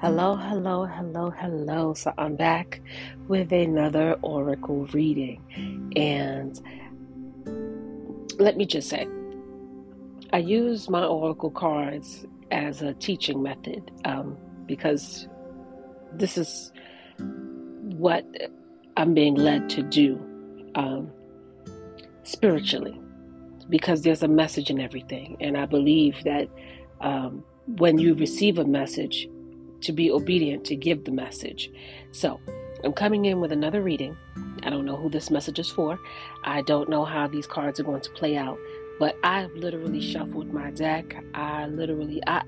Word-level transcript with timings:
Hello, 0.00 0.36
hello, 0.36 0.84
hello, 0.84 1.30
hello. 1.30 1.92
So 1.92 2.12
I'm 2.16 2.36
back 2.36 2.80
with 3.26 3.52
another 3.52 4.12
oracle 4.22 4.86
reading. 4.92 5.42
And 5.96 6.56
let 8.38 8.56
me 8.56 8.64
just 8.64 8.88
say, 8.88 9.08
I 10.32 10.38
use 10.38 10.88
my 10.88 11.02
oracle 11.02 11.50
cards 11.50 12.24
as 12.52 12.80
a 12.80 12.94
teaching 12.94 13.42
method 13.42 13.90
um, 14.04 14.36
because 14.66 15.26
this 16.12 16.38
is 16.38 16.72
what 17.18 18.24
I'm 18.96 19.14
being 19.14 19.34
led 19.34 19.68
to 19.70 19.82
do 19.82 20.16
um, 20.76 21.10
spiritually 22.22 23.00
because 23.68 24.02
there's 24.02 24.22
a 24.22 24.28
message 24.28 24.70
in 24.70 24.78
everything. 24.80 25.38
And 25.40 25.56
I 25.56 25.66
believe 25.66 26.22
that 26.22 26.48
um, 27.00 27.42
when 27.66 27.98
you 27.98 28.14
receive 28.14 28.58
a 28.58 28.64
message, 28.64 29.28
to 29.82 29.92
be 29.92 30.10
obedient 30.10 30.64
to 30.66 30.76
give 30.76 31.04
the 31.04 31.12
message. 31.12 31.70
So 32.12 32.40
I'm 32.84 32.92
coming 32.92 33.24
in 33.24 33.40
with 33.40 33.52
another 33.52 33.82
reading. 33.82 34.16
I 34.62 34.70
don't 34.70 34.84
know 34.84 34.96
who 34.96 35.08
this 35.08 35.30
message 35.30 35.58
is 35.58 35.70
for. 35.70 35.98
I 36.44 36.62
don't 36.62 36.88
know 36.88 37.04
how 37.04 37.26
these 37.26 37.46
cards 37.46 37.80
are 37.80 37.84
going 37.84 38.02
to 38.02 38.10
play 38.10 38.36
out, 38.36 38.58
but 38.98 39.16
I've 39.22 39.52
literally 39.52 40.00
shuffled 40.00 40.52
my 40.52 40.70
deck. 40.70 41.16
I 41.34 41.66
literally 41.66 42.22
I 42.26 42.42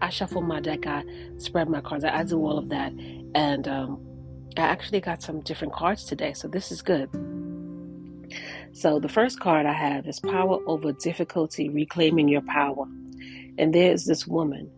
I 0.00 0.08
shuffled 0.08 0.46
my 0.46 0.60
deck. 0.60 0.86
I 0.86 1.04
spread 1.36 1.68
my 1.68 1.80
cards. 1.80 2.04
I, 2.04 2.18
I 2.18 2.24
do 2.24 2.38
all 2.38 2.58
of 2.58 2.68
that, 2.70 2.92
and 3.34 3.68
um, 3.68 4.00
I 4.56 4.62
actually 4.62 5.00
got 5.00 5.22
some 5.22 5.40
different 5.40 5.72
cards 5.72 6.04
today, 6.04 6.32
so 6.32 6.48
this 6.48 6.72
is 6.72 6.82
good. 6.82 7.08
So 8.72 8.98
the 8.98 9.08
first 9.08 9.38
card 9.38 9.66
I 9.66 9.72
have 9.72 10.06
is 10.06 10.18
Power 10.18 10.58
Over 10.66 10.92
Difficulty, 10.92 11.68
Reclaiming 11.68 12.28
Your 12.28 12.42
Power. 12.42 12.86
And 13.58 13.74
there's 13.74 14.06
this 14.06 14.26
woman 14.26 14.70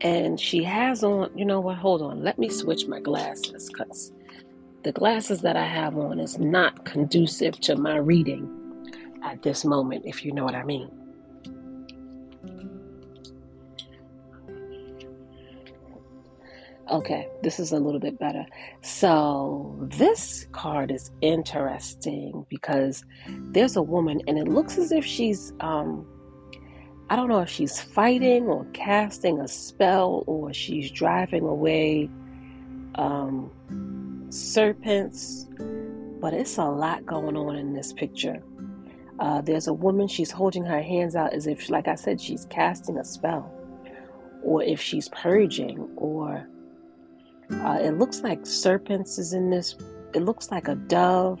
and 0.00 0.38
she 0.38 0.62
has 0.62 1.02
on 1.02 1.30
you 1.36 1.44
know 1.44 1.60
what 1.60 1.76
hold 1.76 2.02
on 2.02 2.22
let 2.22 2.38
me 2.38 2.48
switch 2.48 2.86
my 2.86 3.00
glasses 3.00 3.68
because 3.68 4.12
the 4.84 4.92
glasses 4.92 5.40
that 5.40 5.56
i 5.56 5.64
have 5.64 5.96
on 5.96 6.20
is 6.20 6.38
not 6.38 6.84
conducive 6.84 7.58
to 7.60 7.76
my 7.76 7.96
reading 7.96 8.48
at 9.24 9.42
this 9.42 9.64
moment 9.64 10.04
if 10.06 10.24
you 10.24 10.32
know 10.32 10.44
what 10.44 10.54
i 10.54 10.62
mean. 10.62 10.90
Okay 16.90 17.28
this 17.42 17.60
is 17.60 17.72
a 17.72 17.78
little 17.78 18.00
bit 18.00 18.18
better. 18.18 18.46
So 18.80 19.76
this 19.90 20.46
card 20.52 20.90
is 20.90 21.10
interesting 21.20 22.46
because 22.48 23.04
there's 23.52 23.76
a 23.76 23.82
woman 23.82 24.22
and 24.26 24.38
it 24.38 24.48
looks 24.48 24.78
as 24.78 24.90
if 24.90 25.04
she's 25.04 25.52
um 25.60 26.06
I 27.10 27.16
don't 27.16 27.28
know 27.28 27.40
if 27.40 27.48
she's 27.48 27.80
fighting 27.80 28.48
or 28.48 28.66
casting 28.74 29.40
a 29.40 29.48
spell 29.48 30.24
or 30.26 30.52
she's 30.52 30.90
driving 30.90 31.44
away 31.44 32.10
um, 32.96 33.50
serpents, 34.28 35.46
but 36.20 36.34
it's 36.34 36.58
a 36.58 36.64
lot 36.64 37.06
going 37.06 37.34
on 37.36 37.56
in 37.56 37.72
this 37.72 37.94
picture. 37.94 38.42
Uh, 39.20 39.40
there's 39.40 39.68
a 39.68 39.72
woman, 39.72 40.06
she's 40.06 40.30
holding 40.30 40.64
her 40.64 40.82
hands 40.82 41.16
out 41.16 41.32
as 41.32 41.46
if, 41.46 41.70
like 41.70 41.88
I 41.88 41.94
said, 41.94 42.20
she's 42.20 42.46
casting 42.50 42.98
a 42.98 43.04
spell, 43.04 43.50
or 44.42 44.62
if 44.62 44.80
she's 44.80 45.08
purging, 45.08 45.88
or 45.96 46.46
uh, 47.50 47.78
it 47.80 47.92
looks 47.98 48.20
like 48.20 48.44
serpents 48.44 49.18
is 49.18 49.32
in 49.32 49.48
this. 49.50 49.76
It 50.14 50.22
looks 50.22 50.50
like 50.50 50.68
a 50.68 50.74
dove. 50.74 51.40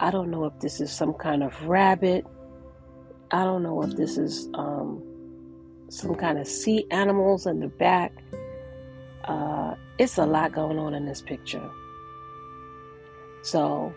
I 0.00 0.10
don't 0.10 0.30
know 0.30 0.46
if 0.46 0.58
this 0.58 0.80
is 0.80 0.90
some 0.90 1.12
kind 1.14 1.42
of 1.42 1.68
rabbit 1.68 2.26
I 3.32 3.44
don't 3.44 3.62
know 3.62 3.82
if 3.82 3.94
this 3.96 4.18
is 4.18 4.48
um, 4.54 5.02
some 5.88 6.14
kind 6.14 6.38
of 6.38 6.48
sea 6.48 6.84
animals 6.90 7.46
in 7.46 7.60
the 7.60 7.68
back. 7.68 8.12
Uh, 9.24 9.74
it's 9.98 10.18
a 10.18 10.26
lot 10.26 10.52
going 10.52 10.78
on 10.78 10.94
in 10.94 11.06
this 11.06 11.22
picture. 11.22 11.70
So, 13.42 13.94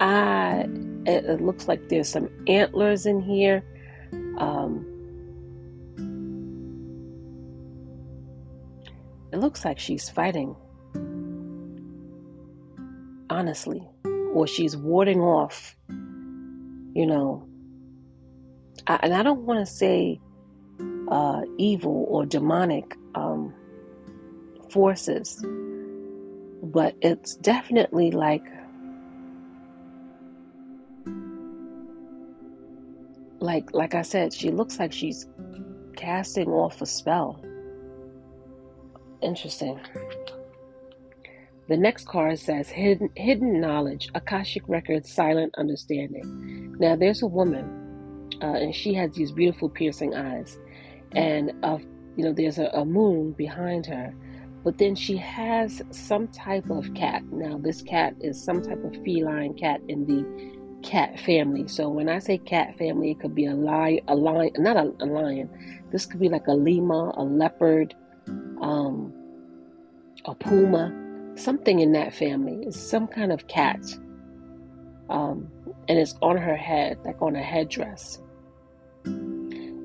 I 0.00 0.66
it, 1.06 1.24
it 1.24 1.40
looks 1.40 1.68
like 1.68 1.88
there's 1.88 2.08
some 2.08 2.28
antlers 2.46 3.06
in 3.06 3.20
here. 3.20 3.62
Um, 4.38 4.86
it 9.32 9.38
looks 9.38 9.64
like 9.64 9.78
she's 9.78 10.08
fighting, 10.08 10.56
honestly, 13.30 13.86
or 14.32 14.46
she's 14.46 14.76
warding 14.76 15.20
off, 15.20 15.76
you 16.94 17.06
know, 17.06 17.46
I, 18.86 19.00
and 19.02 19.14
I 19.14 19.22
don't 19.22 19.42
want 19.42 19.66
to 19.66 19.72
say 19.72 20.20
uh, 21.08 21.42
evil 21.58 22.06
or 22.08 22.24
demonic 22.24 22.96
um, 23.14 23.54
forces, 24.70 25.44
but 26.62 26.94
it's 27.00 27.36
definitely 27.36 28.10
like 28.10 28.44
like 33.40 33.74
like 33.74 33.94
I 33.94 34.02
said, 34.02 34.32
she 34.32 34.50
looks 34.50 34.78
like 34.78 34.92
she's 34.92 35.26
casting 35.96 36.48
off 36.48 36.80
a 36.80 36.86
spell. 36.86 37.42
Interesting. 39.22 39.78
The 41.68 41.76
next 41.76 42.08
card 42.08 42.38
says 42.38 42.68
hidden, 42.68 43.10
hidden 43.14 43.60
knowledge, 43.60 44.10
Akashic 44.14 44.68
records, 44.68 45.12
silent 45.12 45.54
understanding. 45.56 46.74
Now 46.80 46.96
there's 46.96 47.22
a 47.22 47.28
woman 47.28 47.79
uh, 48.42 48.46
and 48.46 48.74
she 48.74 48.94
has 48.94 49.12
these 49.12 49.32
beautiful 49.32 49.68
piercing 49.68 50.14
eyes, 50.14 50.58
and 51.12 51.52
uh, 51.62 51.78
you 52.16 52.24
know 52.24 52.32
there's 52.32 52.58
a, 52.58 52.66
a 52.68 52.84
moon 52.84 53.32
behind 53.32 53.86
her, 53.86 54.14
but 54.64 54.78
then 54.78 54.94
she 54.94 55.16
has 55.16 55.82
some 55.90 56.28
type 56.28 56.68
of 56.70 56.92
cat. 56.94 57.22
Now 57.32 57.58
this 57.58 57.82
cat 57.82 58.14
is 58.20 58.42
some 58.42 58.62
type 58.62 58.82
of 58.84 58.92
feline 59.04 59.54
cat 59.54 59.80
in 59.88 60.06
the 60.06 60.86
cat 60.86 61.18
family. 61.20 61.68
So 61.68 61.88
when 61.88 62.08
I 62.08 62.18
say 62.18 62.38
cat 62.38 62.76
family, 62.78 63.10
it 63.12 63.20
could 63.20 63.34
be 63.34 63.46
a 63.46 63.54
lion, 63.54 64.00
a 64.08 64.14
lion, 64.14 64.52
not 64.58 64.76
a, 64.76 64.92
a 65.00 65.06
lion. 65.06 65.50
This 65.92 66.06
could 66.06 66.20
be 66.20 66.28
like 66.28 66.46
a 66.46 66.52
lemur, 66.52 67.10
a 67.10 67.22
leopard, 67.22 67.94
um, 68.60 69.12
a 70.24 70.34
puma, 70.34 70.92
something 71.34 71.80
in 71.80 71.92
that 71.92 72.14
family. 72.14 72.66
It's 72.66 72.80
some 72.80 73.06
kind 73.06 73.32
of 73.32 73.46
cat. 73.48 73.80
Um, 75.08 75.48
and 75.88 75.98
it's 75.98 76.14
on 76.22 76.36
her 76.36 76.56
head, 76.56 76.98
like 77.04 77.20
on 77.20 77.34
a 77.34 77.42
headdress 77.42 78.20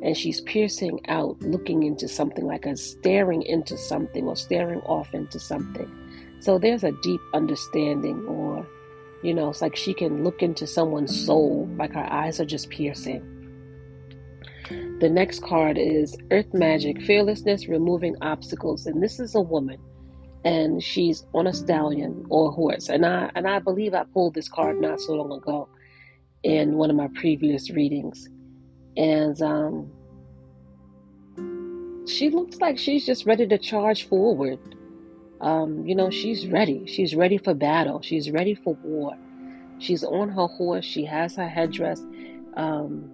and 0.06 0.16
she's 0.16 0.40
piercing 0.42 1.00
out, 1.08 1.42
looking 1.42 1.82
into 1.82 2.08
something 2.08 2.46
like 2.46 2.68
a 2.68 2.78
staring 2.78 3.42
into 3.42 3.76
something 3.76 4.28
or 4.28 4.36
staring 4.36 4.80
off 4.82 5.16
into 5.16 5.40
something. 5.40 5.92
So 6.42 6.60
there's 6.60 6.84
a 6.84 6.92
deep 7.02 7.20
understanding, 7.34 8.24
or 8.28 8.68
you 9.24 9.34
know, 9.34 9.50
it's 9.50 9.64
like 9.64 9.76
she 9.76 9.96
can 9.96 10.24
look 10.24 10.44
into 10.44 10.68
someone's 10.68 11.26
soul, 11.26 11.68
like 11.76 11.94
her 11.94 12.08
eyes 12.08 12.40
are 12.40 12.46
just 12.46 12.70
piercing. 12.70 13.32
The 15.00 15.10
next 15.10 15.42
card 15.42 15.80
is 15.80 16.16
Earth 16.30 16.54
Magic, 16.54 17.02
Fearlessness, 17.02 17.68
Removing 17.68 18.16
Obstacles, 18.22 18.86
and 18.86 19.02
this 19.02 19.20
is 19.20 19.34
a 19.34 19.42
woman, 19.42 19.80
and 20.44 20.84
she's 20.84 21.26
on 21.34 21.48
a 21.48 21.54
stallion 21.54 22.28
or 22.30 22.50
a 22.50 22.52
horse, 22.52 22.90
and 22.90 23.08
I 23.08 23.32
and 23.34 23.48
I 23.48 23.58
believe 23.58 23.96
I 23.96 24.04
pulled 24.04 24.36
this 24.36 24.50
card 24.50 24.80
not 24.80 25.02
so 25.02 25.14
long 25.14 25.32
ago 25.32 25.68
in 26.44 26.78
one 26.78 26.92
of 26.92 26.96
my 26.96 27.08
previous 27.16 27.72
readings 27.72 28.30
and 28.98 29.42
um, 29.42 29.92
she 32.08 32.30
looks 32.30 32.58
like 32.58 32.78
she's 32.78 33.06
just 33.06 33.26
ready 33.26 33.48
to 33.48 33.58
charge 33.58 34.08
forward. 34.08 34.60
Um, 35.42 35.86
you 35.86 35.96
know, 35.96 36.10
she's 36.10 36.48
ready. 36.48 36.86
She's 36.88 37.16
ready 37.16 37.38
for 37.38 37.54
battle. 37.54 38.02
She's 38.02 38.32
ready 38.32 38.56
for 38.56 38.76
war. 38.84 39.18
She's 39.80 40.04
on 40.04 40.30
her 40.30 40.48
horse. 40.48 40.86
She 40.86 41.06
has 41.06 41.36
her 41.36 41.48
headdress. 41.48 42.02
Um, 42.56 43.12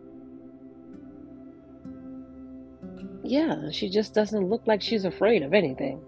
yeah, 3.23 3.71
she 3.71 3.89
just 3.89 4.13
doesn't 4.13 4.50
look 4.50 4.61
like 4.67 4.81
she's 4.81 5.06
afraid 5.06 5.41
of 5.41 5.53
anything. 5.53 6.01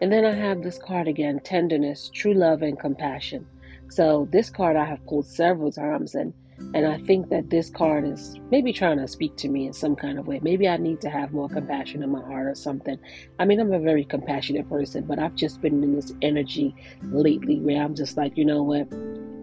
And 0.00 0.12
then 0.12 0.24
I 0.24 0.32
have 0.32 0.62
this 0.62 0.78
card 0.78 1.06
again 1.08 1.40
tenderness, 1.44 2.10
true 2.12 2.34
love, 2.34 2.62
and 2.62 2.78
compassion. 2.78 3.46
So, 3.90 4.28
this 4.32 4.50
card 4.50 4.76
I 4.76 4.84
have 4.84 5.04
pulled 5.06 5.26
several 5.26 5.70
times, 5.70 6.14
and 6.14 6.32
and 6.58 6.86
I 6.86 6.98
think 6.98 7.28
that 7.30 7.50
this 7.50 7.70
card 7.70 8.06
is 8.06 8.38
maybe 8.50 8.72
trying 8.72 8.98
to 8.98 9.08
speak 9.08 9.36
to 9.36 9.48
me 9.48 9.66
in 9.66 9.72
some 9.72 9.96
kind 9.96 10.18
of 10.18 10.26
way. 10.26 10.40
Maybe 10.42 10.68
I 10.68 10.76
need 10.76 11.00
to 11.02 11.10
have 11.10 11.32
more 11.32 11.48
compassion 11.48 12.02
in 12.02 12.10
my 12.10 12.22
heart 12.22 12.46
or 12.46 12.54
something. 12.54 12.98
I 13.38 13.44
mean, 13.44 13.60
I'm 13.60 13.72
a 13.72 13.80
very 13.80 14.04
compassionate 14.04 14.68
person, 14.68 15.04
but 15.04 15.18
I've 15.18 15.34
just 15.34 15.60
been 15.60 15.82
in 15.82 15.94
this 15.94 16.12
energy 16.22 16.74
lately 17.02 17.60
where 17.60 17.82
I'm 17.82 17.94
just 17.94 18.16
like, 18.16 18.36
you 18.36 18.44
know 18.44 18.62
what? 18.62 18.88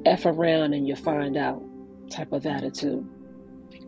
F 0.05 0.25
around 0.25 0.73
and 0.73 0.87
you 0.87 0.95
find 0.95 1.37
out 1.37 1.61
type 2.09 2.31
of 2.31 2.45
attitude. 2.45 3.07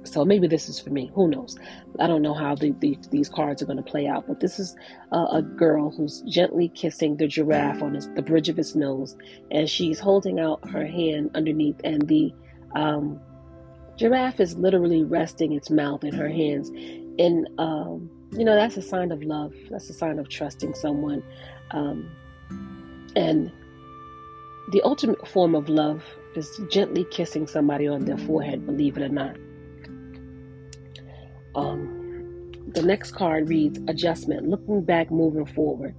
So 0.05 0.25
maybe 0.25 0.47
this 0.47 0.67
is 0.67 0.79
for 0.79 0.89
me. 0.89 1.11
Who 1.15 1.29
knows? 1.29 1.57
I 1.99 2.07
don't 2.07 2.21
know 2.21 2.33
how 2.33 2.55
the, 2.55 2.71
the, 2.79 2.97
these 3.09 3.29
cards 3.29 3.61
are 3.61 3.65
going 3.65 3.77
to 3.77 3.83
play 3.83 4.05
out, 4.05 4.27
but 4.27 4.41
this 4.41 4.59
is 4.59 4.75
uh, 5.13 5.27
a 5.31 5.41
girl 5.41 5.91
who's 5.91 6.21
gently 6.21 6.69
kissing 6.69 7.15
the 7.15 7.27
giraffe 7.27 7.81
on 7.81 7.93
his, 7.93 8.09
the 8.13 8.21
bridge 8.21 8.49
of 8.49 8.57
his 8.57 8.75
nose, 8.75 9.15
and 9.51 9.69
she's 9.69 9.99
holding 9.99 10.39
out 10.39 10.67
her 10.69 10.85
hand 10.85 11.31
underneath, 11.35 11.79
and 11.85 12.07
the 12.07 12.33
um, 12.75 13.19
Giraffe 13.97 14.39
is 14.39 14.57
literally 14.57 15.03
resting 15.03 15.53
its 15.53 15.69
mouth 15.69 16.03
in 16.03 16.13
her 16.13 16.29
hands. 16.29 16.69
And, 17.19 17.47
um, 17.59 18.09
you 18.31 18.43
know, 18.43 18.55
that's 18.55 18.77
a 18.77 18.81
sign 18.81 19.11
of 19.11 19.23
love. 19.23 19.53
That's 19.69 19.89
a 19.89 19.93
sign 19.93 20.17
of 20.19 20.29
trusting 20.29 20.73
someone. 20.73 21.23
Um, 21.71 22.09
and 23.15 23.51
the 24.71 24.81
ultimate 24.83 25.27
form 25.27 25.53
of 25.53 25.69
love 25.69 26.03
is 26.35 26.59
gently 26.71 27.05
kissing 27.11 27.45
somebody 27.45 27.87
on 27.87 28.05
their 28.05 28.17
forehead, 28.17 28.65
believe 28.65 28.97
it 28.97 29.03
or 29.03 29.09
not. 29.09 29.35
Um, 31.55 32.51
the 32.73 32.81
next 32.81 33.11
card 33.11 33.49
reads 33.49 33.79
adjustment, 33.87 34.47
looking 34.47 34.83
back, 34.83 35.11
moving 35.11 35.45
forward. 35.45 35.95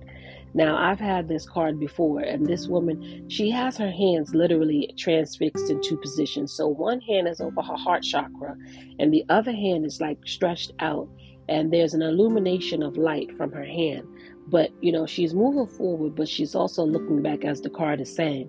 Now, 0.57 0.77
I've 0.77 1.01
had 1.01 1.27
this 1.29 1.49
card 1.49 1.81
before, 1.81 2.21
and 2.21 2.47
this 2.47 2.69
woman, 2.69 3.29
she 3.29 3.51
has 3.51 3.77
her 3.77 3.91
hands 3.91 4.37
literally 4.37 4.95
transfixed 4.97 5.69
in 5.69 5.83
two 5.83 5.97
positions. 5.97 6.53
So 6.53 6.69
one 6.69 7.01
hand 7.01 7.27
is 7.27 7.41
over 7.41 7.61
her 7.61 7.77
heart 7.77 8.05
chakra, 8.05 8.57
and 9.01 9.13
the 9.13 9.25
other 9.29 9.51
hand 9.51 9.85
is 9.85 10.01
like 10.01 10.19
stretched 10.25 10.73
out, 10.79 11.09
and 11.49 11.73
there's 11.73 11.93
an 11.93 12.03
illumination 12.03 12.85
of 12.85 12.97
light 12.97 13.37
from 13.37 13.51
her 13.51 13.65
hand. 13.65 14.07
But, 14.47 14.71
you 14.81 14.93
know, 14.93 15.07
she's 15.07 15.35
moving 15.35 15.67
forward, 15.67 16.15
but 16.15 16.29
she's 16.29 16.55
also 16.55 16.85
looking 16.85 17.21
back, 17.21 17.45
as 17.45 17.61
the 17.61 17.71
card 17.71 18.01
is 18.01 18.15
saying. 18.15 18.49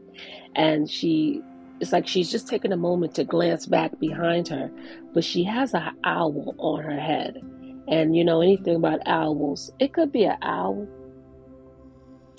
And 0.55 0.87
she, 0.87 1.41
it's 1.79 1.91
like 1.91 2.07
she's 2.07 2.29
just 2.29 2.47
taking 2.47 2.71
a 2.71 2.77
moment 2.77 3.15
to 3.15 3.23
glance 3.23 3.65
back 3.65 3.97
behind 3.99 4.47
her, 4.49 4.69
but 5.13 5.23
she 5.23 5.43
has 5.45 5.73
an 5.73 5.97
owl 6.03 6.53
on 6.59 6.83
her 6.83 6.99
head. 6.99 7.41
And, 7.87 8.15
you 8.15 8.23
know, 8.23 8.41
anything 8.41 8.75
about 8.75 8.99
owls, 9.07 9.71
it 9.79 9.93
could 9.93 10.11
be 10.11 10.25
an 10.25 10.37
owl 10.41 10.87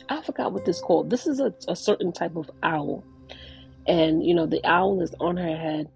I 0.09 0.23
forgot 0.23 0.53
what 0.53 0.65
this 0.65 0.81
called. 0.81 1.11
This 1.11 1.27
is 1.27 1.41
a, 1.41 1.53
a 1.69 1.77
certain 1.77 2.13
type 2.13 2.37
of 2.37 2.51
owl. 2.63 3.05
And, 3.87 4.25
you 4.25 4.35
know, 4.35 4.47
the 4.47 4.65
owl 4.65 5.01
is 5.03 5.15
on 5.21 5.37
her 5.37 5.57
head. 5.57 5.89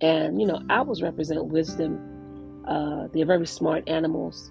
And, 0.00 0.40
you 0.40 0.46
know, 0.46 0.60
owls 0.68 1.02
represent 1.02 1.46
wisdom. 1.46 2.64
Uh, 2.66 3.08
they're 3.12 3.26
very 3.26 3.46
smart 3.46 3.88
animals. 3.88 4.50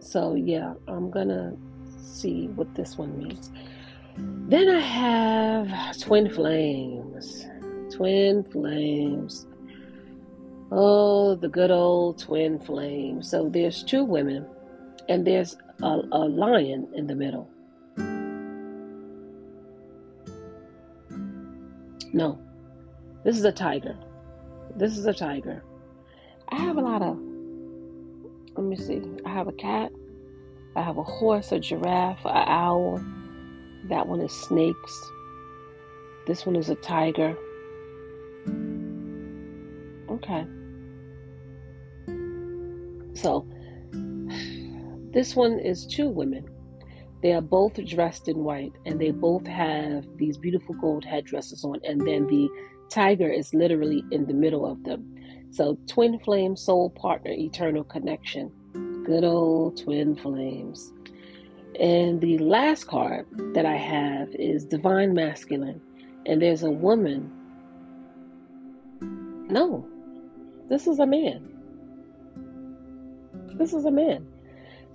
So, 0.00 0.34
yeah, 0.34 0.74
I'm 0.86 1.10
going 1.10 1.28
to 1.28 1.56
see 1.98 2.48
what 2.48 2.74
this 2.74 2.96
one 2.96 3.18
means. 3.18 3.50
Then 4.48 4.68
I 4.68 4.80
have 4.80 5.98
twin 5.98 6.30
flames. 6.30 7.46
Twin 7.92 8.44
flames. 8.44 9.46
Oh, 10.70 11.34
the 11.34 11.48
good 11.48 11.70
old 11.70 12.18
twin 12.18 12.58
flame. 12.58 13.22
So 13.22 13.48
there's 13.48 13.82
two 13.82 14.04
women, 14.04 14.46
and 15.08 15.26
there's 15.26 15.56
a, 15.82 16.00
a 16.12 16.24
lion 16.28 16.88
in 16.94 17.06
the 17.06 17.14
middle. 17.14 17.50
No, 22.12 22.38
this 23.24 23.36
is 23.36 23.44
a 23.44 23.52
tiger. 23.52 23.96
This 24.76 24.96
is 24.96 25.06
a 25.06 25.12
tiger. 25.12 25.62
I 26.48 26.56
have 26.56 26.76
a 26.76 26.80
lot 26.80 27.02
of, 27.02 27.18
let 28.56 28.64
me 28.66 28.76
see. 28.76 29.02
I 29.24 29.30
have 29.30 29.48
a 29.48 29.52
cat. 29.52 29.92
I 30.76 30.82
have 30.82 30.98
a 30.98 31.02
horse, 31.02 31.52
a 31.52 31.58
giraffe, 31.58 32.24
an 32.24 32.48
owl. 32.48 33.00
That 33.88 34.06
one 34.06 34.20
is 34.20 34.32
snakes. 34.32 35.10
This 36.26 36.46
one 36.46 36.56
is 36.56 36.70
a 36.70 36.74
tiger. 36.76 37.36
Okay. 40.10 40.46
So 43.14 43.46
this 45.16 45.34
one 45.34 45.58
is 45.58 45.86
two 45.86 46.10
women. 46.10 46.46
They 47.22 47.32
are 47.32 47.40
both 47.40 47.82
dressed 47.86 48.28
in 48.28 48.44
white 48.44 48.74
and 48.84 49.00
they 49.00 49.12
both 49.12 49.46
have 49.46 50.04
these 50.18 50.36
beautiful 50.36 50.74
gold 50.74 51.06
headdresses 51.06 51.64
on, 51.64 51.80
and 51.84 52.02
then 52.06 52.26
the 52.26 52.50
tiger 52.90 53.26
is 53.26 53.54
literally 53.54 54.04
in 54.10 54.26
the 54.26 54.34
middle 54.34 54.70
of 54.70 54.84
them. 54.84 55.16
So, 55.52 55.78
twin 55.86 56.18
flame, 56.18 56.54
soul 56.54 56.90
partner, 56.90 57.30
eternal 57.30 57.82
connection. 57.82 58.52
Good 59.06 59.24
old 59.24 59.82
twin 59.82 60.16
flames. 60.16 60.92
And 61.80 62.20
the 62.20 62.36
last 62.36 62.86
card 62.86 63.24
that 63.54 63.64
I 63.64 63.76
have 63.76 64.28
is 64.34 64.66
Divine 64.66 65.14
Masculine. 65.14 65.80
And 66.26 66.42
there's 66.42 66.62
a 66.62 66.70
woman. 66.70 67.32
No, 69.48 69.88
this 70.68 70.86
is 70.86 70.98
a 70.98 71.06
man. 71.06 71.48
This 73.54 73.72
is 73.72 73.86
a 73.86 73.90
man. 73.90 74.26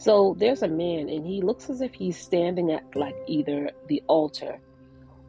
So 0.01 0.36
there's 0.39 0.63
a 0.63 0.68
man, 0.68 1.09
and 1.09 1.24
he 1.24 1.44
looks 1.44 1.69
as 1.69 1.80
if 1.80 1.94
he's 1.94 2.18
standing 2.18 2.71
at 2.71 2.95
like 2.95 3.15
either 3.27 3.69
the 3.86 4.01
altar 4.07 4.59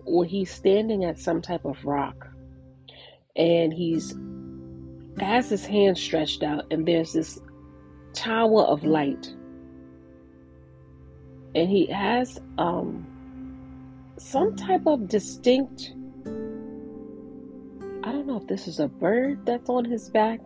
or 0.06 0.24
he's 0.24 0.50
standing 0.50 1.04
at 1.04 1.18
some 1.18 1.42
type 1.42 1.66
of 1.66 1.84
rock. 1.84 2.26
And 3.36 3.70
he's 3.70 4.16
has 5.20 5.50
his 5.50 5.66
hand 5.66 5.98
stretched 5.98 6.42
out, 6.42 6.64
and 6.70 6.88
there's 6.88 7.12
this 7.12 7.38
tower 8.14 8.62
of 8.62 8.82
light. 8.82 9.26
And 11.54 11.68
he 11.68 11.84
has 11.88 12.40
um, 12.56 13.06
some 14.16 14.56
type 14.56 14.86
of 14.86 15.06
distinct, 15.06 15.92
I 18.04 18.10
don't 18.10 18.26
know 18.26 18.38
if 18.38 18.46
this 18.46 18.66
is 18.66 18.80
a 18.80 18.88
bird 18.88 19.44
that's 19.44 19.68
on 19.68 19.84
his 19.84 20.08
back. 20.08 20.40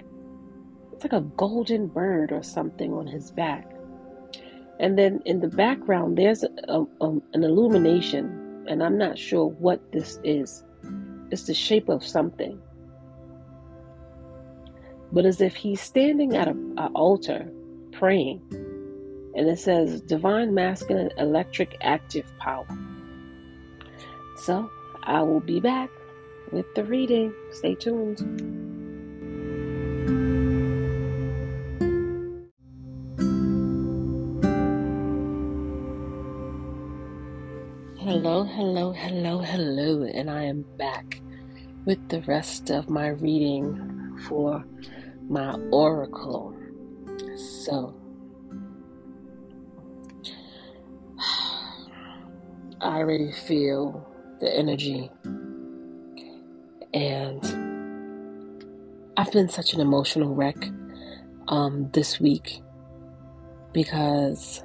It's 0.93 1.05
like 1.05 1.13
a 1.13 1.21
golden 1.21 1.87
bird 1.87 2.33
or 2.33 2.43
something 2.43 2.93
on 2.93 3.07
his 3.07 3.31
back 3.31 3.71
and 4.79 4.99
then 4.99 5.23
in 5.25 5.41
the 5.41 5.49
background, 5.49 6.19
there's 6.19 6.43
a, 6.43 6.85
a, 7.01 7.09
an 7.33 7.45
illumination, 7.45 8.65
and 8.69 8.83
I'm 8.83 8.99
not 8.99 9.19
sure 9.19 9.47
what 9.47 9.81
this 9.93 10.21
is. 10.23 10.65
It's 11.31 11.45
the 11.45 11.55
shape 11.55 11.89
of 11.89 12.07
something. 12.07 12.61
But 15.13 15.25
as 15.25 15.41
if 15.41 15.55
he's 15.55 15.81
standing 15.81 16.37
at 16.37 16.49
an 16.49 16.77
altar 16.95 17.51
praying, 17.93 18.43
and 19.35 19.49
it 19.49 19.59
says 19.59 20.01
Divine 20.03 20.55
Masculine 20.55 21.11
Electric 21.19 21.77
Active 21.81 22.31
Power. 22.39 22.67
So 24.39 24.71
I 25.03 25.23
will 25.23 25.41
be 25.41 25.61
back 25.61 25.91
with 26.53 26.67
the 26.75 26.85
reading. 26.85 27.35
Stay 27.53 27.75
tuned. 27.75 28.66
Hello, 38.57 38.91
hello, 38.91 39.41
hello, 39.41 40.03
and 40.05 40.31
I 40.31 40.45
am 40.45 40.65
back 40.79 41.21
with 41.85 42.09
the 42.09 42.23
rest 42.23 42.71
of 42.71 42.89
my 42.89 43.09
reading 43.09 44.19
for 44.27 44.65
my 45.29 45.53
oracle. 45.71 46.57
So, 47.37 47.95
I 52.81 52.97
already 52.97 53.31
feel 53.31 54.09
the 54.41 54.51
energy, 54.51 55.11
and 56.95 57.45
I've 59.19 59.33
been 59.33 59.51
such 59.51 59.75
an 59.75 59.83
emotional 59.83 60.35
wreck 60.35 60.71
um, 61.49 61.91
this 61.93 62.19
week 62.19 62.63
because 63.75 64.63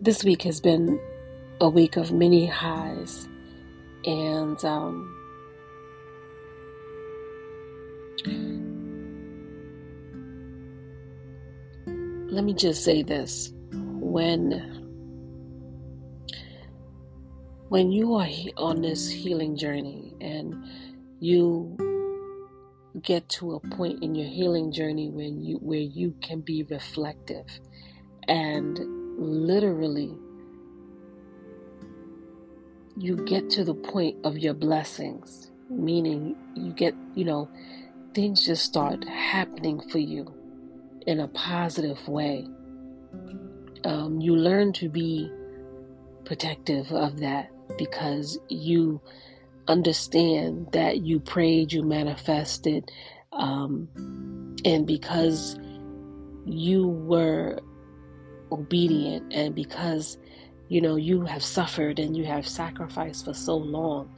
this 0.00 0.24
week 0.24 0.42
has 0.42 0.60
been 0.60 0.98
a 1.60 1.68
week 1.68 1.96
of 1.96 2.10
many 2.12 2.46
highs, 2.46 3.28
and 4.04 4.64
um, 4.64 5.16
let 12.30 12.44
me 12.44 12.54
just 12.54 12.82
say 12.82 13.02
this: 13.02 13.52
when 13.72 14.78
when 17.68 17.92
you 17.92 18.14
are 18.14 18.28
on 18.56 18.80
this 18.80 19.08
healing 19.08 19.56
journey 19.56 20.14
and 20.20 20.54
you 21.20 21.76
get 23.02 23.28
to 23.28 23.52
a 23.52 23.60
point 23.60 24.02
in 24.02 24.14
your 24.14 24.26
healing 24.26 24.72
journey 24.72 25.08
when 25.10 25.44
you 25.44 25.56
where 25.58 25.78
you 25.78 26.12
can 26.20 26.40
be 26.40 26.64
reflective 26.64 27.46
and 28.26 28.99
literally 29.20 30.14
you 32.96 33.16
get 33.24 33.48
to 33.50 33.64
the 33.64 33.74
point 33.74 34.16
of 34.24 34.38
your 34.38 34.54
blessings, 34.54 35.50
meaning 35.68 36.36
you 36.54 36.72
get, 36.72 36.94
you 37.14 37.24
know, 37.24 37.48
things 38.14 38.44
just 38.44 38.64
start 38.64 39.06
happening 39.06 39.80
for 39.90 39.98
you 39.98 40.34
in 41.06 41.20
a 41.20 41.28
positive 41.28 42.08
way. 42.08 42.46
Um, 43.84 44.20
you 44.20 44.36
learn 44.36 44.72
to 44.74 44.88
be 44.88 45.30
protective 46.24 46.90
of 46.92 47.20
that 47.20 47.50
because 47.78 48.38
you 48.48 49.00
understand 49.68 50.68
that 50.72 51.02
you 51.02 51.20
prayed, 51.20 51.72
you 51.72 51.82
manifested, 51.82 52.90
um, 53.32 53.88
and 54.64 54.86
because 54.86 55.58
you 56.44 56.88
were 56.88 57.60
obedient 58.52 59.32
and 59.32 59.54
because 59.54 60.18
you 60.70 60.80
know, 60.80 60.94
you 60.94 61.22
have 61.22 61.42
suffered 61.42 61.98
and 61.98 62.16
you 62.16 62.24
have 62.24 62.46
sacrificed 62.46 63.24
for 63.24 63.34
so 63.34 63.56
long 63.56 64.08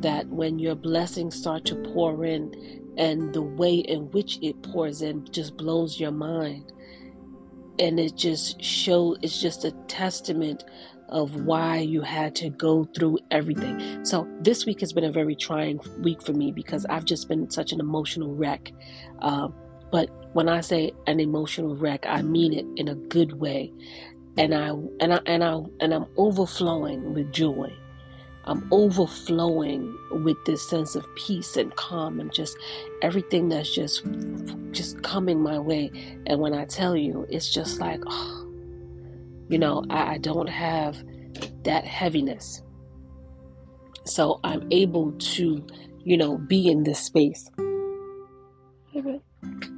that 0.00 0.24
when 0.28 0.56
your 0.56 0.76
blessings 0.76 1.34
start 1.34 1.64
to 1.64 1.74
pour 1.92 2.24
in 2.24 2.84
and 2.96 3.34
the 3.34 3.42
way 3.42 3.74
in 3.74 4.08
which 4.12 4.38
it 4.40 4.62
pours 4.62 5.02
in 5.02 5.26
just 5.32 5.56
blows 5.56 5.98
your 5.98 6.12
mind. 6.12 6.72
And 7.80 7.98
it 7.98 8.14
just 8.14 8.62
shows, 8.62 9.18
it's 9.20 9.42
just 9.42 9.64
a 9.64 9.72
testament 9.88 10.62
of 11.08 11.44
why 11.44 11.78
you 11.78 12.02
had 12.02 12.36
to 12.36 12.50
go 12.50 12.84
through 12.84 13.18
everything. 13.32 14.04
So 14.04 14.28
this 14.40 14.64
week 14.64 14.78
has 14.80 14.92
been 14.92 15.04
a 15.04 15.12
very 15.12 15.34
trying 15.34 15.80
week 15.98 16.22
for 16.22 16.32
me 16.32 16.52
because 16.52 16.86
I've 16.86 17.04
just 17.04 17.28
been 17.28 17.50
such 17.50 17.72
an 17.72 17.80
emotional 17.80 18.32
wreck. 18.32 18.70
Uh, 19.18 19.48
but 19.90 20.08
when 20.36 20.50
I 20.50 20.60
say 20.60 20.92
an 21.06 21.18
emotional 21.18 21.74
wreck, 21.74 22.04
I 22.06 22.20
mean 22.20 22.52
it 22.52 22.66
in 22.76 22.88
a 22.88 22.94
good 22.94 23.40
way 23.40 23.72
and 24.36 24.54
I 24.54 24.68
and 25.00 25.14
I 25.14 25.20
and 25.24 25.42
I 25.42 25.60
and 25.80 25.94
I'm 25.94 26.04
overflowing 26.18 27.14
with 27.14 27.32
joy. 27.32 27.72
I'm 28.44 28.68
overflowing 28.70 29.96
with 30.10 30.36
this 30.44 30.68
sense 30.68 30.94
of 30.94 31.06
peace 31.16 31.56
and 31.56 31.74
calm 31.76 32.20
and 32.20 32.30
just 32.34 32.54
everything 33.00 33.48
that's 33.48 33.74
just 33.74 34.04
just 34.72 35.02
coming 35.02 35.40
my 35.40 35.58
way. 35.58 35.90
And 36.26 36.38
when 36.38 36.52
I 36.52 36.66
tell 36.66 36.94
you, 36.94 37.26
it's 37.30 37.50
just 37.50 37.80
like, 37.80 38.02
oh, 38.06 38.46
you 39.48 39.58
know, 39.58 39.84
I, 39.88 40.16
I 40.16 40.18
don't 40.18 40.50
have 40.50 41.02
that 41.64 41.86
heaviness. 41.86 42.62
So 44.04 44.38
I'm 44.44 44.68
able 44.70 45.12
to, 45.12 45.66
you 46.04 46.16
know, 46.18 46.36
be 46.36 46.68
in 46.68 46.84
this 46.84 47.00
space. 47.00 47.50
Mm-hmm. 48.94 49.75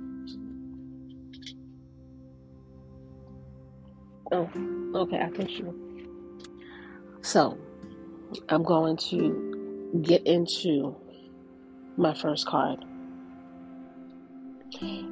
Oh, 4.31 4.49
okay, 4.95 5.21
I 5.21 5.31
think 5.31 5.59
you. 5.59 5.75
So, 7.23 7.59
I'm 8.49 8.63
going 8.63 8.97
to 9.09 10.01
get 10.03 10.27
into 10.27 10.95
my 11.97 12.15
first 12.15 12.47
card. 12.47 12.85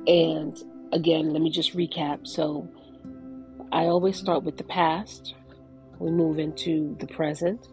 And 0.07 0.57
again, 0.93 1.31
let 1.31 1.41
me 1.41 1.51
just 1.51 1.75
recap. 1.77 2.27
So, 2.27 2.69
I 3.73 3.87
always 3.87 4.17
start 4.17 4.45
with 4.45 4.59
the 4.59 4.65
past, 4.65 5.35
we 5.99 6.11
move 6.11 6.39
into 6.39 6.95
the 7.01 7.07
present, 7.07 7.69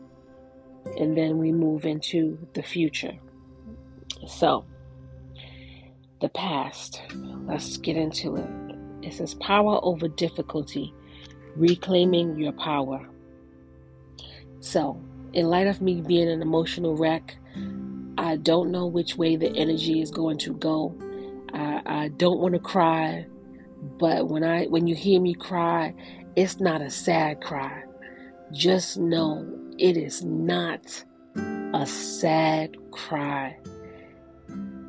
and 0.97 1.17
then 1.17 1.37
we 1.37 1.51
move 1.51 1.85
into 1.85 2.37
the 2.53 2.63
future. 2.63 3.13
So, 4.27 4.65
the 6.21 6.29
past, 6.29 7.01
let's 7.45 7.77
get 7.77 7.97
into 7.97 8.37
it. 8.37 8.49
It 9.05 9.13
says 9.13 9.33
power 9.35 9.79
over 9.83 10.07
difficulty 10.07 10.93
reclaiming 11.55 12.37
your 12.37 12.53
power. 12.53 13.07
So, 14.59 15.01
in 15.33 15.49
light 15.49 15.67
of 15.67 15.81
me 15.81 16.01
being 16.01 16.29
an 16.29 16.41
emotional 16.41 16.95
wreck, 16.95 17.35
I 18.17 18.37
don't 18.37 18.71
know 18.71 18.85
which 18.85 19.17
way 19.17 19.35
the 19.35 19.49
energy 19.55 20.01
is 20.01 20.11
going 20.11 20.37
to 20.39 20.53
go. 20.53 20.95
I, 21.53 21.81
I 21.85 22.07
don't 22.09 22.39
want 22.39 22.53
to 22.53 22.59
cry, 22.59 23.25
but 23.99 24.27
when 24.27 24.43
I 24.43 24.65
when 24.65 24.87
you 24.87 24.95
hear 24.95 25.19
me 25.19 25.33
cry, 25.33 25.93
it's 26.35 26.59
not 26.59 26.81
a 26.81 26.89
sad 26.89 27.41
cry. 27.41 27.83
Just 28.51 28.97
know 28.97 29.45
it 29.77 29.97
is 29.97 30.23
not 30.23 31.03
a 31.73 31.85
sad 31.85 32.77
cry. 32.91 33.57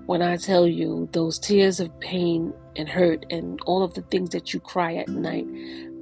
When 0.07 0.21
I 0.21 0.37
tell 0.37 0.67
you 0.67 1.09
those 1.13 1.39
tears 1.39 1.81
of 1.81 1.99
pain 1.99 2.53
and 2.77 2.89
hurt 2.89 3.25
and 3.31 3.59
all 3.65 3.83
of 3.83 3.95
the 3.95 4.03
things 4.03 4.31
that 4.31 4.53
you 4.53 4.61
cry 4.61 4.97
at 4.97 5.09
night 5.09 5.47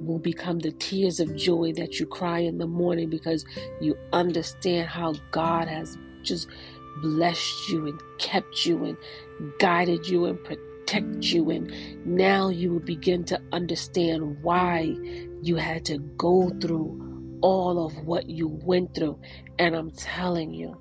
will 0.05 0.19
become 0.19 0.59
the 0.59 0.71
tears 0.71 1.19
of 1.19 1.35
joy 1.35 1.73
that 1.73 1.99
you 1.99 2.05
cry 2.05 2.39
in 2.39 2.57
the 2.57 2.67
morning 2.67 3.09
because 3.09 3.45
you 3.81 3.97
understand 4.11 4.87
how 4.87 5.13
God 5.31 5.67
has 5.67 5.97
just 6.21 6.47
blessed 7.01 7.69
you 7.69 7.87
and 7.87 8.01
kept 8.19 8.65
you 8.65 8.83
and 8.85 8.97
guided 9.59 10.07
you 10.07 10.25
and 10.25 10.41
protected 10.43 11.25
you. 11.25 11.49
And 11.49 12.05
now 12.05 12.49
you 12.49 12.71
will 12.73 12.79
begin 12.79 13.23
to 13.25 13.41
understand 13.51 14.41
why 14.41 14.95
you 15.41 15.55
had 15.55 15.85
to 15.85 15.97
go 15.97 16.49
through 16.61 17.39
all 17.41 17.85
of 17.85 18.05
what 18.05 18.29
you 18.29 18.47
went 18.47 18.95
through. 18.95 19.19
And 19.59 19.75
I'm 19.75 19.91
telling 19.91 20.53
you 20.53 20.77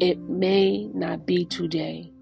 it 0.00 0.18
may 0.18 0.86
not 0.86 1.26
be 1.26 1.44
today 1.44 2.12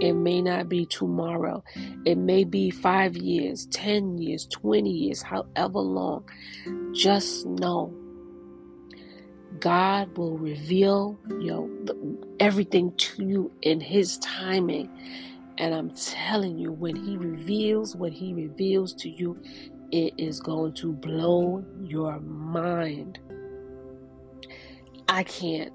it 0.00 0.14
may 0.14 0.42
not 0.42 0.68
be 0.68 0.86
tomorrow. 0.86 1.62
It 2.04 2.18
may 2.18 2.44
be 2.44 2.70
five 2.70 3.16
years, 3.16 3.66
10 3.66 4.18
years, 4.18 4.46
20 4.46 4.90
years, 4.90 5.22
however 5.22 5.78
long. 5.78 6.28
Just 6.92 7.46
know 7.46 7.94
God 9.60 10.16
will 10.16 10.36
reveal 10.36 11.18
you 11.40 11.46
know, 11.46 12.18
everything 12.40 12.92
to 12.96 13.24
you 13.24 13.52
in 13.62 13.80
His 13.80 14.18
timing. 14.18 14.90
And 15.58 15.74
I'm 15.74 15.90
telling 15.90 16.58
you, 16.58 16.72
when 16.72 16.96
He 16.96 17.16
reveals 17.16 17.96
what 17.96 18.12
He 18.12 18.34
reveals 18.34 18.92
to 18.94 19.08
you, 19.08 19.40
it 19.92 20.14
is 20.18 20.40
going 20.40 20.74
to 20.74 20.92
blow 20.92 21.64
your 21.80 22.18
mind. 22.20 23.18
I 25.08 25.22
can't 25.22 25.72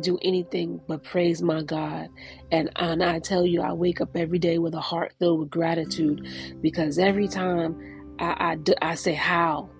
do 0.00 0.18
anything 0.22 0.80
but 0.86 1.04
praise 1.04 1.42
my 1.42 1.62
God. 1.62 2.08
And, 2.50 2.70
and 2.76 3.02
I 3.02 3.18
tell 3.18 3.44
you, 3.44 3.62
I 3.62 3.72
wake 3.72 4.00
up 4.00 4.16
every 4.16 4.38
day 4.38 4.58
with 4.58 4.74
a 4.74 4.80
heart 4.80 5.12
filled 5.18 5.40
with 5.40 5.50
gratitude 5.50 6.26
because 6.60 6.98
every 6.98 7.28
time 7.28 8.14
I, 8.18 8.56
I, 8.82 8.90
I 8.90 8.94
say 8.94 9.14
how, 9.14 9.70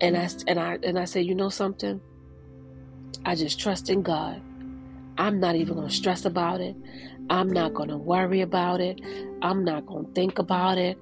and 0.00 0.16
I 0.16 0.28
and 0.46 0.58
I 0.58 0.78
and 0.82 0.98
I 0.98 1.04
say, 1.04 1.22
you 1.22 1.34
know 1.34 1.48
something, 1.48 2.00
I 3.24 3.34
just 3.34 3.58
trust 3.58 3.90
in 3.90 4.02
God. 4.02 4.42
I'm 5.16 5.38
not 5.38 5.54
even 5.54 5.74
going 5.74 5.88
to 5.88 5.94
stress 5.94 6.24
about 6.24 6.60
it. 6.60 6.76
I'm 7.30 7.48
not 7.48 7.74
going 7.74 7.88
to 7.88 7.96
worry 7.96 8.40
about 8.40 8.80
it. 8.80 9.00
I'm 9.40 9.64
not 9.64 9.86
going 9.86 10.06
to 10.06 10.12
think 10.12 10.38
about 10.38 10.78
it. 10.78 10.98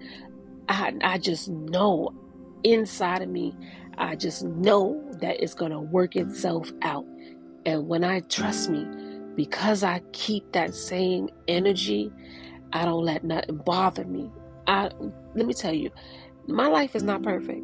I 0.68 0.92
I 1.02 1.18
just 1.18 1.48
know 1.48 2.12
inside 2.64 3.22
of 3.22 3.28
me, 3.28 3.54
I 3.98 4.16
just 4.16 4.44
know 4.44 5.02
that 5.20 5.42
it's 5.42 5.54
going 5.54 5.72
to 5.72 5.80
work 5.80 6.16
itself 6.16 6.70
out. 6.82 7.06
And 7.64 7.88
when 7.88 8.04
I 8.04 8.20
trust 8.20 8.70
me, 8.70 8.86
because 9.34 9.82
I 9.82 10.00
keep 10.12 10.52
that 10.52 10.74
same 10.74 11.28
energy, 11.48 12.12
I 12.72 12.84
don't 12.84 13.04
let 13.04 13.24
nothing 13.24 13.56
bother 13.56 14.04
me. 14.04 14.30
I 14.66 14.90
let 15.34 15.46
me 15.46 15.54
tell 15.54 15.72
you, 15.72 15.90
my 16.46 16.68
life 16.68 16.94
is 16.94 17.02
not 17.02 17.22
perfect. 17.22 17.62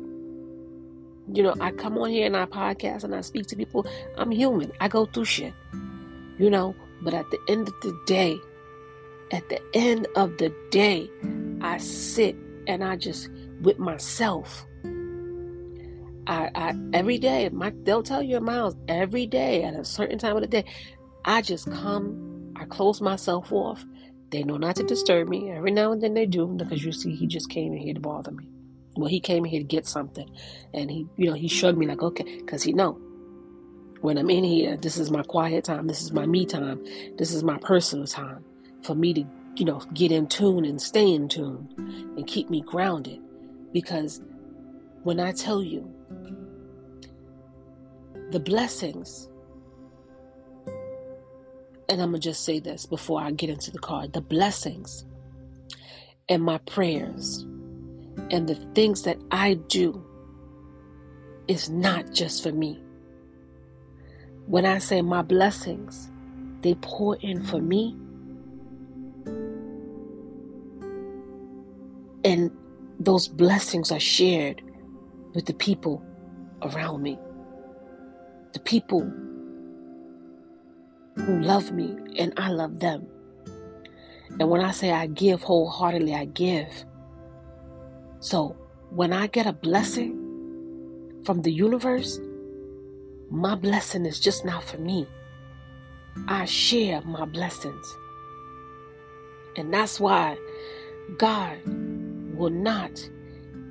You 1.33 1.43
know, 1.43 1.55
I 1.61 1.73
come 1.73 1.99
on 1.99 2.11
here 2.11 2.27
and 2.27 2.37
I 2.37 2.47
podcast 2.47 3.05
and 3.05 3.15
I 3.15 3.21
speak 3.21 3.47
to 3.49 3.57
people. 3.57 3.87
I'm 4.17 4.31
human. 4.31 4.73
I 4.81 4.89
go 4.89 5.07
through 5.07 5.27
shit. 5.27 5.53
You 6.39 6.51
know, 6.51 6.75
but 7.03 7.15
at 7.15 7.31
the 7.31 7.39
end 7.49 7.69
of 7.69 7.75
the 7.83 7.99
day, 8.07 8.39
at 9.33 9.49
the 9.49 9.61
end 9.75 10.07
of 10.17 10.39
the 10.39 10.55
day, 10.71 11.11
I 11.61 11.79
sit 11.79 12.37
and 12.67 12.83
I 12.83 12.97
just 12.97 13.29
with 13.61 13.79
myself 13.79 14.67
I, 16.29 16.51
I 16.55 16.75
every 16.93 17.19
day, 17.19 17.49
my 17.49 17.73
they'll 17.83 18.03
tell 18.03 18.23
you 18.23 18.39
miles 18.41 18.77
every 18.87 19.27
day 19.27 19.65
at 19.65 19.75
a 19.75 19.85
certain 19.85 20.19
time 20.19 20.37
of 20.37 20.43
the 20.43 20.49
day. 20.49 20.65
I 21.25 21.43
just 21.43 21.71
come, 21.71 22.53
I 22.57 22.65
close 22.67 23.01
myself 23.01 23.51
off. 23.53 23.85
They 24.31 24.43
know 24.43 24.59
not 24.59 24.77
to 24.77 24.83
disturb 24.83 25.29
me. 25.29 25.51
Every 25.51 25.71
now 25.71 25.91
and 25.91 26.03
then 26.03 26.15
they 26.15 26.27
do 26.27 26.47
because 26.47 26.85
you 26.85 26.93
see, 26.93 27.17
he 27.17 27.27
just 27.27 27.49
came 27.49 27.73
in 27.73 27.79
here 27.79 27.95
to 27.95 28.01
bother 28.01 28.31
me. 28.31 28.49
Well, 28.97 29.09
he 29.09 29.21
came 29.21 29.45
in 29.45 29.51
here 29.51 29.61
to 29.61 29.67
get 29.67 29.87
something, 29.87 30.29
and 30.75 30.91
he, 30.91 31.07
you 31.17 31.31
know, 31.31 31.35
he 31.35 31.49
shrugged 31.49 31.79
me 31.79 31.87
like, 31.87 32.03
okay, 32.03 32.39
because 32.39 32.63
he 32.63 32.73
know 32.73 33.01
when 34.01 34.19
I'm 34.19 34.31
in 34.31 34.45
here, 34.45 34.77
this 34.77 34.99
is 34.99 35.11
my 35.11 35.23
quiet 35.23 35.65
time, 35.65 35.87
this 35.87 36.03
is 36.03 36.13
my 36.13 36.27
me 36.27 36.47
time, 36.47 36.85
this 37.17 37.33
is 37.33 37.43
my 37.43 37.59
personal 37.59 38.07
time 38.07 38.45
for 38.83 38.95
me 38.95 39.13
to, 39.15 39.25
you 39.57 39.65
know, 39.65 39.81
get 39.95 40.13
in 40.13 40.27
tune 40.27 40.65
and 40.65 40.81
stay 40.81 41.13
in 41.13 41.29
tune 41.29 41.69
and 42.17 42.27
keep 42.27 42.49
me 42.49 42.61
grounded. 42.61 43.21
Because 43.73 44.21
when 45.03 45.19
I 45.21 45.33
tell 45.33 45.63
you 45.63 45.93
the 48.31 48.41
blessings, 48.41 49.29
and 51.89 52.03
I'm 52.03 52.11
going 52.11 52.21
to 52.21 52.29
just 52.29 52.45
say 52.45 52.59
this 52.61 52.87
before 52.87 53.21
I 53.21 53.31
get 53.31 53.51
into 53.51 53.71
the 53.71 53.79
card 53.79 54.13
the 54.13 54.21
blessings 54.21 55.05
and 56.29 56.43
my 56.43 56.59
prayers 56.59 57.47
and 58.31 58.49
the 58.49 58.57
things 58.75 59.03
that 59.03 59.19
I 59.31 59.55
do 59.55 60.05
is 61.49 61.71
not 61.71 62.13
just 62.13 62.43
for 62.43 62.53
me. 62.53 62.83
When 64.47 64.67
I 64.67 64.79
say 64.79 65.03
my 65.03 65.23
blessings, 65.23 66.11
they 66.63 66.75
pour 66.77 67.17
in 67.17 67.43
for 67.43 67.61
me. 67.61 67.97
And 72.25 72.51
those 73.01 73.29
blessings 73.29 73.91
are 73.91 74.01
shared 74.01 74.63
with 75.39 75.47
the 75.47 75.55
people 75.55 76.03
around 76.63 77.01
me 77.01 77.17
the 78.53 78.59
people 78.59 79.01
who 81.15 81.41
love 81.41 81.71
me 81.71 81.97
and 82.17 82.33
I 82.37 82.51
love 82.51 82.81
them. 82.81 83.07
And 84.41 84.51
when 84.51 84.61
I 84.61 84.73
say 84.73 84.91
I 84.91 85.07
give 85.07 85.43
wholeheartedly, 85.43 86.13
I 86.13 86.25
give. 86.25 86.85
So 88.19 88.57
when 88.91 89.13
I 89.13 89.29
get 89.29 89.47
a 89.47 89.53
blessing 89.53 91.23
from 91.25 91.43
the 91.43 91.53
universe, 91.53 92.19
my 93.31 93.55
blessing 93.55 94.07
is 94.07 94.19
just 94.19 94.45
not 94.45 94.65
for 94.65 94.79
me. 94.79 95.07
I 96.27 96.47
share 96.47 97.01
my 97.03 97.27
blessings. 97.27 97.97
And 99.57 99.73
that's 99.73 100.01
why 100.01 100.37
God 101.17 101.59
will 102.35 102.51
not 102.51 103.09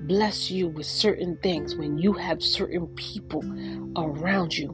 bless 0.02 0.52
you 0.52 0.68
with 0.68 0.86
certain 0.86 1.38
things 1.42 1.76
when 1.76 1.98
you 1.98 2.14
have 2.14 2.42
certain 2.42 2.88
people 2.96 3.44
around 3.98 4.56
you 4.56 4.70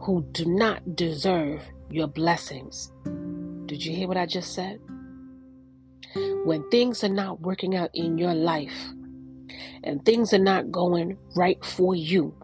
who 0.00 0.22
do 0.32 0.44
not 0.44 0.96
deserve 0.96 1.62
your 1.90 2.06
blessings. 2.06 2.92
Did 3.66 3.84
you 3.84 3.94
hear 3.94 4.08
what 4.08 4.16
I 4.16 4.26
just 4.26 4.54
said? 4.54 4.80
When 6.44 6.68
things 6.70 7.02
are 7.02 7.08
not 7.08 7.40
working 7.40 7.74
out 7.76 7.90
in 7.94 8.18
your 8.18 8.34
life 8.34 8.92
and 9.82 10.04
things 10.04 10.32
are 10.32 10.38
not 10.38 10.70
going 10.70 11.16
right 11.34 11.64
for 11.64 11.94
you, 11.94 12.34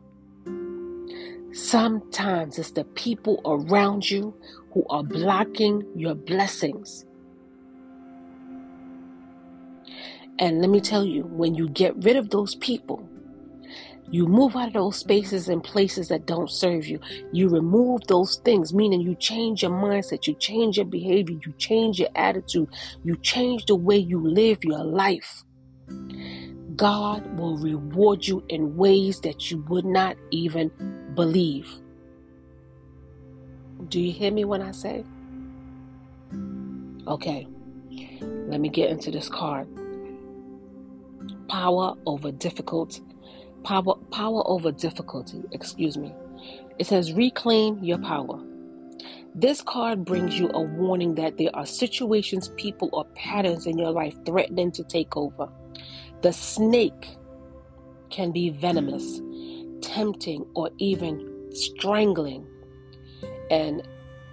sometimes 1.52 2.58
it's 2.58 2.70
the 2.72 2.84
people 2.84 3.40
around 3.44 4.08
you 4.10 4.34
who 4.72 4.84
are 4.88 5.02
blocking 5.04 5.84
your 5.94 6.14
blessings. 6.14 7.04
And 10.40 10.62
let 10.62 10.70
me 10.70 10.80
tell 10.80 11.04
you, 11.04 11.24
when 11.24 11.54
you 11.54 11.68
get 11.68 12.02
rid 12.02 12.16
of 12.16 12.30
those 12.30 12.54
people, 12.54 13.06
you 14.10 14.26
move 14.26 14.56
out 14.56 14.68
of 14.68 14.72
those 14.72 14.96
spaces 14.96 15.48
and 15.48 15.62
places 15.62 16.08
that 16.08 16.26
don't 16.26 16.50
serve 16.50 16.86
you. 16.86 16.98
You 17.30 17.48
remove 17.48 18.00
those 18.08 18.40
things, 18.42 18.72
meaning 18.72 19.02
you 19.02 19.14
change 19.14 19.62
your 19.62 19.70
mindset, 19.70 20.26
you 20.26 20.34
change 20.34 20.78
your 20.78 20.86
behavior, 20.86 21.36
you 21.46 21.52
change 21.58 22.00
your 22.00 22.08
attitude, 22.16 22.68
you 23.04 23.16
change 23.18 23.66
the 23.66 23.76
way 23.76 23.98
you 23.98 24.18
live 24.26 24.64
your 24.64 24.82
life. 24.82 25.44
God 26.74 27.38
will 27.38 27.58
reward 27.58 28.26
you 28.26 28.42
in 28.48 28.76
ways 28.76 29.20
that 29.20 29.50
you 29.50 29.62
would 29.68 29.84
not 29.84 30.16
even 30.30 30.70
believe. 31.14 31.70
Do 33.88 34.00
you 34.00 34.12
hear 34.12 34.32
me 34.32 34.44
when 34.44 34.62
I 34.62 34.70
say? 34.70 35.04
Okay, 37.06 37.46
let 38.48 38.60
me 38.60 38.70
get 38.70 38.90
into 38.90 39.10
this 39.10 39.28
card. 39.28 39.68
Power 41.50 41.94
over 42.06 42.30
difficult 42.32 43.00
power 43.64 43.94
power 44.10 44.42
over 44.46 44.72
difficulty, 44.72 45.42
excuse 45.52 45.98
me. 45.98 46.14
It 46.78 46.86
says 46.86 47.12
reclaim 47.12 47.82
your 47.82 47.98
power. 47.98 48.40
This 49.34 49.62
card 49.62 50.04
brings 50.04 50.38
you 50.38 50.48
a 50.50 50.60
warning 50.60 51.14
that 51.16 51.38
there 51.38 51.50
are 51.54 51.66
situations, 51.66 52.48
people, 52.56 52.88
or 52.92 53.04
patterns 53.14 53.66
in 53.66 53.78
your 53.78 53.90
life 53.90 54.14
threatening 54.24 54.72
to 54.72 54.84
take 54.84 55.16
over. 55.16 55.48
The 56.22 56.32
snake 56.32 57.16
can 58.10 58.32
be 58.32 58.50
venomous, 58.50 59.20
tempting, 59.82 60.46
or 60.54 60.70
even 60.78 61.48
strangling. 61.52 62.46
And 63.50 63.86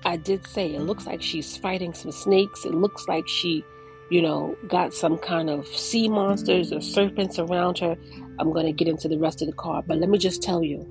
I 0.04 0.18
did 0.18 0.48
say 0.48 0.74
it 0.74 0.82
looks 0.82 1.06
like 1.06 1.22
she's 1.22 1.58
fighting 1.58 1.94
some 1.94 2.12
snakes. 2.12 2.66
It 2.66 2.74
looks 2.74 3.08
like 3.08 3.28
she, 3.28 3.64
you 4.10 4.22
know, 4.22 4.56
got 4.68 4.94
some 4.94 5.18
kind 5.18 5.50
of 5.50 5.68
sea 5.68 6.08
monsters 6.08 6.72
or 6.72 6.82
serpents 6.82 7.40
around 7.40 7.80
her. 7.80 7.96
I'm 8.40 8.54
going 8.54 8.66
to 8.66 8.72
get 8.72 8.88
into 8.88 9.08
the 9.08 9.18
rest 9.18 9.42
of 9.42 9.48
the 9.48 9.54
card, 9.54 9.86
but 9.88 9.98
let 9.98 10.10
me 10.10 10.18
just 10.18 10.42
tell 10.42 10.64
you. 10.64 10.88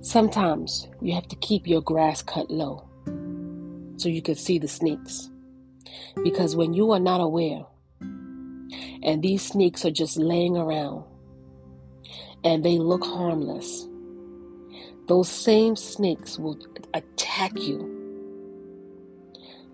Sometimes 0.00 0.88
you 1.00 1.14
have 1.14 1.28
to 1.28 1.36
keep 1.36 1.66
your 1.66 1.80
grass 1.80 2.22
cut 2.22 2.50
low 2.50 2.88
so 3.96 4.08
you 4.08 4.20
can 4.20 4.34
see 4.34 4.58
the 4.58 4.68
snakes. 4.68 5.30
Because 6.24 6.56
when 6.56 6.74
you 6.74 6.90
are 6.90 7.00
not 7.00 7.20
aware, 7.20 7.64
and 8.00 9.22
these 9.22 9.42
snakes 9.46 9.84
are 9.84 9.90
just 9.90 10.16
laying 10.16 10.56
around, 10.56 11.04
and 12.44 12.64
they 12.64 12.78
look 12.78 13.04
harmless, 13.04 13.86
those 15.06 15.28
same 15.28 15.76
snakes 15.76 16.38
will 16.38 16.58
attack 16.94 17.52
you. 17.56 17.91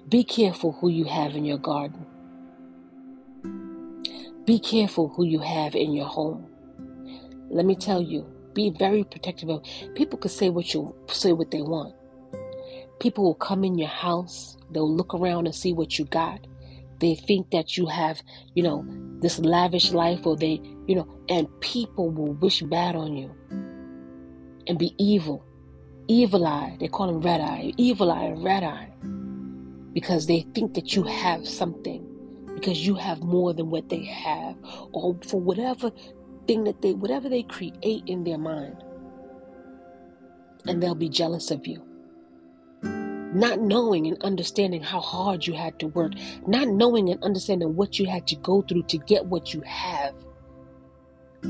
Be 0.08 0.24
careful 0.24 0.72
who 0.72 0.88
you 0.88 1.04
have 1.04 1.34
in 1.34 1.44
your 1.44 1.58
garden. 1.58 2.06
Be 4.46 4.58
careful 4.58 5.08
who 5.08 5.24
you 5.24 5.40
have 5.40 5.74
in 5.74 5.92
your 5.92 6.06
home. 6.06 6.46
Let 7.50 7.66
me 7.66 7.74
tell 7.74 8.00
you, 8.00 8.26
be 8.54 8.70
very 8.70 9.04
protective 9.04 9.50
of 9.50 9.62
people 9.94 10.18
could 10.18 10.30
say 10.30 10.48
what 10.48 10.72
you 10.72 10.94
say 11.08 11.32
what 11.32 11.50
they 11.50 11.60
want. 11.60 11.94
People 13.00 13.24
will 13.24 13.34
come 13.34 13.64
in 13.64 13.76
your 13.76 13.88
house, 13.88 14.56
they'll 14.70 14.90
look 14.90 15.12
around 15.12 15.44
and 15.44 15.54
see 15.54 15.74
what 15.74 15.98
you 15.98 16.06
got. 16.06 16.46
They 17.00 17.14
think 17.14 17.50
that 17.50 17.76
you 17.76 17.86
have, 17.86 18.22
you 18.54 18.62
know, 18.62 18.86
this 19.20 19.38
lavish 19.38 19.92
life 19.92 20.24
or 20.24 20.38
they, 20.38 20.62
you 20.86 20.94
know, 20.94 21.06
and 21.28 21.48
people 21.60 22.08
will 22.10 22.32
wish 22.32 22.62
bad 22.62 22.96
on 22.96 23.14
you 23.14 23.30
and 24.66 24.78
be 24.78 24.94
evil. 24.96 25.44
Evil 26.06 26.46
eye, 26.46 26.78
they 26.80 26.88
call 26.88 27.08
them 27.08 27.20
red 27.20 27.42
eye, 27.42 27.74
evil 27.76 28.10
eye, 28.10 28.32
red 28.38 28.62
eye. 28.62 28.88
Because 29.98 30.28
they 30.28 30.46
think 30.54 30.74
that 30.74 30.94
you 30.94 31.02
have 31.02 31.44
something 31.44 32.06
because 32.54 32.87
you 32.87 32.94
have 32.94 33.20
more 33.20 33.52
than 33.52 33.68
what 33.68 33.88
they 33.88 34.04
have, 34.04 34.54
or 34.92 35.16
for 35.26 35.40
whatever 35.40 35.90
thing 36.46 36.62
that 36.62 36.80
they, 36.82 36.92
whatever 36.92 37.28
they 37.28 37.42
create 37.42 38.04
in 38.06 38.22
their 38.22 38.38
mind. 38.38 38.76
And 40.68 40.80
they'll 40.80 40.94
be 40.94 41.08
jealous 41.08 41.50
of 41.50 41.66
you. 41.66 41.82
Not 42.84 43.58
knowing 43.61 44.06
and 44.06 44.22
understanding 44.22 44.84
how 44.84 45.00
hard 45.00 45.44
you 45.44 45.54
had 45.54 45.80
to 45.80 45.88
work, 45.88 46.12
not 46.46 46.68
knowing 46.68 47.11
and 47.11 47.20
understanding 47.24 47.74
what 47.74 47.98
you 47.98 48.06
had 48.06 48.28
to 48.28 48.37
go 48.37 48.62
through 48.62 48.84
to 48.84 48.98
get 48.98 49.26
what 49.26 49.52
you 49.52 49.62
have. 49.62 50.14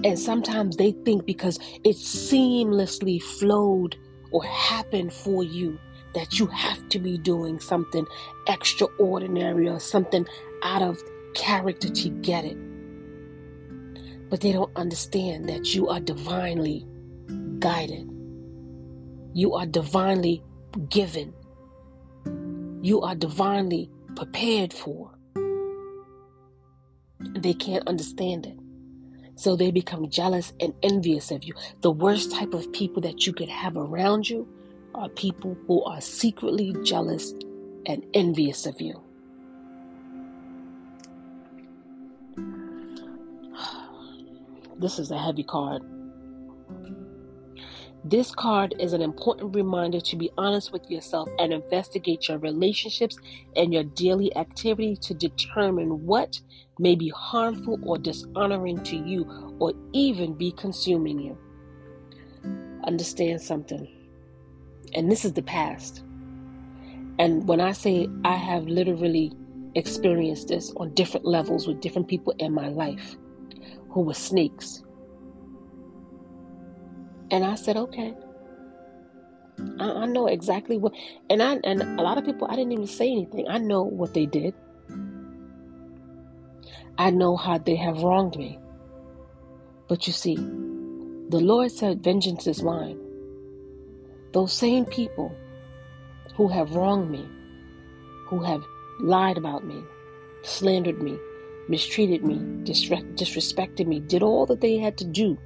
And 0.04 0.18
sometimes 0.18 0.78
they 0.78 0.92
think 1.04 1.26
because 1.26 1.58
it 1.84 1.96
seamlessly 1.96 3.22
flowed 3.22 3.94
or 4.32 4.42
happened 4.42 5.12
for 5.12 5.44
you 5.44 5.78
that 6.18 6.40
you 6.40 6.46
have 6.46 6.88
to 6.88 6.98
be 6.98 7.16
doing 7.16 7.60
something 7.60 8.04
extraordinary 8.48 9.68
or 9.68 9.78
something 9.78 10.26
out 10.64 10.82
of 10.82 11.00
character 11.34 11.88
to 11.88 12.08
get 12.08 12.44
it. 12.44 12.56
But 14.28 14.40
they 14.40 14.50
don't 14.50 14.76
understand 14.76 15.48
that 15.48 15.76
you 15.76 15.88
are 15.88 16.00
divinely 16.00 16.84
guided. 17.60 18.10
You 19.32 19.54
are 19.54 19.64
divinely 19.64 20.42
given. 20.88 21.32
You 22.82 23.00
are 23.02 23.14
divinely 23.14 23.88
prepared 24.16 24.72
for. 24.72 25.12
They 27.20 27.54
can't 27.54 27.86
understand 27.86 28.46
it. 28.46 28.58
So 29.36 29.54
they 29.54 29.70
become 29.70 30.10
jealous 30.10 30.52
and 30.58 30.74
envious 30.82 31.30
of 31.30 31.44
you. 31.44 31.54
The 31.80 31.92
worst 31.92 32.32
type 32.32 32.54
of 32.54 32.72
people 32.72 33.02
that 33.02 33.24
you 33.24 33.32
could 33.32 33.48
have 33.48 33.76
around 33.76 34.28
you 34.28 34.48
are 34.98 35.08
people 35.10 35.56
who 35.68 35.82
are 35.84 36.00
secretly 36.00 36.74
jealous 36.82 37.32
and 37.86 38.04
envious 38.14 38.66
of 38.66 38.80
you. 38.80 39.00
This 44.80 44.98
is 45.00 45.10
a 45.10 45.18
heavy 45.18 45.42
card. 45.42 45.82
This 48.04 48.32
card 48.32 48.74
is 48.78 48.92
an 48.92 49.02
important 49.02 49.54
reminder 49.56 50.00
to 50.00 50.16
be 50.16 50.30
honest 50.38 50.72
with 50.72 50.88
yourself 50.88 51.28
and 51.38 51.52
investigate 51.52 52.28
your 52.28 52.38
relationships 52.38 53.18
and 53.56 53.72
your 53.72 53.82
daily 53.82 54.34
activity 54.36 54.94
to 55.02 55.14
determine 55.14 56.06
what 56.06 56.40
may 56.78 56.94
be 56.94 57.08
harmful 57.08 57.78
or 57.82 57.98
dishonoring 57.98 58.82
to 58.84 58.96
you 58.96 59.56
or 59.58 59.72
even 59.92 60.34
be 60.34 60.52
consuming 60.52 61.18
you. 61.18 61.36
Understand 62.84 63.42
something. 63.42 63.97
And 64.94 65.10
this 65.10 65.24
is 65.24 65.32
the 65.32 65.42
past. 65.42 66.02
And 67.18 67.46
when 67.48 67.60
I 67.60 67.72
say 67.72 68.08
I 68.24 68.36
have 68.36 68.66
literally 68.66 69.32
experienced 69.74 70.48
this 70.48 70.72
on 70.76 70.94
different 70.94 71.26
levels 71.26 71.66
with 71.66 71.80
different 71.80 72.08
people 72.08 72.34
in 72.38 72.52
my 72.52 72.68
life 72.68 73.16
who 73.90 74.02
were 74.02 74.14
snakes. 74.14 74.82
And 77.30 77.44
I 77.44 77.54
said, 77.54 77.76
okay. 77.76 78.14
I, 79.80 79.90
I 79.90 80.06
know 80.06 80.28
exactly 80.28 80.78
what 80.78 80.92
and 81.28 81.42
I 81.42 81.58
and 81.64 81.82
a 81.82 82.02
lot 82.02 82.16
of 82.16 82.24
people 82.24 82.46
I 82.48 82.54
didn't 82.54 82.72
even 82.72 82.86
say 82.86 83.10
anything. 83.10 83.46
I 83.48 83.58
know 83.58 83.82
what 83.82 84.14
they 84.14 84.26
did. 84.26 84.54
I 86.96 87.10
know 87.10 87.36
how 87.36 87.58
they 87.58 87.76
have 87.76 88.02
wronged 88.02 88.36
me. 88.36 88.58
But 89.88 90.06
you 90.06 90.12
see, 90.12 90.36
the 90.36 91.40
Lord 91.40 91.70
said, 91.70 92.02
Vengeance 92.02 92.46
is 92.46 92.62
mine. 92.62 92.98
Those 94.38 94.52
same 94.52 94.84
people 94.84 95.34
who 96.36 96.46
have 96.46 96.76
wronged 96.76 97.10
me, 97.10 97.28
who 98.28 98.38
have 98.44 98.62
lied 99.00 99.36
about 99.36 99.64
me, 99.64 99.82
slandered 100.44 101.02
me, 101.02 101.18
mistreated 101.68 102.22
me, 102.22 102.36
disrespected 102.62 103.88
me, 103.88 103.98
did 103.98 104.22
all 104.22 104.46
that 104.46 104.60
they 104.60 104.78
had 104.78 104.96
to 104.98 105.04
do, 105.04 105.36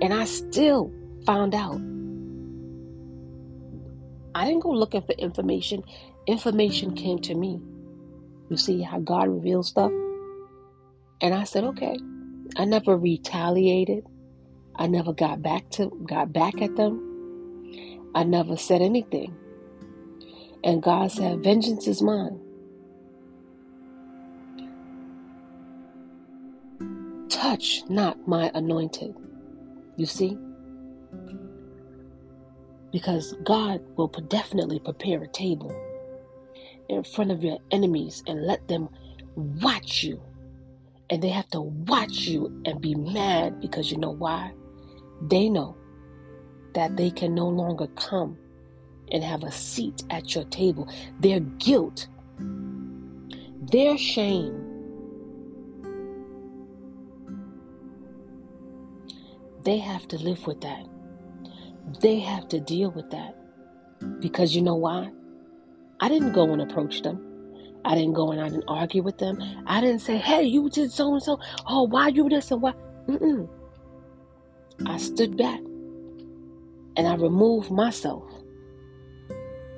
and 0.00 0.14
I 0.14 0.24
still 0.24 0.92
found 1.26 1.52
out. 1.52 1.80
I 4.36 4.46
didn't 4.46 4.62
go 4.62 4.70
looking 4.70 5.02
for 5.02 5.14
information. 5.14 5.82
Information 6.28 6.94
came 6.94 7.18
to 7.22 7.34
me. 7.34 7.60
You 8.50 8.56
see 8.56 8.82
how 8.82 9.00
God 9.00 9.26
reveals 9.30 9.66
stuff? 9.66 9.90
And 11.20 11.34
I 11.34 11.42
said, 11.42 11.64
okay. 11.64 11.98
I 12.56 12.66
never 12.66 12.96
retaliated. 12.96 14.04
I 14.76 14.86
never 14.86 15.12
got 15.12 15.42
back 15.42 15.68
to 15.70 15.90
got 16.06 16.32
back 16.32 16.62
at 16.62 16.76
them. 16.76 17.07
I 18.14 18.24
never 18.24 18.56
said 18.56 18.82
anything. 18.82 19.36
And 20.64 20.82
God 20.82 21.12
said, 21.12 21.42
Vengeance 21.42 21.86
is 21.86 22.02
mine. 22.02 22.40
Touch 27.28 27.82
not 27.88 28.26
my 28.26 28.50
anointed. 28.54 29.14
You 29.96 30.06
see? 30.06 30.36
Because 32.92 33.34
God 33.44 33.80
will 33.96 34.08
definitely 34.08 34.80
prepare 34.80 35.22
a 35.22 35.28
table 35.28 35.70
in 36.88 37.04
front 37.04 37.30
of 37.30 37.44
your 37.44 37.58
enemies 37.70 38.22
and 38.26 38.46
let 38.46 38.66
them 38.68 38.88
watch 39.36 40.02
you. 40.02 40.20
And 41.10 41.22
they 41.22 41.28
have 41.28 41.48
to 41.48 41.60
watch 41.60 42.26
you 42.26 42.62
and 42.64 42.80
be 42.80 42.94
mad 42.94 43.60
because 43.60 43.90
you 43.90 43.98
know 43.98 44.10
why? 44.10 44.52
They 45.22 45.48
know 45.48 45.76
that 46.78 46.96
they 46.96 47.10
can 47.10 47.34
no 47.34 47.48
longer 47.48 47.88
come 47.96 48.38
and 49.10 49.24
have 49.24 49.42
a 49.42 49.50
seat 49.50 50.04
at 50.10 50.36
your 50.36 50.44
table. 50.44 50.88
Their 51.18 51.40
guilt, 51.40 52.06
their 53.72 53.98
shame, 53.98 54.54
they 59.64 59.78
have 59.78 60.06
to 60.06 60.18
live 60.18 60.46
with 60.46 60.60
that. 60.60 60.86
They 62.00 62.20
have 62.20 62.46
to 62.50 62.60
deal 62.60 62.92
with 62.92 63.10
that. 63.10 63.34
Because 64.20 64.54
you 64.54 64.62
know 64.62 64.76
why? 64.76 65.10
I 65.98 66.08
didn't 66.08 66.32
go 66.32 66.52
and 66.52 66.62
approach 66.62 67.02
them. 67.02 67.24
I 67.84 67.96
didn't 67.96 68.12
go 68.12 68.30
and 68.30 68.40
I 68.40 68.50
didn't 68.50 68.68
argue 68.68 69.02
with 69.02 69.18
them. 69.18 69.42
I 69.66 69.80
didn't 69.80 70.02
say, 70.02 70.18
hey, 70.18 70.44
you 70.44 70.70
did 70.70 70.92
so 70.92 71.12
and 71.12 71.22
so. 71.22 71.40
Oh, 71.66 71.88
why 71.88 72.06
you 72.06 72.28
this 72.28 72.52
and 72.52 72.62
why? 72.62 72.74
Mm-mm. 73.08 73.48
I 74.86 74.96
stood 74.96 75.36
back 75.36 75.58
and 76.98 77.06
I 77.06 77.14
removed 77.14 77.70
myself. 77.70 78.24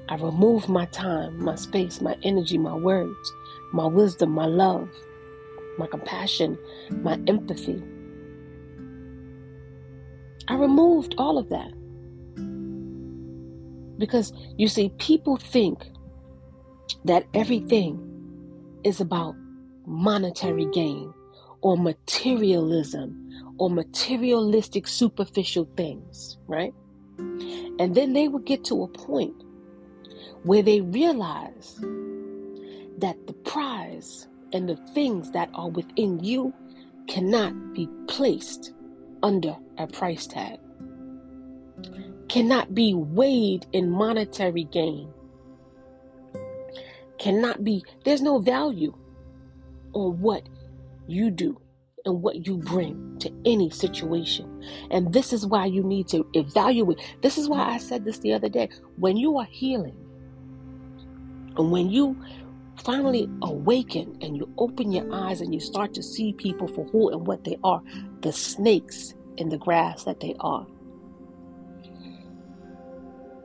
I 0.09 0.17
removed 0.17 0.71
my 0.71 0.87
time, 0.87 1.45
my 1.45 1.55
space, 1.55 2.01
my 2.01 2.17
energy, 2.23 2.57
my 2.57 2.75
words, 2.75 3.33
my 3.73 3.87
wisdom, 3.87 4.31
my 4.31 4.47
love, 4.47 4.89
my 5.77 5.87
compassion, 5.87 6.59
my 6.91 7.21
empathy. 7.29 7.81
I 10.49 10.55
removed 10.55 11.15
all 11.19 11.37
of 11.37 11.51
that. 11.51 11.71
Because 13.99 14.33
you 14.57 14.67
see, 14.67 14.89
people 14.99 15.37
think 15.37 15.91
that 17.05 17.27
everything 17.35 18.01
is 18.83 19.01
about 19.01 19.37
monetary 19.87 20.65
gain 20.73 21.13
or 21.61 21.77
materialism 21.77 23.55
or 23.59 23.69
materialistic 23.69 24.89
superficial 24.89 25.69
things, 25.77 26.39
right? 26.47 26.73
And 27.79 27.95
then 27.95 28.13
they 28.13 28.29
would 28.29 28.45
get 28.45 28.65
to 28.65 28.83
a 28.83 28.89
point 28.89 29.35
where 30.43 30.63
they 30.63 30.81
realize 30.81 31.79
that 32.99 33.27
the 33.27 33.35
prize 33.45 34.29
and 34.53 34.69
the 34.69 34.77
things 34.95 35.31
that 35.33 35.51
are 35.55 35.69
within 35.69 36.23
you 36.23 36.53
cannot 37.09 37.75
be 37.75 37.89
placed 38.07 38.73
under 39.23 39.57
a 39.79 39.87
price 39.87 40.27
tag, 40.27 40.59
cannot 42.29 42.75
be 42.75 42.95
weighed 42.95 43.67
in 43.73 43.91
monetary 43.91 44.65
gain, 44.65 45.13
cannot 47.19 47.65
be, 47.65 47.85
there's 48.05 48.23
no 48.23 48.39
value 48.39 48.95
on 49.93 50.21
what 50.21 50.49
you 51.07 51.31
do 51.31 51.61
and 52.05 52.23
what 52.23 52.47
you 52.47 52.57
bring 52.57 53.19
to 53.21 53.31
any 53.45 53.71
situation. 53.71 54.65
And 54.91 55.13
this 55.13 55.33
is 55.33 55.47
why 55.47 55.67
you 55.67 55.83
need 55.83 56.09
to 56.09 56.27
evaluate. 56.35 56.99
This 57.23 57.39
is 57.39 57.49
why 57.49 57.61
I 57.61 57.79
said 57.79 58.05
this 58.05 58.19
the 58.19 58.33
other 58.33 58.49
day. 58.49 58.69
When 58.97 59.17
you 59.17 59.39
are 59.39 59.45
healing, 59.45 59.97
and 61.57 61.71
when 61.71 61.91
you 61.91 62.17
finally 62.77 63.29
awaken 63.43 64.17
and 64.23 64.37
you 64.37 64.53
open 64.57 64.93
your 64.93 65.13
eyes 65.13 65.41
and 65.41 65.53
you 65.53 65.61
start 65.61 65.93
to 65.95 66.03
see 66.03 66.33
people 66.33 66.67
for 66.67 66.85
who 66.87 67.11
and 67.11 67.27
what 67.27 67.45
they 67.45 67.59
are, 67.63 67.83
the 68.23 68.33
snakes 68.33 69.15
in 69.37 69.49
the 69.49 69.59
grass 69.59 70.05
that 70.05 70.21
they 70.21 70.35
are. 70.41 70.67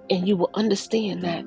And 0.10 0.28
you 0.28 0.38
will 0.38 0.52
understand 0.54 1.24
that 1.24 1.44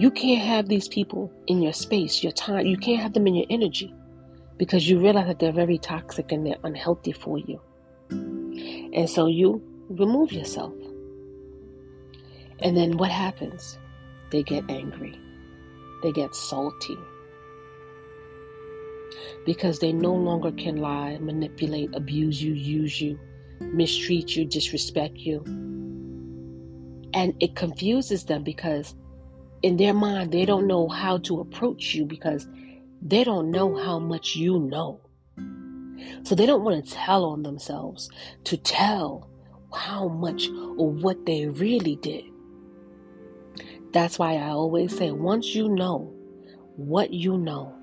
you 0.00 0.10
can't 0.10 0.42
have 0.42 0.68
these 0.68 0.88
people 0.88 1.32
in 1.46 1.62
your 1.62 1.72
space, 1.72 2.22
your 2.22 2.32
time. 2.32 2.66
You 2.66 2.76
can't 2.76 3.00
have 3.00 3.12
them 3.12 3.26
in 3.26 3.34
your 3.34 3.46
energy 3.48 3.94
because 4.56 4.88
you 4.88 4.98
realize 4.98 5.26
that 5.26 5.38
they're 5.38 5.52
very 5.52 5.78
toxic 5.78 6.32
and 6.32 6.46
they're 6.46 6.56
unhealthy 6.64 7.12
for 7.12 7.38
you. 7.38 7.60
And 8.10 9.08
so 9.08 9.26
you 9.26 9.62
remove 9.88 10.32
yourself. 10.32 10.72
And 12.60 12.76
then 12.76 12.96
what 12.96 13.10
happens? 13.10 13.78
They 14.30 14.42
get 14.42 14.64
angry, 14.68 15.18
they 16.02 16.12
get 16.12 16.34
salty 16.34 16.96
because 19.44 19.78
they 19.78 19.92
no 19.92 20.12
longer 20.12 20.50
can 20.50 20.76
lie, 20.76 21.16
manipulate, 21.18 21.94
abuse 21.94 22.42
you, 22.42 22.52
use 22.52 23.00
you, 23.00 23.18
mistreat 23.60 24.34
you, 24.34 24.44
disrespect 24.44 25.16
you. 25.16 25.42
And 27.14 27.34
it 27.40 27.54
confuses 27.54 28.24
them 28.24 28.42
because 28.42 28.94
in 29.62 29.76
their 29.76 29.94
mind, 29.94 30.32
they 30.32 30.44
don't 30.44 30.66
know 30.66 30.88
how 30.88 31.18
to 31.18 31.40
approach 31.40 31.94
you 31.94 32.04
because 32.04 32.46
they 33.02 33.24
don't 33.24 33.50
know 33.50 33.76
how 33.76 33.98
much 33.98 34.36
you 34.36 34.58
know. 34.58 35.00
So 36.24 36.34
they 36.34 36.46
don't 36.46 36.64
want 36.64 36.84
to 36.84 36.92
tell 36.92 37.24
on 37.24 37.42
themselves 37.42 38.10
to 38.44 38.56
tell 38.56 39.30
how 39.72 40.08
much 40.08 40.48
or 40.76 40.90
what 40.90 41.26
they 41.26 41.46
really 41.46 41.96
did. 41.96 42.24
That's 43.92 44.18
why 44.18 44.34
I 44.34 44.48
always 44.48 44.96
say 44.96 45.10
once 45.10 45.54
you 45.54 45.68
know 45.68 46.12
what 46.76 47.12
you 47.12 47.38
know, 47.38 47.74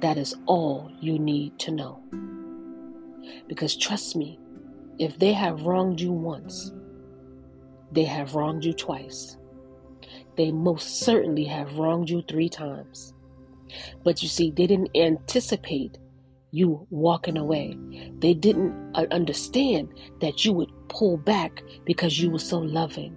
that 0.00 0.18
is 0.18 0.34
all 0.46 0.90
you 1.00 1.18
need 1.18 1.58
to 1.60 1.70
know. 1.70 2.02
Because 3.46 3.76
trust 3.76 4.16
me, 4.16 4.38
if 4.98 5.18
they 5.18 5.32
have 5.32 5.62
wronged 5.62 6.00
you 6.00 6.12
once, 6.12 6.72
they 7.92 8.04
have 8.04 8.34
wronged 8.34 8.64
you 8.64 8.72
twice. 8.72 9.36
They 10.36 10.50
most 10.50 11.00
certainly 11.00 11.44
have 11.44 11.78
wronged 11.78 12.10
you 12.10 12.22
three 12.22 12.48
times. 12.48 13.14
But 14.02 14.22
you 14.22 14.28
see, 14.28 14.50
they 14.50 14.66
didn't 14.66 14.96
anticipate 14.96 15.98
you 16.50 16.86
walking 16.90 17.36
away. 17.36 17.76
They 18.18 18.32
didn't 18.32 18.92
uh, 18.94 19.06
understand 19.10 19.92
that 20.20 20.44
you 20.44 20.52
would 20.52 20.70
pull 20.88 21.16
back 21.16 21.62
because 21.84 22.20
you 22.20 22.30
were 22.30 22.38
so 22.38 22.58
loving. 22.58 23.16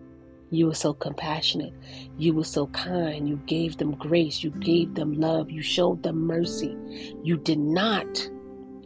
You 0.49 0.67
were 0.67 0.75
so 0.75 0.93
compassionate. 0.93 1.73
You 2.17 2.33
were 2.33 2.45
so 2.45 2.67
kind. 2.67 3.27
You 3.27 3.35
gave 3.45 3.77
them 3.77 3.95
grace. 3.95 4.43
You 4.43 4.49
gave 4.51 4.95
them 4.95 5.19
love. 5.19 5.51
You 5.51 5.61
showed 5.61 6.03
them 6.03 6.25
mercy. 6.25 6.75
You 7.21 7.37
did 7.37 7.59
not 7.59 8.29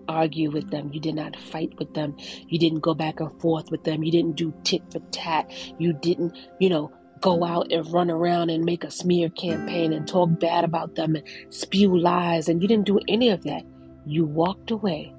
argue 0.08 0.52
with 0.52 0.70
them. 0.72 0.92
You 0.92 1.00
did 1.00 1.16
not 1.16 1.36
fight 1.38 1.78
with 1.78 1.94
them. 1.94 2.16
You 2.48 2.60
didn't 2.60 2.80
go 2.80 2.94
back 2.94 3.20
and 3.20 3.40
forth 3.40 3.72
with 3.72 3.84
them. 3.84 4.04
You 4.04 4.12
didn't 4.12 4.36
do 4.36 4.54
tit 4.64 4.82
for 4.92 5.00
tat. 5.12 5.52
You 5.78 5.94
didn't, 5.94 6.38
you 6.60 6.70
know, 6.70 6.92
go 7.22 7.44
out 7.44 7.72
and 7.72 7.92
run 7.94 8.10
around 8.10 8.50
and 8.50 8.66
make 8.66 8.84
a 8.84 8.92
smear 8.92 9.30
campaign 9.30 9.94
and 9.94 10.08
talk 10.08 10.40
bad 10.40 10.64
about 10.64 10.96
them 10.96 11.16
and 11.16 11.26
spew 11.50 11.98
lies. 11.98 12.50
And 12.50 12.62
you 12.62 12.68
didn't 12.68 12.88
do 12.88 13.00
any 13.08 13.30
of 13.30 13.44
that. 13.44 13.64
You 14.06 14.26
walked 14.26 14.72
away 14.72 15.14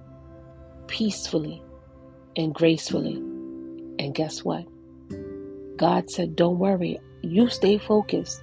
peacefully 0.88 1.62
and 2.36 2.52
gracefully. 2.52 3.14
And 3.98 4.14
guess 4.14 4.44
what? 4.44 4.66
God 5.76 6.10
said, 6.10 6.36
Don't 6.36 6.58
worry. 6.58 6.98
You 7.22 7.48
stay 7.48 7.78
focused. 7.78 8.42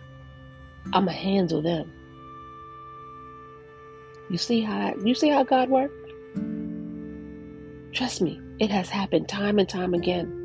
I'ma 0.94 1.12
handle 1.12 1.62
them. 1.62 1.92
You 4.30 4.38
see 4.38 4.62
how 4.62 4.94
you 5.04 5.14
see 5.14 5.30
how 5.30 5.44
God 5.44 5.70
works? 5.70 5.94
Trust 7.92 8.22
me, 8.22 8.40
it 8.60 8.70
has 8.70 8.90
happened 8.90 9.28
time 9.28 9.60
and 9.60 9.68
time 9.68 9.94
again 9.94 10.39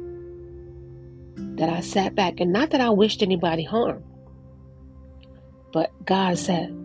that 1.36 1.68
I 1.68 1.80
sat 1.80 2.14
back, 2.14 2.40
and 2.40 2.52
not 2.52 2.70
that 2.70 2.80
I 2.80 2.90
wished 2.90 3.22
anybody 3.22 3.64
harm, 3.64 4.02
but 5.72 5.90
God 6.04 6.38
said, 6.38 6.76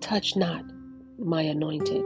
Touch 0.00 0.36
not 0.36 0.64
my 1.18 1.42
anointed. 1.42 2.04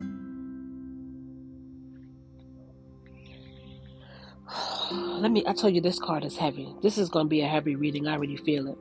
Let 4.92 5.30
me, 5.30 5.42
I 5.46 5.52
tell 5.52 5.70
you, 5.70 5.80
this 5.80 5.98
card 5.98 6.24
is 6.24 6.36
heavy. 6.36 6.74
This 6.82 6.98
is 6.98 7.08
going 7.08 7.26
to 7.26 7.30
be 7.30 7.40
a 7.40 7.48
heavy 7.48 7.74
reading. 7.74 8.06
I 8.06 8.12
already 8.12 8.36
feel 8.36 8.68
it. 8.68 8.78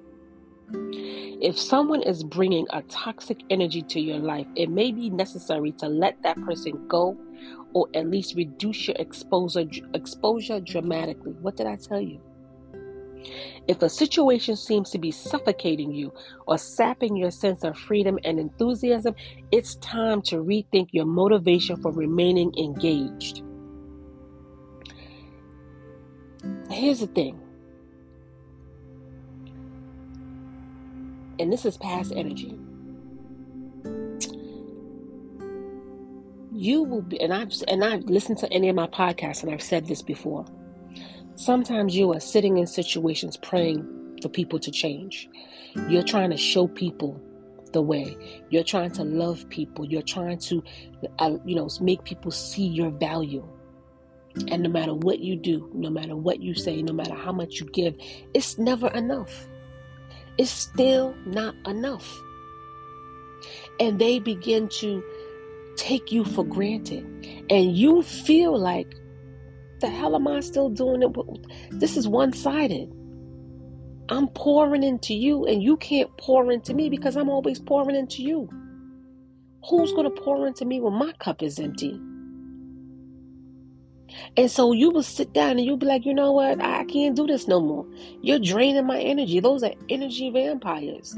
If 1.42 1.60
someone 1.60 2.02
is 2.02 2.24
bringing 2.24 2.66
a 2.72 2.82
toxic 2.84 3.42
energy 3.50 3.82
to 3.84 4.00
your 4.00 4.18
life, 4.18 4.48
it 4.56 4.70
may 4.70 4.92
be 4.92 5.10
necessary 5.10 5.72
to 5.74 5.88
let 5.88 6.22
that 6.24 6.42
person 6.42 6.88
go 6.88 7.18
or 7.74 7.88
at 7.94 8.10
least 8.10 8.36
reduce 8.36 8.88
your 8.88 8.96
exposure 8.98 9.72
exposure 9.94 10.60
dramatically. 10.60 11.34
What 11.42 11.58
did 11.58 11.68
I 11.68 11.76
tell 11.76 12.02
you? 12.02 12.22
If 13.68 13.82
a 13.82 13.90
situation 13.90 14.56
seems 14.56 14.92
to 14.92 15.00
be 15.00 15.12
suffocating 15.12 15.92
you 15.92 16.14
or 16.48 16.58
sapping 16.58 17.16
your 17.16 17.32
sense 17.32 17.64
of 17.64 17.78
freedom 17.78 18.20
and 18.24 18.40
enthusiasm, 18.40 19.16
it's 19.52 19.76
time 19.76 20.22
to 20.24 20.38
rethink 20.38 20.90
your 20.92 21.06
motivation 21.06 21.82
for 21.82 21.92
remaining 21.92 22.54
engaged. 22.58 23.42
Here's 26.70 27.00
the 27.00 27.08
thing, 27.08 27.40
and 31.40 31.52
this 31.52 31.66
is 31.66 31.78
past 31.78 32.14
energy. 32.16 32.56
You 36.56 36.84
will 36.84 37.02
be, 37.02 37.20
and 37.20 37.34
I've 37.34 37.52
and 37.68 37.84
I've 37.84 38.06
listened 38.06 38.38
to 38.38 38.52
any 38.54 38.70
of 38.70 38.76
my 38.76 38.88
podcasts, 38.88 39.44
and 39.44 39.52
I've 39.52 39.62
said 39.62 39.88
this 39.88 40.02
before. 40.02 40.46
Sometimes 41.36 41.98
you 41.98 42.14
are 42.14 42.20
sitting 42.22 42.58
in 42.58 42.66
situations 42.66 43.36
praying 43.36 44.20
for 44.22 44.30
people 44.30 44.58
to 44.60 44.72
change. 44.72 45.30
You're 45.90 46.04
trying 46.04 46.30
to 46.30 46.38
show 46.38 46.68
people 46.68 47.22
the 47.74 47.82
way. 47.82 48.16
You're 48.50 48.64
trying 48.64 48.92
to 48.92 49.04
love 49.04 49.48
people. 49.50 49.86
You're 49.86 50.02
trying 50.02 50.38
to, 50.40 50.64
uh, 51.20 51.36
you 51.44 51.56
know, 51.56 51.68
make 51.82 52.06
people 52.06 52.32
see 52.32 52.66
your 52.66 52.90
value. 52.90 53.46
And 54.48 54.64
no 54.64 54.70
matter 54.70 54.94
what 54.94 55.20
you 55.20 55.36
do, 55.36 55.70
no 55.74 55.90
matter 55.90 56.16
what 56.16 56.42
you 56.42 56.56
say, 56.56 56.82
no 56.82 56.94
matter 56.94 57.16
how 57.16 57.34
much 57.34 57.60
you 57.60 57.66
give, 57.68 57.96
it's 58.34 58.58
never 58.58 58.88
enough. 58.92 59.46
It's 60.38 60.52
still 60.52 61.14
not 61.26 61.54
enough. 61.68 62.18
And 63.82 64.00
they 64.00 64.20
begin 64.20 64.70
to 64.80 65.04
take 65.76 66.12
you 66.12 66.24
for 66.24 66.44
granted. 66.44 67.04
And 67.50 67.76
you 67.78 68.02
feel 68.02 68.58
like 68.58 68.94
the 69.82 69.90
hell 69.90 70.16
am 70.16 70.28
I 70.28 70.40
still 70.40 70.70
doing 70.70 71.04
it? 71.04 71.16
This 71.72 71.98
is 71.98 72.08
one 72.08 72.34
sided. 72.34 72.92
I'm 74.10 74.28
pouring 74.30 74.84
into 74.84 75.14
you, 75.14 75.46
and 75.46 75.64
you 75.64 75.78
can't 75.78 76.16
pour 76.18 76.52
into 76.52 76.74
me 76.74 76.90
because 76.90 77.16
I'm 77.18 77.30
always 77.30 77.60
pouring 77.60 77.96
into 77.96 78.22
you. 78.22 78.50
Who's 79.70 79.92
going 79.94 80.06
to 80.06 80.22
pour 80.22 80.46
into 80.46 80.64
me 80.64 80.80
when 80.80 80.94
my 80.94 81.12
cup 81.14 81.42
is 81.42 81.60
empty? 81.60 82.00
And 84.38 84.50
so 84.50 84.72
you 84.72 84.92
will 84.92 85.04
sit 85.04 85.34
down 85.34 85.52
and 85.52 85.66
you'll 85.66 85.78
be 85.78 85.88
like, 85.88 86.06
you 86.06 86.14
know 86.14 86.32
what? 86.32 86.62
I 86.62 86.86
can't 86.86 87.16
do 87.16 87.26
this 87.26 87.48
no 87.48 87.60
more. 87.60 87.86
You're 88.22 88.40
draining 88.40 88.86
my 88.86 89.00
energy. 89.00 89.40
Those 89.40 89.64
are 89.64 89.74
energy 89.90 90.30
vampires. 90.30 91.18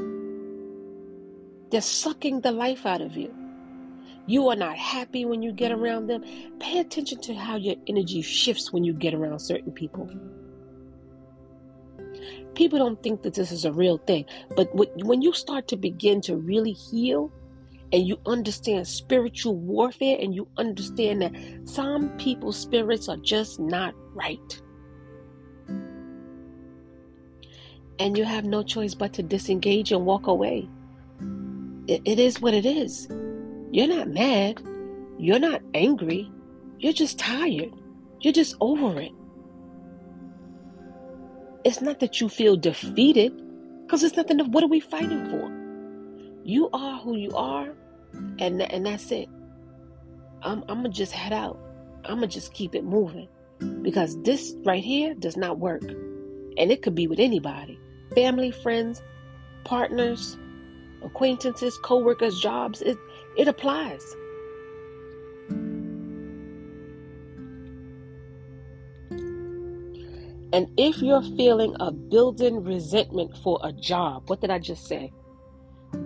They're 1.69 1.81
sucking 1.81 2.41
the 2.41 2.53
life 2.53 2.85
out 2.85 3.01
of 3.01 3.17
you 3.17 3.33
you 4.27 4.49
are 4.49 4.55
not 4.55 4.77
happy 4.77 5.23
when 5.25 5.41
you 5.41 5.53
get 5.53 5.71
around 5.71 6.07
them, 6.07 6.23
pay 6.59 6.79
attention 6.79 7.21
to 7.21 7.33
how 7.33 7.55
your 7.55 7.75
energy 7.87 8.21
shifts 8.21 8.73
when 8.73 8.83
you 8.83 8.93
get 8.93 9.13
around 9.13 9.39
certain 9.39 9.71
people. 9.71 10.09
People 12.53 12.77
don't 12.77 13.01
think 13.01 13.21
that 13.21 13.35
this 13.35 13.51
is 13.51 13.65
a 13.65 13.71
real 13.71 13.97
thing, 13.99 14.25
but 14.55 14.67
when 14.75 15.21
you 15.21 15.31
start 15.31 15.67
to 15.69 15.77
begin 15.77 16.19
to 16.21 16.35
really 16.35 16.73
heal 16.73 17.31
and 17.93 18.05
you 18.05 18.19
understand 18.25 18.85
spiritual 18.85 19.55
warfare 19.55 20.17
and 20.19 20.35
you 20.35 20.47
understand 20.57 21.21
that 21.21 21.33
some 21.63 22.09
people's 22.17 22.57
spirits 22.57 23.07
are 23.07 23.17
just 23.17 23.59
not 23.59 23.93
right. 24.13 24.61
And 27.99 28.17
you 28.17 28.25
have 28.25 28.43
no 28.43 28.61
choice 28.61 28.93
but 28.93 29.13
to 29.13 29.23
disengage 29.23 29.91
and 29.91 30.05
walk 30.05 30.27
away. 30.27 30.67
it, 31.87 32.19
is 32.19 32.41
what 32.41 32.53
it 32.53 32.65
is. 32.65 33.07
You're 33.71 33.87
not 33.87 34.07
mad. 34.07 34.61
You're 35.17 35.39
not 35.39 35.61
angry. 35.73 36.31
You're 36.79 36.93
just 36.93 37.19
tired. 37.19 37.73
You're 38.21 38.33
just 38.33 38.55
over 38.61 38.99
it. 38.99 39.11
It's 41.63 41.81
not 41.81 41.99
that 41.99 42.21
you 42.21 42.29
feel 42.29 42.55
defeated, 42.55 43.33
because 43.85 44.03
it's 44.03 44.15
nothing. 44.15 44.39
What 44.51 44.63
are 44.63 44.67
we 44.67 44.79
fighting 44.79 45.29
for? 45.29 45.51
You 46.43 46.69
are 46.71 46.99
who 46.99 47.17
you 47.17 47.31
are, 47.35 47.69
and 48.39 48.61
and 48.61 48.85
that's 48.85 49.11
it. 49.11 49.27
I'm 50.43 50.63
I'm 50.69 50.77
gonna 50.77 50.89
just 50.89 51.11
head 51.11 51.33
out. 51.33 51.59
I'm 52.05 52.15
gonna 52.15 52.27
just 52.27 52.53
keep 52.53 52.73
it 52.73 52.85
moving, 52.85 53.27
because 53.81 54.21
this 54.21 54.55
right 54.63 54.83
here 54.83 55.13
does 55.15 55.35
not 55.35 55.59
work, 55.59 55.83
and 55.83 56.71
it 56.71 56.81
could 56.83 56.95
be 56.95 57.07
with 57.07 57.19
anybody, 57.19 57.77
family, 58.15 58.51
friends, 58.51 59.01
partners, 59.65 60.37
acquaintances, 61.03 61.77
co-workers, 61.83 62.39
jobs. 62.39 62.81
It 62.81 62.97
it 63.37 63.47
applies. 63.47 64.15
And 70.53 70.67
if 70.77 71.01
you're 71.01 71.21
feeling 71.21 71.75
a 71.79 71.91
building 71.91 72.63
resentment 72.63 73.37
for 73.43 73.59
a 73.63 73.73
job, 73.73 74.29
what 74.29 74.41
did 74.41 74.49
I 74.49 74.59
just 74.59 74.87
say? 74.87 75.11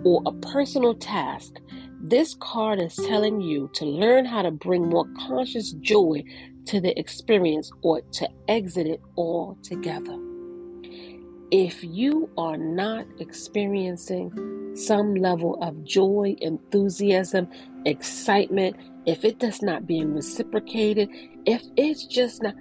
Or 0.04 0.20
a 0.26 0.32
personal 0.32 0.94
task, 0.94 1.60
this 2.00 2.34
card 2.34 2.80
is 2.80 2.96
telling 2.96 3.40
you 3.40 3.70
to 3.74 3.84
learn 3.84 4.24
how 4.24 4.42
to 4.42 4.50
bring 4.50 4.88
more 4.88 5.06
conscious 5.28 5.72
joy 5.80 6.24
to 6.66 6.80
the 6.80 6.98
experience 6.98 7.70
or 7.82 8.00
to 8.00 8.28
exit 8.48 8.88
it 8.88 9.00
altogether. 9.16 10.18
If 11.52 11.84
you 11.84 12.28
are 12.36 12.56
not 12.56 13.06
experiencing 13.20 14.32
some 14.74 15.14
level 15.14 15.62
of 15.62 15.84
joy, 15.84 16.36
enthusiasm, 16.40 17.48
excitement, 17.84 18.76
if 19.06 19.24
it 19.24 19.38
does 19.38 19.62
not 19.62 19.86
being 19.86 20.14
reciprocated, 20.14 21.08
if 21.46 21.62
it's 21.76 22.04
just 22.04 22.42
not, 22.42 22.54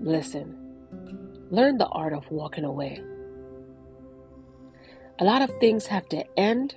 listen, 0.00 0.56
learn 1.50 1.78
the 1.78 1.86
art 1.86 2.12
of 2.12 2.30
walking 2.30 2.64
away. 2.64 3.02
A 5.18 5.24
lot 5.24 5.42
of 5.42 5.50
things 5.60 5.86
have 5.86 6.08
to 6.08 6.24
end 6.38 6.74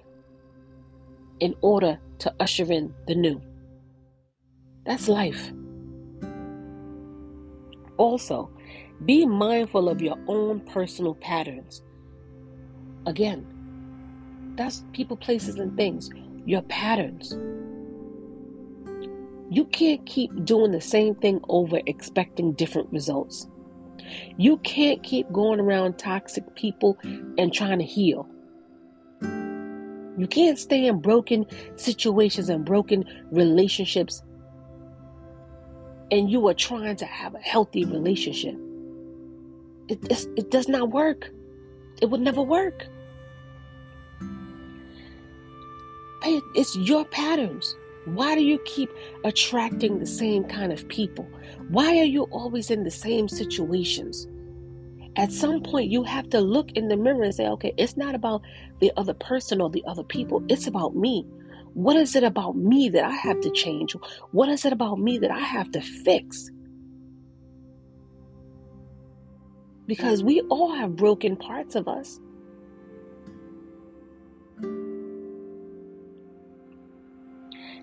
in 1.40 1.56
order 1.62 2.00
to 2.20 2.34
usher 2.40 2.72
in 2.72 2.94
the 3.08 3.16
new. 3.16 3.42
That's 4.86 5.08
life. 5.08 5.52
Also, 7.98 8.52
be 9.04 9.26
mindful 9.26 9.90
of 9.90 10.02
your 10.02 10.18
own 10.28 10.60
personal 10.62 11.16
patterns. 11.16 11.82
Again, 13.06 13.55
that's 14.56 14.84
people, 14.94 15.18
places, 15.18 15.56
and 15.56 15.76
things. 15.76 16.10
Your 16.46 16.62
patterns. 16.64 17.36
You 19.50 19.66
can't 19.66 20.06
keep 20.06 20.46
doing 20.46 20.72
the 20.72 20.82
same 20.82 21.16
thing 21.16 21.40
over 21.50 21.80
expecting 21.86 22.54
different 22.54 22.92
results. 22.92 23.48
You 24.38 24.58
can't 24.58 25.02
keep 25.04 25.32
going 25.32 25.60
around 25.60 25.98
toxic 25.98 26.56
people 26.56 26.98
and 27.38 27.54
trying 27.54 27.80
to 27.80 27.86
heal. 27.86 28.28
You 30.18 30.28
can't 30.30 30.58
stay 30.58 30.88
in 30.88 31.00
broken 31.00 31.46
situations 31.76 32.50
and 32.50 32.64
broken 32.64 33.04
relationships 33.32 34.24
and 36.12 36.30
you 36.30 36.48
are 36.48 36.54
trying 36.54 36.96
to 36.98 37.06
have 37.06 37.36
a 37.36 37.40
healthy 37.40 37.86
relationship. 37.86 38.56
It, 39.88 40.28
it 40.38 40.52
does 40.52 40.68
not 40.68 40.92
work. 40.92 41.30
It 42.02 42.10
would 42.10 42.22
never 42.22 42.42
work. 42.42 42.88
It's 46.56 46.76
your 46.76 47.06
patterns. 47.06 47.76
Why 48.06 48.36
do 48.36 48.44
you 48.44 48.60
keep 48.66 48.90
attracting 49.24 50.00
the 50.00 50.06
same 50.06 50.44
kind 50.44 50.72
of 50.72 50.88
people? 50.88 51.28
Why 51.70 51.98
are 51.98 52.06
you 52.06 52.24
always 52.24 52.70
in 52.70 52.84
the 52.84 52.92
same 52.92 53.28
situations? 53.28 54.28
At 55.16 55.32
some 55.32 55.62
point, 55.62 55.90
you 55.90 56.04
have 56.04 56.30
to 56.32 56.42
look 56.42 56.72
in 56.74 56.88
the 56.88 56.98
mirror 56.98 57.24
and 57.24 57.34
say, 57.34 57.48
okay, 57.48 57.74
it's 57.78 57.98
not 57.98 58.16
about 58.16 58.42
the 58.80 58.92
other 58.98 59.14
person 59.14 59.62
or 59.62 59.70
the 59.70 59.84
other 59.88 60.04
people. 60.04 60.44
It's 60.50 60.68
about 60.68 60.96
me. 60.96 61.26
What 61.74 61.96
is 61.96 62.16
it 62.16 62.24
about 62.24 62.56
me 62.56 62.90
that 62.90 63.04
I 63.04 63.12
have 63.12 63.40
to 63.42 63.50
change? 63.52 63.96
What 64.32 64.50
is 64.50 64.66
it 64.66 64.74
about 64.74 65.00
me 65.00 65.18
that 65.20 65.32
I 65.32 65.40
have 65.40 65.72
to 65.72 65.82
fix? 65.82 66.52
because 69.88 70.24
we 70.24 70.42
all 70.50 70.74
have 70.74 70.96
broken 70.96 71.36
parts 71.36 71.76
of 71.76 71.88
us. 71.88 72.20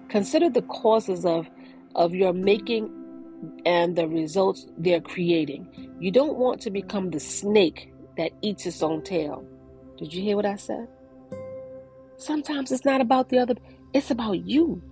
Consider 0.09 0.51
the 0.51 0.63
causes 0.63 1.25
of, 1.25 1.49
of 1.95 2.15
your 2.15 2.33
making 2.33 2.91
and 3.65 3.97
the 3.97 4.07
results 4.07 4.67
they're 4.79 5.01
creating. 5.01 5.97
You 5.99 6.11
don't 6.11 6.37
want 6.37 6.61
to 6.63 6.71
become 6.71 7.11
the 7.11 7.21
snake 7.21 7.93
that 8.17 8.33
eats 8.43 8.67
its 8.67 8.83
own 8.83 9.03
tail. 9.03 9.45
Did 9.99 10.13
you 10.13 10.23
hear 10.23 10.37
what 10.37 10.47
I 10.47 10.57
said? 10.57 10.89
Sometimes 12.17 12.71
it's 12.71 12.85
not 12.85 13.01
about 13.01 13.29
the 13.31 13.39
other, 13.39 13.55
it's 13.93 14.11
about 14.11 14.45
you. 14.47 14.83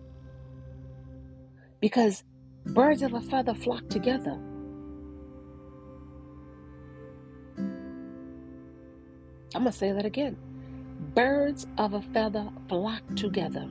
Because 1.80 2.24
birds 2.66 3.02
of 3.02 3.14
a 3.14 3.20
feather 3.20 3.54
flock 3.54 3.88
together. 3.88 4.38
I'm 9.54 9.62
going 9.62 9.72
to 9.72 9.78
say 9.78 9.92
that 9.92 10.04
again. 10.04 10.36
Birds 11.14 11.66
of 11.78 11.94
a 11.94 12.02
feather 12.02 12.48
flock 12.68 13.02
together. 13.16 13.68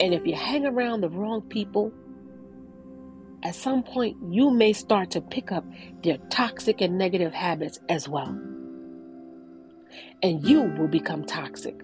And 0.00 0.14
if 0.14 0.26
you 0.26 0.34
hang 0.34 0.66
around 0.66 1.00
the 1.00 1.08
wrong 1.08 1.42
people 1.42 1.92
at 3.44 3.54
some 3.54 3.82
point 3.82 4.16
you 4.30 4.50
may 4.50 4.72
start 4.72 5.10
to 5.10 5.20
pick 5.20 5.52
up 5.52 5.64
their 6.02 6.16
toxic 6.30 6.80
and 6.80 6.98
negative 6.98 7.32
habits 7.32 7.78
as 7.88 8.08
well. 8.08 8.36
And 10.22 10.44
you 10.44 10.62
will 10.62 10.88
become 10.88 11.24
toxic. 11.24 11.80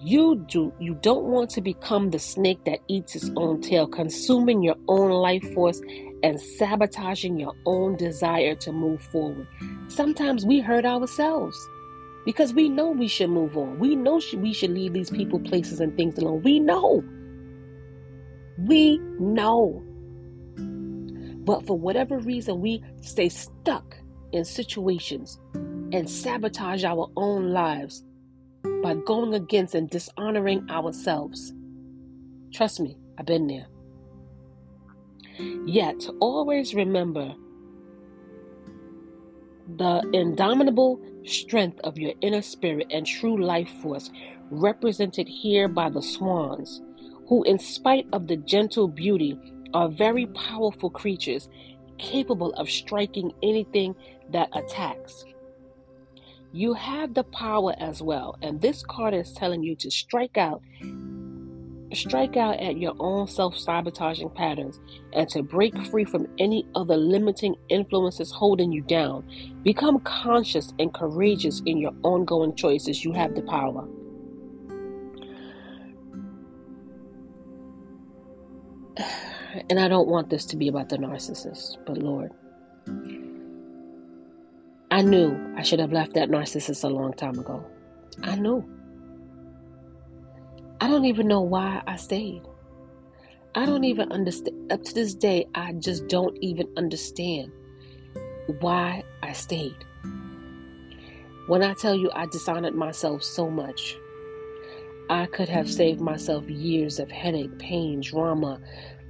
You 0.00 0.44
do 0.48 0.72
you 0.80 0.94
don't 0.94 1.26
want 1.26 1.50
to 1.50 1.60
become 1.60 2.10
the 2.10 2.18
snake 2.18 2.64
that 2.64 2.80
eats 2.88 3.14
its 3.14 3.30
own 3.36 3.60
tail, 3.60 3.86
consuming 3.86 4.60
your 4.60 4.74
own 4.88 5.12
life 5.12 5.44
force 5.54 5.80
and 6.24 6.40
sabotaging 6.40 7.38
your 7.38 7.54
own 7.66 7.96
desire 7.96 8.56
to 8.56 8.72
move 8.72 9.00
forward. 9.00 9.46
Sometimes 9.86 10.44
we 10.44 10.58
hurt 10.58 10.84
ourselves 10.84 11.56
because 12.24 12.52
we 12.54 12.68
know 12.68 12.90
we 12.90 13.08
should 13.08 13.30
move 13.30 13.56
on. 13.56 13.78
We 13.78 13.96
know 13.96 14.20
we 14.36 14.52
should 14.52 14.70
leave 14.70 14.92
these 14.92 15.10
people, 15.10 15.40
places, 15.40 15.80
and 15.80 15.96
things 15.96 16.18
alone. 16.18 16.42
We 16.42 16.60
know. 16.60 17.02
We 18.58 18.98
know. 19.18 19.82
But 21.44 21.66
for 21.66 21.76
whatever 21.76 22.18
reason, 22.18 22.60
we 22.60 22.82
stay 23.00 23.28
stuck 23.28 23.96
in 24.30 24.44
situations 24.44 25.40
and 25.54 26.08
sabotage 26.08 26.84
our 26.84 27.10
own 27.16 27.50
lives 27.50 28.04
by 28.82 28.94
going 28.94 29.34
against 29.34 29.74
and 29.74 29.90
dishonoring 29.90 30.68
ourselves. 30.70 31.52
Trust 32.52 32.80
me, 32.80 32.96
I've 33.18 33.26
been 33.26 33.46
there. 33.48 33.66
Yet, 35.66 36.06
always 36.20 36.74
remember 36.74 37.34
the 39.76 40.08
indomitable 40.12 41.00
strength 41.24 41.80
of 41.84 41.98
your 41.98 42.12
inner 42.20 42.42
spirit 42.42 42.86
and 42.90 43.06
true 43.06 43.42
life 43.42 43.70
force, 43.80 44.10
represented 44.50 45.28
here 45.28 45.68
by 45.68 45.88
the 45.88 46.02
swans, 46.02 46.82
who, 47.28 47.42
in 47.44 47.58
spite 47.58 48.06
of 48.12 48.26
the 48.26 48.36
gentle 48.36 48.88
beauty, 48.88 49.38
are 49.74 49.88
very 49.88 50.26
powerful 50.26 50.90
creatures 50.90 51.48
capable 51.98 52.52
of 52.54 52.68
striking 52.68 53.32
anything 53.42 53.94
that 54.30 54.48
attacks. 54.52 55.24
You 56.52 56.74
have 56.74 57.14
the 57.14 57.24
power 57.24 57.74
as 57.78 58.02
well, 58.02 58.36
and 58.42 58.60
this 58.60 58.82
card 58.82 59.14
is 59.14 59.32
telling 59.32 59.62
you 59.62 59.74
to 59.76 59.90
strike 59.90 60.36
out 60.36 60.62
strike 61.94 62.36
out 62.36 62.58
at 62.60 62.78
your 62.78 62.94
own 62.98 63.26
self-sabotaging 63.26 64.30
patterns 64.30 64.80
and 65.12 65.28
to 65.28 65.42
break 65.42 65.76
free 65.86 66.04
from 66.04 66.26
any 66.38 66.66
other 66.74 66.96
limiting 66.96 67.56
influences 67.68 68.30
holding 68.30 68.72
you 68.72 68.82
down. 68.82 69.24
Become 69.62 70.00
conscious 70.00 70.72
and 70.78 70.92
courageous 70.92 71.62
in 71.66 71.78
your 71.78 71.92
ongoing 72.02 72.54
choices. 72.54 73.04
You 73.04 73.12
have 73.12 73.34
the 73.34 73.42
power. 73.42 73.86
And 79.68 79.78
I 79.78 79.86
don't 79.86 80.08
want 80.08 80.30
this 80.30 80.46
to 80.46 80.56
be 80.56 80.68
about 80.68 80.88
the 80.88 80.96
narcissist, 80.96 81.76
but 81.84 81.98
Lord, 81.98 82.32
I 84.90 85.02
knew 85.02 85.54
I 85.58 85.62
should 85.62 85.78
have 85.78 85.92
left 85.92 86.14
that 86.14 86.30
narcissist 86.30 86.84
a 86.84 86.88
long 86.88 87.12
time 87.12 87.38
ago. 87.38 87.62
I 88.22 88.36
knew. 88.36 88.64
I 90.82 90.88
don't 90.88 91.04
even 91.04 91.28
know 91.28 91.42
why 91.42 91.80
I 91.86 91.94
stayed. 91.94 92.42
I 93.54 93.66
don't 93.66 93.84
even 93.84 94.10
understand. 94.10 94.72
Up 94.72 94.82
to 94.82 94.92
this 94.92 95.14
day, 95.14 95.46
I 95.54 95.74
just 95.74 96.08
don't 96.08 96.36
even 96.40 96.66
understand 96.76 97.52
why 98.58 99.04
I 99.22 99.32
stayed. 99.32 99.76
When 101.46 101.62
I 101.62 101.74
tell 101.74 101.94
you 101.94 102.10
I 102.12 102.26
dishonored 102.26 102.74
myself 102.74 103.22
so 103.22 103.48
much, 103.48 103.96
I 105.08 105.26
could 105.26 105.48
have 105.48 105.70
saved 105.70 106.00
myself 106.00 106.50
years 106.50 106.98
of 106.98 107.12
headache, 107.12 107.56
pain, 107.60 108.00
drama, 108.00 108.58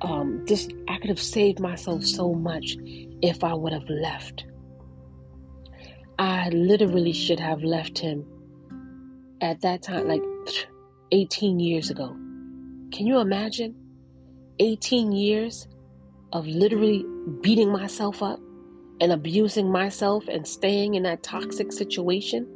um, 0.02 0.44
I 0.88 0.98
could 0.98 1.08
have 1.08 1.22
saved 1.22 1.58
myself 1.58 2.04
so 2.04 2.34
much 2.34 2.76
if 3.22 3.42
I 3.42 3.54
would 3.54 3.72
have 3.72 3.88
left. 3.88 4.44
I 6.18 6.50
literally 6.50 7.14
should 7.14 7.40
have 7.40 7.62
left 7.62 7.98
him 7.98 8.26
at 9.40 9.62
that 9.62 9.80
time, 9.80 10.06
like 10.06 10.22
18 11.12 11.60
years 11.60 11.90
ago. 11.90 12.08
Can 12.90 13.06
you 13.06 13.18
imagine? 13.20 13.74
18 14.58 15.12
years 15.12 15.68
of 16.32 16.46
literally 16.46 17.04
beating 17.40 17.70
myself 17.70 18.22
up 18.22 18.40
and 19.00 19.12
abusing 19.12 19.70
myself 19.70 20.26
and 20.28 20.46
staying 20.46 20.94
in 20.94 21.04
that 21.04 21.22
toxic 21.22 21.72
situation. 21.72 22.46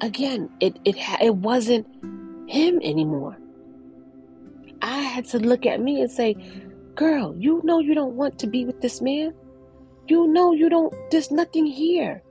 Again, 0.00 0.50
it 0.60 0.78
it 0.84 0.96
it 1.20 1.34
wasn't 1.34 1.86
him 2.48 2.80
anymore. 2.82 3.36
I 4.82 5.00
had 5.00 5.24
to 5.26 5.38
look 5.38 5.64
at 5.64 5.80
me 5.80 6.02
and 6.02 6.10
say, 6.10 6.36
Girl, 6.94 7.34
you 7.36 7.60
know 7.64 7.80
you 7.80 7.94
don't 7.94 8.14
want 8.14 8.38
to 8.38 8.46
be 8.46 8.64
with 8.64 8.80
this 8.80 9.00
man. 9.00 9.34
You 10.08 10.28
know 10.28 10.52
you 10.52 10.68
don't, 10.68 10.94
there's 11.10 11.30
nothing 11.30 11.66
here. 11.66 12.22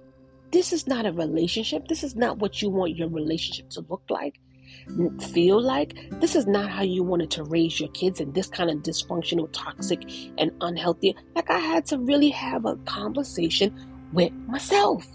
This 0.55 0.71
is 0.71 0.87
not 0.87 1.05
a 1.05 1.11
relationship. 1.11 1.89
This 1.89 2.01
is 2.01 2.15
not 2.15 2.37
what 2.37 2.61
you 2.61 2.69
want 2.69 2.95
your 2.95 3.09
relationship 3.09 3.69
to 3.71 3.85
look 3.89 4.03
like, 4.07 4.39
feel 5.33 5.61
like. 5.61 6.09
This 6.21 6.33
is 6.33 6.47
not 6.47 6.69
how 6.69 6.81
you 6.81 7.03
wanted 7.03 7.29
to 7.31 7.43
raise 7.43 7.77
your 7.77 7.89
kids 7.89 8.21
in 8.21 8.31
this 8.31 8.47
kind 8.47 8.69
of 8.69 8.77
dysfunctional, 8.77 9.49
toxic, 9.51 10.09
and 10.37 10.51
unhealthy. 10.61 11.13
Like, 11.35 11.49
I 11.49 11.59
had 11.59 11.85
to 11.87 11.97
really 11.99 12.29
have 12.29 12.63
a 12.63 12.77
conversation 12.85 13.75
with 14.13 14.31
myself. 14.47 15.05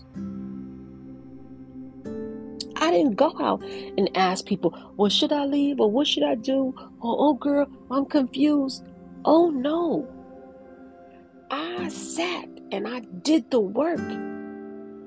I 2.77 2.91
didn't 2.91 3.15
go 3.15 3.35
out 3.41 3.63
and 3.63 4.11
ask 4.15 4.45
people, 4.45 4.77
well, 4.99 5.09
should 5.09 5.33
I 5.33 5.47
leave 5.47 5.81
or 5.81 5.91
what 5.91 6.07
should 6.07 6.25
I 6.25 6.35
do? 6.35 6.75
Or, 7.01 7.17
oh, 7.19 7.33
girl, 7.33 7.67
I'm 7.91 8.05
confused. 8.05 8.85
Oh, 9.25 9.49
no. 9.49 10.07
I 11.51 11.89
sat 11.89 12.47
and 12.73 12.87
I 12.87 13.01
did 13.23 13.51
the 13.51 13.61
work 13.61 14.01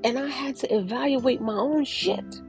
and 0.03 0.19
I 0.19 0.27
had 0.27 0.55
to 0.57 0.75
evaluate 0.75 1.41
my 1.41 1.55
own 1.55 1.85
shit. 1.85 2.41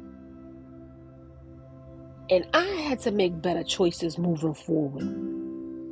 And 2.31 2.47
I 2.55 2.65
had 2.65 3.01
to 3.01 3.11
make 3.11 3.41
better 3.41 3.63
choices 3.63 4.19
moving 4.19 4.55
forward. 4.55 5.05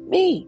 Me. 0.08 0.46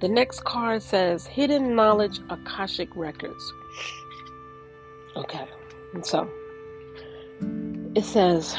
The 0.00 0.08
next 0.08 0.44
card 0.44 0.82
says 0.82 1.26
Hidden 1.26 1.74
Knowledge 1.74 2.20
Akashic 2.28 2.94
Records. 2.94 3.52
Okay. 5.16 5.48
So 6.02 6.28
it 7.94 8.04
says 8.04 8.54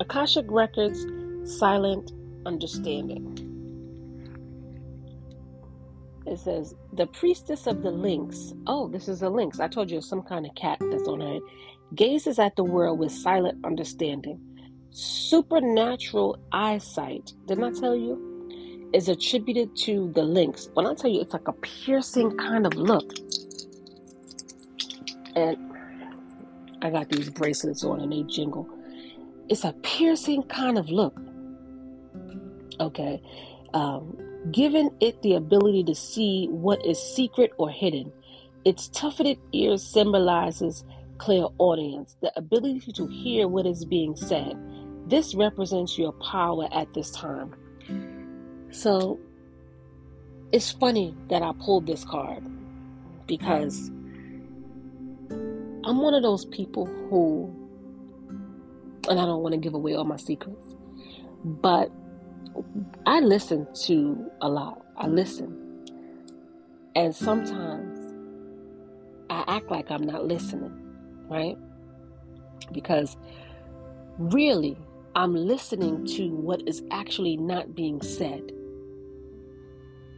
Akashic 0.00 0.46
Records 0.48 1.04
Silent 1.58 2.12
Understanding. 2.46 3.51
It 6.26 6.38
says 6.38 6.74
the 6.92 7.06
priestess 7.06 7.66
of 7.66 7.82
the 7.82 7.90
lynx. 7.90 8.52
Oh, 8.66 8.88
this 8.88 9.08
is 9.08 9.22
a 9.22 9.28
lynx. 9.28 9.60
I 9.60 9.68
told 9.68 9.90
you 9.90 10.00
some 10.00 10.22
kind 10.22 10.46
of 10.46 10.54
cat 10.54 10.78
that's 10.80 11.08
on 11.08 11.20
her. 11.20 11.38
Gazes 11.94 12.38
at 12.38 12.56
the 12.56 12.64
world 12.64 12.98
with 12.98 13.12
silent 13.12 13.64
understanding. 13.64 14.40
Supernatural 14.90 16.38
eyesight. 16.52 17.32
Didn't 17.46 17.64
I 17.64 17.72
tell 17.72 17.96
you? 17.96 18.90
Is 18.94 19.08
attributed 19.08 19.74
to 19.78 20.12
the 20.12 20.22
lynx. 20.22 20.68
When 20.74 20.86
I 20.86 20.94
tell 20.94 21.10
you, 21.10 21.20
it's 21.20 21.32
like 21.32 21.48
a 21.48 21.52
piercing 21.54 22.36
kind 22.36 22.66
of 22.66 22.74
look. 22.74 23.12
And 25.34 25.56
I 26.82 26.90
got 26.90 27.08
these 27.08 27.30
bracelets 27.30 27.84
on 27.84 28.00
and 28.00 28.12
they 28.12 28.22
jingle. 28.24 28.68
It's 29.48 29.64
a 29.64 29.72
piercing 29.82 30.44
kind 30.44 30.78
of 30.78 30.88
look. 30.90 31.18
Okay. 32.80 33.22
Um, 33.74 34.16
giving 34.50 34.90
it 35.00 35.22
the 35.22 35.34
ability 35.34 35.84
to 35.84 35.94
see 35.94 36.48
what 36.50 36.84
is 36.84 36.98
secret 36.98 37.52
or 37.58 37.70
hidden. 37.70 38.12
Its 38.64 38.88
tufted 38.88 39.38
ears 39.52 39.82
symbolizes 39.82 40.84
clairaudience, 41.18 42.16
the 42.20 42.32
ability 42.36 42.92
to 42.92 43.06
hear 43.06 43.46
what 43.46 43.66
is 43.66 43.84
being 43.84 44.16
said. 44.16 44.56
This 45.06 45.34
represents 45.34 45.98
your 45.98 46.12
power 46.12 46.68
at 46.72 46.92
this 46.94 47.10
time. 47.10 47.54
So 48.70 49.20
it's 50.52 50.70
funny 50.70 51.14
that 51.28 51.42
I 51.42 51.52
pulled 51.64 51.86
this 51.86 52.04
card 52.04 52.42
because 53.26 53.90
I'm 55.84 56.00
one 56.00 56.14
of 56.14 56.22
those 56.22 56.44
people 56.46 56.86
who, 56.86 57.50
and 59.08 59.18
I 59.18 59.24
don't 59.24 59.42
want 59.42 59.52
to 59.52 59.60
give 59.60 59.74
away 59.74 59.94
all 59.94 60.04
my 60.04 60.16
secrets, 60.16 60.74
but 61.44 61.90
I 63.06 63.20
listen 63.20 63.66
to 63.84 64.30
a 64.40 64.48
lot. 64.48 64.84
I 64.96 65.06
listen. 65.06 65.58
And 66.94 67.14
sometimes 67.14 68.14
I 69.30 69.44
act 69.46 69.70
like 69.70 69.90
I'm 69.90 70.04
not 70.04 70.26
listening, 70.26 70.72
right? 71.28 71.56
Because 72.72 73.16
really, 74.18 74.76
I'm 75.14 75.34
listening 75.34 76.06
to 76.16 76.28
what 76.28 76.66
is 76.68 76.82
actually 76.90 77.36
not 77.36 77.74
being 77.74 78.00
said. 78.02 78.52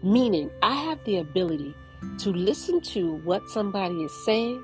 Meaning, 0.02 0.50
I 0.62 0.74
have 0.74 0.98
the 1.04 1.18
ability 1.18 1.74
to 2.18 2.30
listen 2.30 2.80
to 2.80 3.16
what 3.24 3.48
somebody 3.48 3.94
is 4.02 4.24
saying 4.24 4.62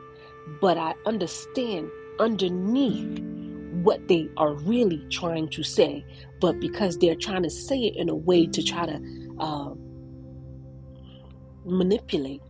but 0.61 0.77
I 0.77 0.95
understand 1.07 1.91
underneath 2.19 3.21
what 3.83 4.09
they 4.09 4.29
are 4.37 4.55
really 4.55 5.05
trying 5.11 5.49
to 5.51 5.63
say, 5.63 6.05
but 6.41 6.59
because 6.61 6.99
they're 6.99 7.15
trying 7.15 7.43
to 7.43 7.51
say 7.51 7.79
it 7.79 7.97
in 7.97 8.09
a 8.09 8.15
way 8.15 8.47
to 8.47 8.63
try 8.63 8.87
to 8.87 9.01
uh, 9.39 9.71
manipulate 11.65 12.43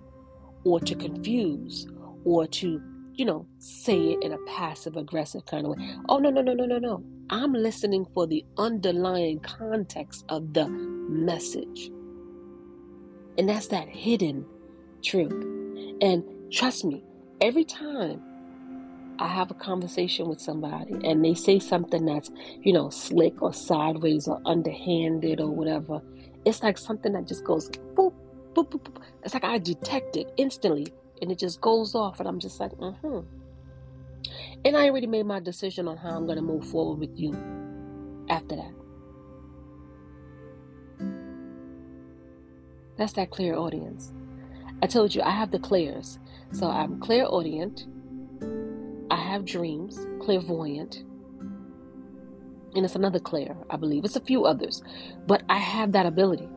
or 0.64 0.78
to 0.80 0.94
confuse 0.94 1.86
or 2.24 2.46
to, 2.46 2.80
you 3.14 3.24
know, 3.24 3.46
say 3.58 3.98
it 3.98 4.22
in 4.22 4.32
a 4.32 4.38
passive 4.46 4.96
aggressive 4.96 5.44
kind 5.46 5.66
of 5.66 5.76
way. 5.76 5.94
Oh, 6.08 6.18
no, 6.18 6.30
no, 6.30 6.40
no, 6.40 6.52
no, 6.54 6.66
no, 6.66 6.78
no. 6.78 7.04
I'm 7.30 7.52
listening 7.52 8.06
for 8.14 8.26
the 8.26 8.44
underlying 8.58 9.40
context 9.40 10.24
of 10.28 10.52
the 10.52 10.68
message. 10.68 11.90
And 13.38 13.48
that's 13.48 13.68
that 13.68 13.88
hidden 13.88 14.44
truth. 15.02 15.32
And 16.00 16.24
trust 16.52 16.84
me, 16.84 17.02
every 17.40 17.64
time 17.64 18.22
I 19.20 19.28
have 19.28 19.50
a 19.50 19.54
conversation 19.54 20.28
with 20.28 20.40
somebody 20.40 20.94
and 21.04 21.22
they 21.22 21.34
say 21.34 21.58
something 21.58 22.06
that's, 22.06 22.30
you 22.62 22.72
know, 22.72 22.88
slick 22.88 23.42
or 23.42 23.52
sideways 23.52 24.26
or 24.26 24.40
underhanded 24.46 25.40
or 25.40 25.50
whatever, 25.50 26.00
it's 26.46 26.62
like 26.62 26.78
something 26.78 27.12
that 27.12 27.26
just 27.26 27.44
goes 27.44 27.68
boop, 27.68 28.14
boop, 28.54 28.70
boop, 28.70 28.80
boop. 28.80 29.02
It's 29.22 29.34
like 29.34 29.44
I 29.44 29.58
detect 29.58 30.16
it 30.16 30.32
instantly 30.38 30.88
and 31.20 31.30
it 31.30 31.38
just 31.38 31.60
goes 31.60 31.94
off 31.94 32.18
and 32.18 32.26
I'm 32.26 32.40
just 32.40 32.58
like, 32.58 32.72
mm-hmm. 32.72 33.20
And 34.64 34.76
I 34.76 34.88
already 34.88 35.06
made 35.06 35.26
my 35.26 35.38
decision 35.40 35.86
on 35.86 35.98
how 35.98 36.10
I'm 36.16 36.24
going 36.24 36.36
to 36.36 36.42
move 36.42 36.66
forward 36.66 36.98
with 36.98 37.18
you 37.18 37.36
after 38.30 38.56
that. 38.56 38.72
That's 42.96 43.12
that 43.14 43.30
clairaudience. 43.30 44.12
I 44.82 44.86
told 44.86 45.14
you 45.14 45.20
I 45.20 45.30
have 45.30 45.50
the 45.50 45.58
clairs. 45.58 46.18
So 46.52 46.68
I'm 46.68 47.00
clairaudient, 47.00 47.86
I 49.10 49.16
have 49.16 49.44
dreams, 49.44 50.06
clairvoyant, 50.20 51.04
and 52.74 52.84
it's 52.84 52.94
another 52.94 53.18
Claire, 53.18 53.56
I 53.68 53.76
believe. 53.76 54.04
It's 54.04 54.16
a 54.16 54.20
few 54.20 54.44
others, 54.44 54.82
but 55.26 55.42
I 55.48 55.58
have 55.58 55.92
that 55.92 56.06
ability. 56.06 56.48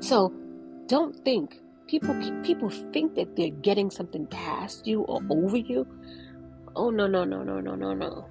So 0.00 0.32
don't 0.86 1.14
think 1.24 1.56
people 1.86 2.14
people 2.42 2.70
think 2.92 3.14
that 3.16 3.36
they're 3.36 3.50
getting 3.50 3.90
something 3.90 4.26
past 4.26 4.86
you 4.86 5.02
or 5.02 5.20
over 5.28 5.56
you. 5.56 5.86
Oh 6.74 6.90
no 6.90 7.06
no 7.06 7.24
no 7.24 7.42
no 7.42 7.60
no 7.60 7.74
no 7.74 7.94
no. 7.94 8.26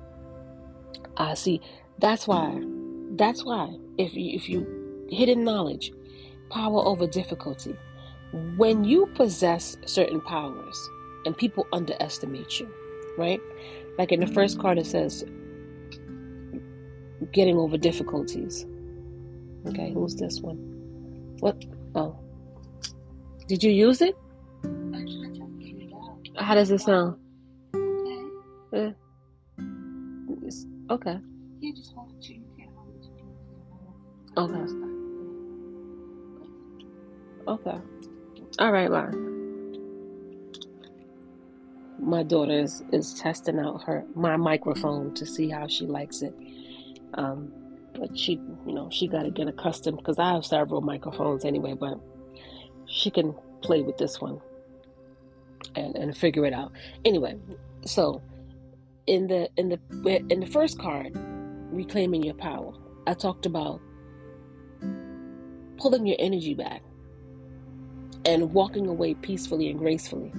I 1.17 1.31
uh, 1.31 1.35
see. 1.35 1.61
That's 1.99 2.27
why. 2.27 2.59
That's 3.15 3.43
why. 3.43 3.75
If 3.97 4.15
you 4.15 4.35
if 4.35 4.49
you 4.49 5.07
hidden 5.09 5.43
knowledge, 5.43 5.91
power 6.49 6.85
over 6.85 7.05
difficulty. 7.05 7.75
When 8.57 8.83
you 8.83 9.07
possess 9.15 9.75
certain 9.85 10.21
powers 10.21 10.89
and 11.25 11.37
people 11.37 11.67
underestimate 11.73 12.59
you, 12.59 12.69
right? 13.17 13.41
Like 13.97 14.11
in 14.11 14.19
the 14.19 14.27
first 14.27 14.59
card, 14.59 14.77
it 14.77 14.85
says 14.85 15.23
getting 17.31 17.57
over 17.57 17.77
difficulties. 17.77 18.65
Okay, 19.67 19.91
who's 19.93 20.15
this 20.15 20.39
one? 20.39 20.57
What? 21.39 21.63
Oh. 21.95 22.17
Did 23.47 23.63
you 23.63 23.71
use 23.71 24.01
it? 24.01 24.15
How 26.37 26.55
does 26.55 26.71
it 26.71 26.79
sound? 26.79 27.17
Okay. 27.75 28.87
Eh. 28.87 28.91
okay. 30.91 31.19
Okay. 34.37 34.65
Okay. 37.47 37.77
All 38.59 38.71
right, 38.71 38.89
bye. 38.89 39.38
My 41.99 42.23
daughter 42.23 42.59
is, 42.59 42.83
is 42.91 43.13
testing 43.13 43.59
out 43.59 43.83
her 43.83 44.05
my 44.15 44.37
microphone 44.37 45.13
to 45.15 45.25
see 45.25 45.49
how 45.49 45.67
she 45.67 45.85
likes 45.85 46.21
it. 46.21 46.33
Um, 47.13 47.51
but 47.93 48.17
she, 48.17 48.33
you 48.65 48.73
know, 48.73 48.89
she 48.91 49.07
got 49.07 49.23
to 49.23 49.31
get 49.31 49.47
accustomed 49.47 49.97
because 49.97 50.17
I 50.19 50.33
have 50.33 50.45
several 50.45 50.81
microphones 50.81 51.43
anyway. 51.43 51.73
But 51.73 51.99
she 52.85 53.11
can 53.11 53.35
play 53.61 53.81
with 53.81 53.97
this 53.97 54.21
one 54.21 54.39
and 55.75 55.95
and 55.95 56.15
figure 56.15 56.45
it 56.45 56.53
out. 56.53 56.71
Anyway, 57.03 57.37
so 57.85 58.21
in 59.07 59.27
the 59.27 59.49
in 59.57 59.69
the 59.69 59.79
in 60.29 60.39
the 60.39 60.45
first 60.47 60.79
card, 60.79 61.13
reclaiming 61.71 62.23
your 62.23 62.35
power, 62.35 62.73
I 63.07 63.13
talked 63.13 63.45
about 63.45 63.81
pulling 65.77 66.05
your 66.05 66.17
energy 66.19 66.53
back 66.53 66.81
and 68.25 68.53
walking 68.53 68.87
away 68.87 69.13
peacefully 69.15 69.69
and 69.69 69.79
gracefully. 69.79 70.31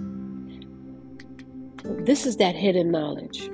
This 1.85 2.27
is 2.27 2.37
that 2.37 2.55
hidden 2.55 2.91
knowledge. 2.91 3.51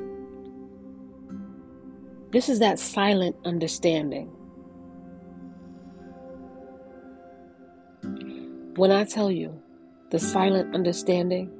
This 2.32 2.48
is 2.48 2.58
that 2.58 2.78
silent 2.78 3.36
understanding. 3.44 4.26
When 8.76 8.90
I 8.90 9.04
tell 9.04 9.30
you 9.30 9.60
the 10.10 10.18
silent 10.18 10.74
understanding, 10.74 11.50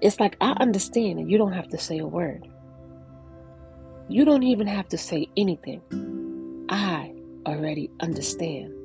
it's 0.00 0.20
like 0.20 0.36
I 0.40 0.52
understand 0.60 1.18
and 1.18 1.30
you 1.30 1.38
don't 1.38 1.52
have 1.52 1.68
to 1.68 1.78
say 1.78 1.98
a 1.98 2.06
word. 2.06 2.48
You 4.08 4.24
don't 4.24 4.42
even 4.42 4.66
have 4.66 4.88
to 4.88 4.98
say 4.98 5.28
anything. 5.36 5.82
I 6.68 7.12
already 7.46 7.90
understand. 8.00 8.75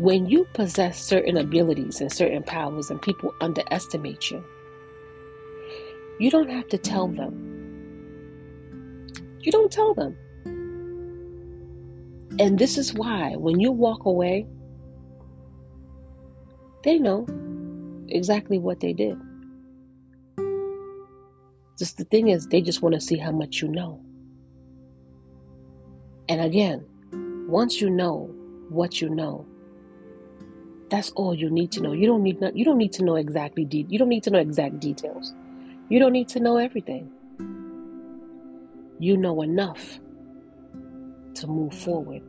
When 0.00 0.30
you 0.30 0.46
possess 0.54 0.98
certain 0.98 1.36
abilities 1.36 2.00
and 2.00 2.10
certain 2.10 2.42
powers 2.42 2.90
and 2.90 3.02
people 3.02 3.34
underestimate 3.42 4.30
you, 4.30 4.42
you 6.18 6.30
don't 6.30 6.48
have 6.48 6.68
to 6.68 6.78
tell 6.78 7.06
them. 7.06 7.34
You 9.40 9.52
don't 9.52 9.70
tell 9.70 9.92
them. 9.92 10.16
And 12.38 12.58
this 12.58 12.78
is 12.78 12.94
why 12.94 13.36
when 13.36 13.60
you 13.60 13.72
walk 13.72 14.06
away, 14.06 14.46
they 16.82 16.98
know 16.98 17.26
exactly 18.08 18.56
what 18.56 18.80
they 18.80 18.94
did. 18.94 19.18
Just 21.78 21.98
the 21.98 22.04
thing 22.04 22.28
is, 22.28 22.46
they 22.46 22.62
just 22.62 22.80
want 22.80 22.94
to 22.94 23.02
see 23.02 23.18
how 23.18 23.32
much 23.32 23.60
you 23.60 23.68
know. 23.68 24.00
And 26.30 26.40
again, 26.40 26.86
once 27.50 27.82
you 27.82 27.90
know 27.90 28.34
what 28.70 29.02
you 29.02 29.10
know, 29.10 29.44
that's 30.90 31.10
all 31.12 31.34
you 31.34 31.48
need 31.50 31.70
to 31.72 31.80
know. 31.80 31.92
You 31.92 32.06
don't 32.06 32.22
need 32.22 32.38
you 32.54 32.64
don't 32.64 32.78
need 32.78 32.92
to 32.94 33.04
know 33.04 33.16
exactly 33.16 33.64
de- 33.64 33.86
you 33.88 33.98
don't 33.98 34.08
need 34.08 34.24
to 34.24 34.30
know 34.30 34.40
exact 34.40 34.80
details. 34.80 35.34
You 35.88 35.98
don't 35.98 36.12
need 36.12 36.28
to 36.28 36.40
know 36.40 36.56
everything. 36.56 37.10
You 38.98 39.16
know 39.16 39.40
enough 39.42 39.98
to 41.34 41.46
move 41.46 41.74
forward 41.74 42.22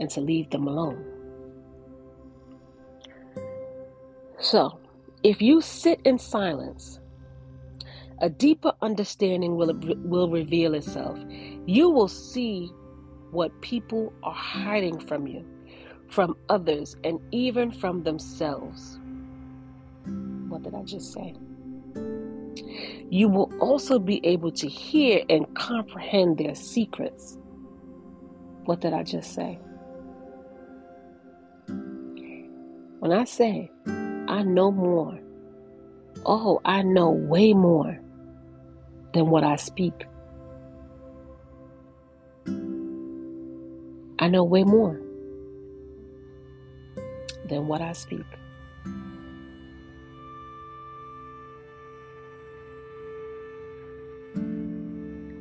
and 0.00 0.08
to 0.10 0.20
leave 0.20 0.48
them 0.50 0.68
alone. 0.68 1.04
So, 4.40 4.78
if 5.24 5.42
you 5.42 5.60
sit 5.60 6.00
in 6.04 6.18
silence, 6.18 7.00
a 8.20 8.30
deeper 8.30 8.72
understanding 8.80 9.56
will, 9.56 9.74
will 9.74 10.30
reveal 10.30 10.74
itself. 10.74 11.18
You 11.66 11.90
will 11.90 12.08
see 12.08 12.70
what 13.32 13.60
people 13.60 14.12
are 14.22 14.32
hiding 14.32 14.98
from 15.00 15.26
you 15.26 15.44
from 16.08 16.36
others, 16.48 16.96
and 17.04 17.20
even 17.30 17.70
from 17.70 18.02
themselves. 18.02 18.98
What 20.48 20.62
did 20.62 20.74
I 20.74 20.82
just 20.82 21.12
say? 21.12 21.34
You 23.10 23.28
will 23.28 23.52
also 23.60 23.98
be 23.98 24.24
able 24.24 24.50
to 24.52 24.68
hear 24.68 25.22
and 25.28 25.46
comprehend 25.54 26.38
their 26.38 26.54
secrets. 26.54 27.38
What 28.64 28.80
did 28.80 28.92
I 28.92 29.02
just 29.02 29.34
say? 29.34 29.58
When 32.98 33.12
I 33.12 33.24
say, 33.24 33.70
I 33.86 34.42
know 34.42 34.70
more, 34.70 35.18
oh, 36.26 36.60
I 36.64 36.82
know 36.82 37.10
way 37.10 37.52
more 37.52 37.98
than 39.14 39.30
what 39.30 39.44
I 39.44 39.56
speak. 39.56 40.06
I 44.18 44.28
know 44.28 44.42
way 44.44 44.64
more 44.64 45.00
than 47.48 47.66
what 47.66 47.80
I 47.80 47.92
speak. 47.92 48.26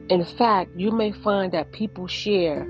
In 0.10 0.24
fact, 0.24 0.72
you 0.78 0.92
may 0.92 1.12
find 1.12 1.52
that 1.52 1.74
people 1.74 2.08
share 2.08 2.66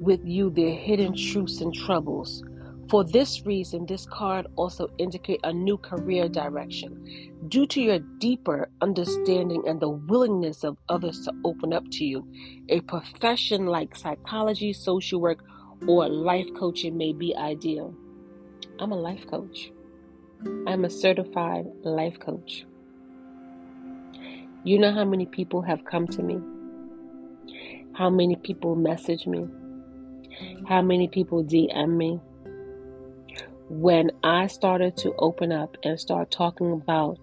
with 0.00 0.20
you 0.24 0.50
their 0.50 0.74
hidden 0.74 1.14
truths 1.14 1.60
and 1.60 1.72
troubles. 1.72 2.42
For 2.90 3.04
this 3.04 3.46
reason, 3.46 3.86
this 3.86 4.04
card 4.06 4.46
also 4.56 4.88
indicates 4.98 5.42
a 5.44 5.52
new 5.52 5.76
career 5.76 6.28
direction. 6.28 7.32
Due 7.48 7.66
to 7.66 7.80
your 7.80 8.00
deeper 8.18 8.68
understanding 8.80 9.62
and 9.66 9.80
the 9.80 9.88
willingness 9.88 10.64
of 10.64 10.76
others 10.88 11.24
to 11.24 11.32
open 11.44 11.72
up 11.72 11.84
to 11.92 12.04
you, 12.04 12.26
a 12.68 12.80
profession 12.80 13.66
like 13.66 13.96
psychology, 13.96 14.72
social 14.72 15.20
work, 15.20 15.44
or 15.86 16.08
life 16.08 16.48
coaching 16.58 16.96
may 16.96 17.12
be 17.12 17.34
ideal. 17.36 17.94
I'm 18.78 18.92
a 18.92 18.96
life 18.96 19.26
coach. 19.26 19.72
I'm 20.66 20.84
a 20.84 20.90
certified 20.90 21.64
life 21.82 22.20
coach. 22.20 22.66
You 24.64 24.78
know 24.78 24.92
how 24.92 25.04
many 25.06 25.24
people 25.24 25.62
have 25.62 25.84
come 25.86 26.06
to 26.08 26.22
me? 26.22 26.38
How 27.94 28.10
many 28.10 28.36
people 28.36 28.76
message 28.76 29.26
me? 29.26 29.46
How 30.68 30.82
many 30.82 31.08
people 31.08 31.42
DM 31.42 31.96
me? 31.96 32.20
When 33.70 34.10
I 34.22 34.46
started 34.48 34.98
to 34.98 35.14
open 35.18 35.52
up 35.52 35.78
and 35.82 35.98
start 35.98 36.30
talking 36.30 36.70
about 36.70 37.18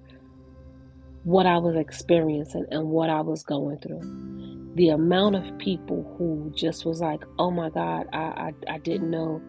what 1.23 1.45
I 1.45 1.59
was 1.59 1.75
experiencing 1.75 2.65
and 2.71 2.89
what 2.89 3.11
I 3.11 3.21
was 3.21 3.43
going 3.43 3.77
through, 3.77 4.73
the 4.73 4.89
amount 4.89 5.35
of 5.35 5.57
people 5.59 6.15
who 6.17 6.51
just 6.55 6.83
was 6.83 6.99
like, 6.99 7.23
oh 7.37 7.51
my 7.51 7.69
God, 7.69 8.07
I, 8.11 8.17
I, 8.17 8.53
I 8.67 8.77
didn't 8.79 9.11
know 9.11 9.39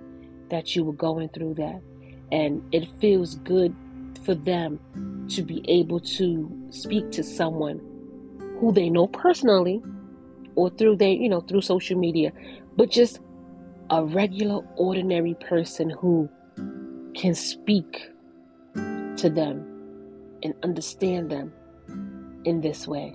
that 0.50 0.76
you 0.76 0.84
were 0.84 0.92
going 0.92 1.30
through 1.30 1.54
that. 1.54 1.80
And 2.32 2.62
it 2.72 2.88
feels 3.00 3.36
good 3.36 3.74
for 4.24 4.34
them 4.34 4.80
to 5.30 5.42
be 5.42 5.64
able 5.68 6.00
to 6.00 6.50
speak 6.70 7.10
to 7.12 7.22
someone 7.22 7.80
who 8.58 8.72
they 8.72 8.88
know 8.90 9.06
personally 9.06 9.82
or 10.54 10.70
through 10.70 10.96
their, 10.96 11.10
you 11.10 11.28
know, 11.28 11.40
through 11.40 11.60
social 11.60 11.98
media, 11.98 12.32
but 12.76 12.90
just 12.90 13.20
a 13.90 14.04
regular, 14.04 14.64
ordinary 14.76 15.34
person 15.34 15.90
who 15.90 16.28
can 17.14 17.34
speak 17.34 18.08
to 18.74 19.30
them 19.30 19.64
and 20.42 20.54
understand 20.62 21.30
them 21.30 21.52
in 22.44 22.60
this 22.60 22.86
way. 22.86 23.14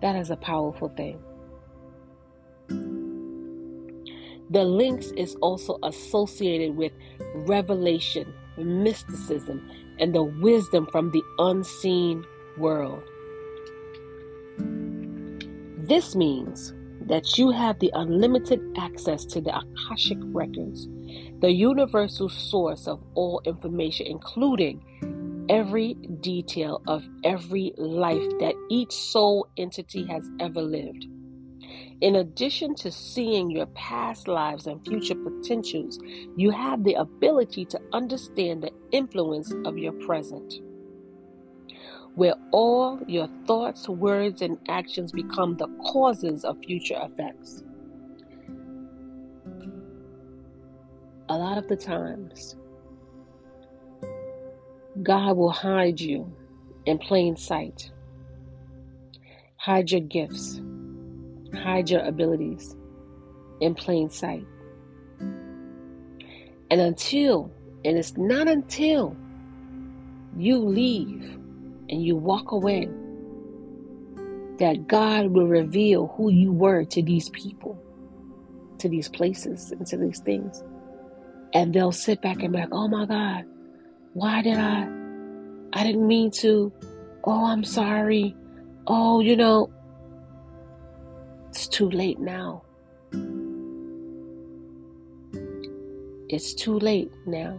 That 0.00 0.16
is 0.16 0.30
a 0.30 0.36
powerful 0.36 0.88
thing. 0.88 1.18
The 4.50 4.64
lynx 4.64 5.08
is 5.16 5.34
also 5.36 5.78
associated 5.82 6.74
with 6.74 6.92
revelation, 7.34 8.32
mysticism, 8.56 9.68
and 9.98 10.14
the 10.14 10.22
wisdom 10.22 10.86
from 10.90 11.10
the 11.10 11.22
unseen 11.38 12.24
world. 12.56 13.02
This 15.88 16.14
means 16.14 16.74
that 17.06 17.38
you 17.38 17.50
have 17.50 17.78
the 17.78 17.90
unlimited 17.94 18.60
access 18.76 19.24
to 19.24 19.40
the 19.40 19.56
Akashic 19.56 20.18
records, 20.22 20.86
the 21.40 21.50
universal 21.50 22.28
source 22.28 22.86
of 22.86 23.02
all 23.14 23.40
information, 23.46 24.06
including 24.06 24.84
every 25.48 25.94
detail 26.20 26.82
of 26.86 27.08
every 27.24 27.72
life 27.78 28.22
that 28.40 28.54
each 28.68 28.92
soul 28.92 29.46
entity 29.56 30.06
has 30.06 30.28
ever 30.40 30.60
lived. 30.60 31.06
In 32.00 32.16
addition 32.16 32.76
to 32.76 32.92
seeing 32.92 33.50
your 33.50 33.66
past 33.66 34.28
lives 34.28 34.68
and 34.68 34.84
future 34.86 35.16
potentials, 35.16 35.98
you 36.36 36.50
have 36.50 36.84
the 36.84 36.94
ability 36.94 37.64
to 37.66 37.80
understand 37.92 38.62
the 38.62 38.70
influence 38.92 39.52
of 39.64 39.76
your 39.76 39.92
present, 39.92 40.60
where 42.14 42.34
all 42.52 43.00
your 43.08 43.28
thoughts, 43.46 43.88
words, 43.88 44.42
and 44.42 44.58
actions 44.68 45.10
become 45.10 45.56
the 45.56 45.66
causes 45.92 46.44
of 46.44 46.56
future 46.64 47.00
effects. 47.02 47.64
A 51.28 51.36
lot 51.36 51.58
of 51.58 51.66
the 51.66 51.76
times, 51.76 52.54
God 55.02 55.36
will 55.36 55.50
hide 55.50 56.00
you 56.00 56.32
in 56.86 56.98
plain 56.98 57.36
sight, 57.36 57.90
hide 59.56 59.90
your 59.90 60.00
gifts 60.00 60.60
hide 61.54 61.90
your 61.90 62.02
abilities 62.02 62.76
in 63.60 63.74
plain 63.74 64.10
sight. 64.10 64.46
And 66.70 66.80
until, 66.80 67.50
and 67.84 67.96
it's 67.96 68.16
not 68.16 68.48
until 68.48 69.16
you 70.36 70.58
leave 70.58 71.22
and 71.88 72.04
you 72.04 72.16
walk 72.16 72.52
away 72.52 72.88
that 74.58 74.86
God 74.86 75.28
will 75.28 75.46
reveal 75.46 76.08
who 76.16 76.30
you 76.30 76.52
were 76.52 76.84
to 76.84 77.02
these 77.02 77.28
people, 77.30 77.80
to 78.78 78.88
these 78.88 79.08
places, 79.08 79.70
and 79.70 79.86
to 79.86 79.96
these 79.96 80.20
things. 80.20 80.62
And 81.54 81.72
they'll 81.72 81.92
sit 81.92 82.20
back 82.20 82.42
and 82.42 82.52
be 82.52 82.58
like, 82.58 82.68
oh 82.72 82.88
my 82.88 83.06
God, 83.06 83.44
why 84.12 84.42
did 84.42 84.58
I? 84.58 84.88
I 85.72 85.84
didn't 85.84 86.06
mean 86.06 86.30
to. 86.42 86.72
Oh, 87.24 87.46
I'm 87.46 87.64
sorry. 87.64 88.34
Oh, 88.86 89.20
you 89.20 89.36
know, 89.36 89.70
it's 91.48 91.66
too 91.66 91.90
late 91.90 92.18
now. 92.18 92.62
It's 96.28 96.52
too 96.52 96.78
late 96.78 97.10
now. 97.24 97.58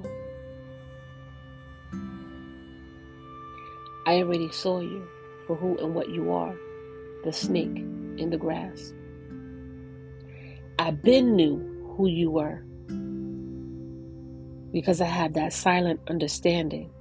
I 4.05 4.17
already 4.17 4.51
saw 4.51 4.79
you 4.81 5.07
for 5.47 5.55
who 5.55 5.77
and 5.79 5.95
what 5.95 6.09
you 6.09 6.31
are 6.31 6.55
the 7.23 7.33
snake 7.33 7.77
in 8.17 8.29
the 8.29 8.37
grass. 8.37 8.93
I've 10.77 11.01
been 11.01 11.35
knew 11.35 11.57
who 11.97 12.07
you 12.07 12.31
were 12.31 12.63
because 14.71 15.01
I 15.01 15.05
have 15.05 15.33
that 15.33 15.51
silent 15.51 15.99
understanding. 16.07 16.91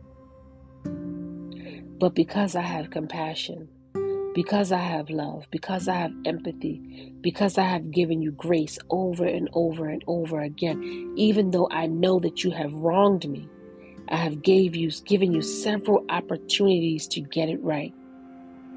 But 2.01 2.14
because 2.14 2.57
I 2.57 2.62
have 2.62 2.91
compassion, 2.91 3.68
because 4.39 4.70
I 4.70 4.78
have 4.78 5.11
love, 5.11 5.49
because 5.51 5.89
I 5.89 5.97
have 5.97 6.12
empathy, 6.24 7.12
because 7.22 7.59
I 7.59 7.64
have 7.64 7.91
given 7.91 8.22
you 8.22 8.30
grace 8.30 8.78
over 8.89 9.24
and 9.24 9.51
over 9.53 9.89
and 9.89 10.01
over 10.07 10.39
again, 10.39 11.12
even 11.16 11.51
though 11.51 11.66
I 11.72 11.89
know 11.89 12.20
that 12.20 12.45
you 12.45 12.53
have 12.53 12.72
wronged 12.72 13.28
me, 13.28 13.49
I 14.09 14.14
have 14.14 14.41
gave 14.41 14.76
you 14.76 14.93
given 15.07 15.32
you 15.32 15.43
several 15.43 16.05
opportunities 16.09 17.09
to 17.09 17.20
get 17.20 17.49
it 17.49 17.61
right, 17.64 17.93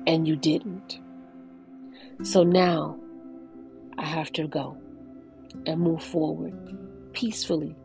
and 0.07 0.27
you 0.27 0.35
didn't. 0.35 0.99
So 2.23 2.41
now 2.41 2.97
I 3.99 4.05
have 4.05 4.31
to 4.31 4.47
go 4.47 4.75
and 5.67 5.79
move 5.79 6.01
forward 6.01 6.55
peacefully, 7.13 7.75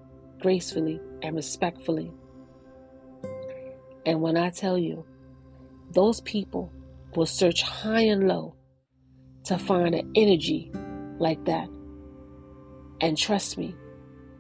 gracefully, 0.41 0.99
and 1.21 1.37
respectfully. 1.37 2.11
And 4.07 4.23
when 4.23 4.39
I 4.39 4.49
tell 4.49 4.79
you, 4.79 5.05
those 5.91 6.23
people 6.23 6.73
will 7.17 7.27
search 7.27 7.63
high 7.63 8.03
and 8.03 8.29
low 8.29 8.55
to 9.45 9.59
find 9.59 9.95
an 9.95 10.13
energy 10.15 10.71
like 11.19 11.45
that. 11.47 11.69
And 13.01 13.17
trust 13.17 13.59
me, 13.59 13.75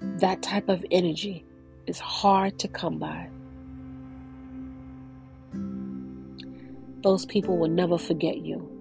that 0.01 0.43
type 0.43 0.68
of 0.68 0.85
energy 0.91 1.45
is 1.87 1.99
hard 1.99 2.59
to 2.59 2.68
come 2.68 2.99
by. 2.99 3.29
Those 7.03 7.24
people 7.27 7.57
will 7.57 7.68
never 7.68 7.99
forget 7.99 8.39
you. 8.39 8.72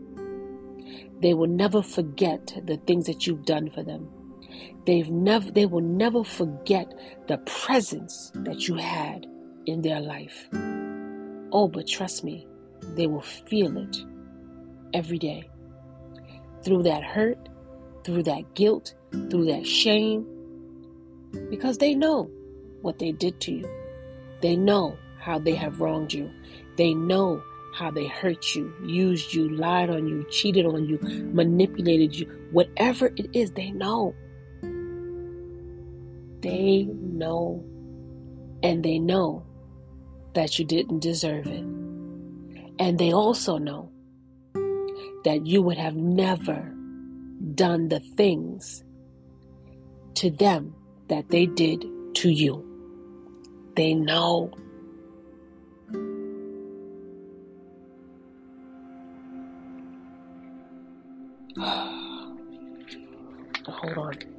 They 1.22 1.34
will 1.34 1.48
never 1.48 1.82
forget 1.82 2.54
the 2.66 2.78
things 2.78 3.06
that 3.06 3.28
you've 3.28 3.46
done 3.46 3.70
for 3.70 3.84
them. 3.84 4.10
They've 4.86 5.10
never 5.10 5.52
they 5.52 5.66
will 5.66 5.82
never 5.82 6.24
forget 6.24 6.94
the 7.28 7.38
presence 7.40 8.32
that 8.36 8.68
you 8.68 8.76
had 8.76 9.26
in 9.66 9.82
their 9.82 10.00
life. 10.00 10.48
Oh, 11.52 11.68
but 11.68 11.88
trust 11.88 12.24
me, 12.24 12.48
they 12.96 13.08
will 13.08 13.22
feel 13.22 13.78
it 13.78 13.98
every 14.94 15.18
day. 15.18 15.50
Through 16.64 16.84
that 16.84 17.04
hurt, 17.04 17.50
through 18.04 18.24
that 18.24 18.54
guilt, 18.56 18.96
through 19.30 19.46
that 19.46 19.66
shame, 19.66 20.26
because 21.50 21.78
they 21.78 21.94
know 21.94 22.30
what 22.82 23.00
they 23.00 23.12
did 23.12 23.40
to 23.42 23.52
you. 23.52 23.70
They 24.42 24.56
know 24.56 24.98
how 25.20 25.40
they 25.40 25.56
have 25.56 25.82
wronged 25.82 26.14
you. 26.14 26.30
They 26.78 26.94
know 26.94 27.42
how 27.74 27.92
they 27.92 28.08
hurt 28.08 28.56
you, 28.56 28.74
used 28.86 29.34
you, 29.34 29.50
lied 29.50 29.90
on 29.90 30.08
you, 30.08 30.26
cheated 30.30 30.66
on 30.66 30.86
you, 30.86 30.98
manipulated 31.34 32.16
you. 32.16 32.26
Whatever 32.52 33.08
it 33.16 33.28
is, 33.34 33.52
they 33.52 33.72
know. 33.72 34.16
They 36.42 36.84
know. 36.84 37.64
And 38.64 38.84
they 38.84 38.98
know 38.98 39.44
that 40.34 40.58
you 40.58 40.66
didn't 40.66 41.00
deserve 41.00 41.48
it. 41.48 41.66
And 42.80 42.98
they 43.00 43.14
also 43.14 43.58
know 43.58 43.90
that 45.24 45.46
you 45.46 45.62
would 45.62 45.78
have 45.78 45.96
never 45.96 46.74
done 47.56 47.90
the 47.90 48.00
things 48.00 48.84
to 50.16 50.30
them 50.30 50.74
that 51.08 51.30
they 51.30 51.46
did 51.46 51.86
to 52.16 52.30
you. 52.30 52.64
They 53.76 53.94
know. 53.94 54.52
Hold 63.68 63.98
on. 63.98 64.35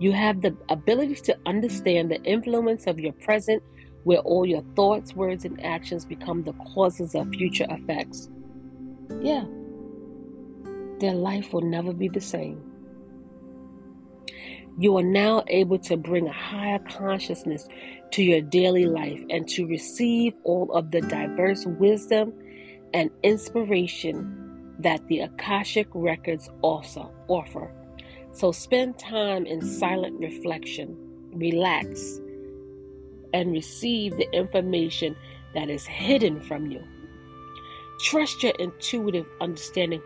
You 0.00 0.12
have 0.12 0.40
the 0.40 0.56
ability 0.70 1.16
to 1.16 1.38
understand 1.44 2.10
the 2.10 2.22
influence 2.22 2.86
of 2.86 2.98
your 2.98 3.12
present, 3.12 3.62
where 4.04 4.20
all 4.20 4.46
your 4.46 4.62
thoughts, 4.74 5.14
words, 5.14 5.44
and 5.44 5.62
actions 5.62 6.06
become 6.06 6.42
the 6.42 6.54
causes 6.74 7.14
of 7.14 7.28
future 7.28 7.66
effects. 7.68 8.30
yeah, 9.20 9.44
their 11.00 11.14
life 11.14 11.52
will 11.52 11.60
never 11.60 11.92
be 11.92 12.08
the 12.08 12.20
same. 12.20 12.62
You 14.78 14.96
are 14.96 15.02
now 15.02 15.44
able 15.48 15.78
to 15.80 15.98
bring 15.98 16.26
a 16.26 16.32
higher 16.32 16.78
consciousness 16.78 17.68
to 18.12 18.22
your 18.22 18.40
daily 18.40 18.86
life 18.86 19.22
and 19.28 19.46
to 19.48 19.66
receive 19.66 20.32
all 20.44 20.72
of 20.72 20.90
the 20.90 21.02
diverse 21.02 21.66
wisdom 21.66 22.32
and 22.94 23.10
inspiration 23.22 24.74
that 24.78 25.06
the 25.08 25.20
Akashic 25.20 25.88
records 25.92 26.48
also 26.62 27.12
offer. 27.28 27.70
So 28.32 28.52
spend 28.52 28.98
time 28.98 29.44
in 29.44 29.60
silent 29.60 30.18
reflection, 30.20 30.96
relax, 31.32 32.20
and 33.32 33.52
receive 33.52 34.16
the 34.16 34.30
information 34.32 35.16
that 35.54 35.68
is 35.68 35.86
hidden 35.86 36.40
from 36.40 36.70
you. 36.70 36.82
Trust 38.00 38.42
your 38.42 38.54
intuitive 38.58 39.26
understanding, 39.40 40.00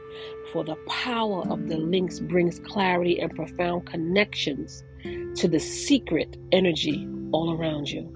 for 0.53 0.65
the 0.65 0.77
power 0.89 1.47
of 1.49 1.69
the 1.69 1.77
lynx 1.77 2.19
brings 2.19 2.59
clarity 2.61 3.21
and 3.21 3.35
profound 3.35 3.87
connections 3.87 4.83
to 5.37 5.47
the 5.47 5.61
secret 5.61 6.37
energy 6.51 7.09
all 7.33 7.57
around 7.57 7.89
you. 7.89 8.13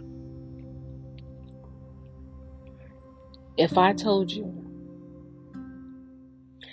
If 3.57 3.79
I 3.79 3.93
told 3.93 4.31
you 4.31 4.53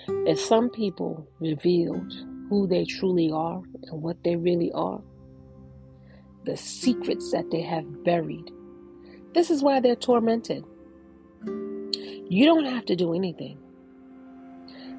if 0.07 0.39
some 0.39 0.69
people 0.69 1.27
revealed 1.39 2.13
who 2.49 2.67
they 2.67 2.85
truly 2.85 3.31
are 3.31 3.61
and 3.83 4.01
what 4.01 4.23
they 4.23 4.35
really 4.35 4.71
are, 4.73 5.01
the 6.45 6.55
secrets 6.55 7.31
that 7.31 7.49
they 7.51 7.61
have 7.61 8.03
buried, 8.03 8.51
this 9.33 9.49
is 9.49 9.63
why 9.63 9.79
they're 9.79 9.95
tormented. 9.95 10.63
You 12.27 12.45
don't 12.45 12.65
have 12.65 12.85
to 12.85 12.95
do 12.95 13.13
anything. 13.13 13.57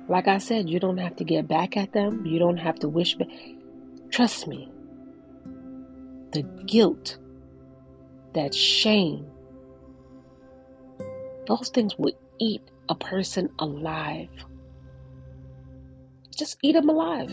Like 0.08 0.28
I 0.28 0.38
said, 0.38 0.70
you 0.70 0.78
don't 0.78 0.98
have 0.98 1.16
to 1.16 1.24
get 1.24 1.48
back 1.48 1.76
at 1.76 1.92
them. 1.92 2.24
You 2.24 2.38
don't 2.38 2.58
have 2.58 2.78
to 2.80 2.88
wish 2.88 3.16
back. 3.16 3.28
Trust 4.10 4.46
me. 4.46 4.70
The 6.32 6.42
guilt, 6.66 7.18
that 8.34 8.54
shame, 8.54 9.26
those 11.46 11.70
things 11.70 11.96
will 11.98 12.16
eat 12.38 12.62
a 12.88 12.94
person 12.94 13.48
alive. 13.58 14.28
Just 16.36 16.58
eat 16.62 16.72
them 16.72 16.88
alive. 16.88 17.30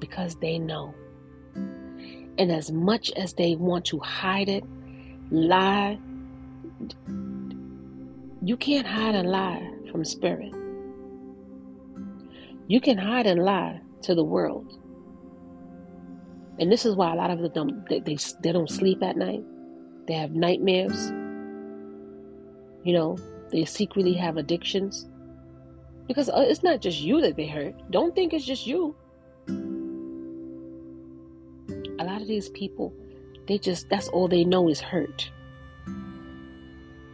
Because 0.00 0.36
they 0.36 0.58
know. 0.58 0.94
And 2.38 2.50
as 2.50 2.70
much 2.70 3.10
as 3.16 3.34
they 3.34 3.56
want 3.56 3.84
to 3.86 3.98
hide 3.98 4.48
it, 4.48 4.64
lie, 5.30 5.98
you 8.42 8.56
can't 8.56 8.86
hide 8.86 9.14
and 9.14 9.28
lie 9.28 9.70
from 9.90 10.04
spirit. 10.04 10.52
You 12.66 12.80
can 12.80 12.98
hide 12.98 13.26
and 13.26 13.42
lie 13.42 13.80
to 14.02 14.14
the 14.14 14.24
world. 14.24 14.78
And 16.58 16.70
this 16.70 16.86
is 16.86 16.94
why 16.94 17.12
a 17.12 17.16
lot 17.16 17.30
of 17.30 17.52
them 17.52 17.84
they, 17.88 18.00
they, 18.00 18.16
they 18.42 18.52
don't 18.52 18.70
sleep 18.70 19.02
at 19.02 19.16
night. 19.16 19.42
They 20.06 20.14
have 20.14 20.32
nightmares. 20.32 21.10
You 22.84 22.92
know, 22.92 23.18
they 23.50 23.64
secretly 23.64 24.14
have 24.14 24.36
addictions. 24.36 25.08
Because 26.06 26.28
uh, 26.28 26.44
it's 26.46 26.62
not 26.62 26.80
just 26.80 27.00
you 27.00 27.20
that 27.22 27.36
they 27.36 27.46
hurt. 27.46 27.74
Don't 27.90 28.14
think 28.14 28.32
it's 28.32 28.44
just 28.44 28.66
you. 28.66 28.94
A 31.98 32.04
lot 32.04 32.20
of 32.20 32.28
these 32.28 32.48
people, 32.50 32.92
they 33.46 33.58
just, 33.58 33.88
that's 33.88 34.08
all 34.08 34.28
they 34.28 34.44
know 34.44 34.68
is 34.68 34.80
hurt. 34.80 35.30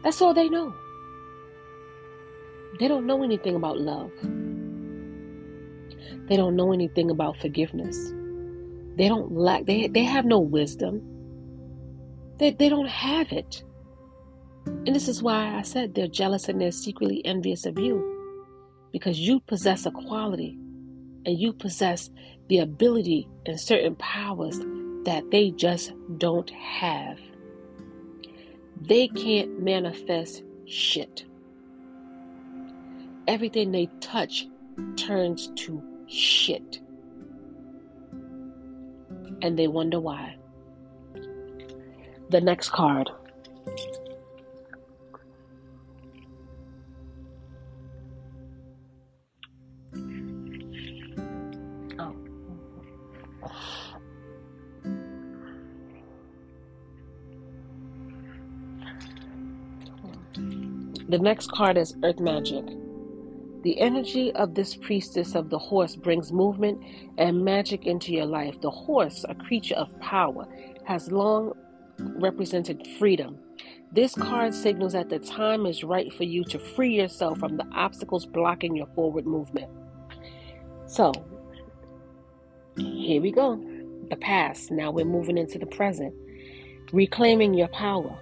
That's 0.02 0.20
all 0.22 0.34
they 0.34 0.48
know. 0.48 0.74
They 2.78 2.88
don't 2.88 3.06
know 3.06 3.22
anything 3.22 3.56
about 3.56 3.78
love. 3.78 4.10
They 6.28 6.36
don't 6.36 6.56
know 6.56 6.72
anything 6.72 7.10
about 7.10 7.36
forgiveness. 7.36 8.12
They 8.96 9.08
don't 9.08 9.32
lack, 9.32 9.66
they, 9.66 9.88
they 9.88 10.04
have 10.04 10.24
no 10.24 10.40
wisdom. 10.40 11.02
They, 12.38 12.52
they 12.52 12.68
don't 12.68 12.88
have 12.88 13.32
it. 13.32 13.62
And 14.66 14.94
this 14.94 15.08
is 15.08 15.22
why 15.22 15.56
I 15.56 15.62
said 15.62 15.94
they're 15.94 16.06
jealous 16.06 16.48
and 16.48 16.60
they're 16.60 16.70
secretly 16.70 17.24
envious 17.24 17.66
of 17.66 17.78
you. 17.78 18.09
Because 18.92 19.18
you 19.18 19.40
possess 19.40 19.86
a 19.86 19.90
quality 19.90 20.58
and 21.26 21.38
you 21.38 21.52
possess 21.52 22.10
the 22.48 22.58
ability 22.58 23.28
and 23.46 23.60
certain 23.60 23.94
powers 23.96 24.58
that 25.04 25.24
they 25.30 25.50
just 25.50 25.92
don't 26.18 26.50
have 26.50 27.18
they 28.80 29.08
can't 29.08 29.60
manifest 29.62 30.42
shit. 30.66 31.24
Everything 33.28 33.70
they 33.70 33.88
touch 34.00 34.46
turns 34.96 35.48
to 35.56 35.82
shit. 36.08 36.80
And 39.42 39.58
they 39.58 39.68
wonder 39.68 40.00
why. 40.00 40.36
The 42.30 42.40
next 42.40 42.70
card. 42.70 43.10
The 61.10 61.18
next 61.18 61.50
card 61.50 61.76
is 61.76 61.96
Earth 62.04 62.20
Magic. 62.20 62.64
The 63.64 63.80
energy 63.80 64.32
of 64.34 64.54
this 64.54 64.76
priestess 64.76 65.34
of 65.34 65.50
the 65.50 65.58
horse 65.58 65.96
brings 65.96 66.32
movement 66.32 66.84
and 67.18 67.44
magic 67.44 67.84
into 67.84 68.12
your 68.12 68.26
life. 68.26 68.60
The 68.60 68.70
horse, 68.70 69.24
a 69.28 69.34
creature 69.34 69.74
of 69.74 69.88
power, 69.98 70.46
has 70.84 71.10
long 71.10 71.54
represented 71.98 72.86
freedom. 73.00 73.40
This 73.90 74.14
card 74.14 74.54
signals 74.54 74.92
that 74.92 75.08
the 75.08 75.18
time 75.18 75.66
is 75.66 75.82
right 75.82 76.14
for 76.14 76.22
you 76.22 76.44
to 76.44 76.60
free 76.60 76.94
yourself 76.94 77.40
from 77.40 77.56
the 77.56 77.66
obstacles 77.72 78.24
blocking 78.24 78.76
your 78.76 78.86
forward 78.94 79.26
movement. 79.26 79.68
So, 80.86 81.10
here 82.76 83.20
we 83.20 83.32
go. 83.32 83.60
The 84.10 84.16
past. 84.16 84.70
Now 84.70 84.92
we're 84.92 85.06
moving 85.06 85.38
into 85.38 85.58
the 85.58 85.66
present. 85.66 86.14
Reclaiming 86.92 87.54
your 87.54 87.68
power. 87.68 88.16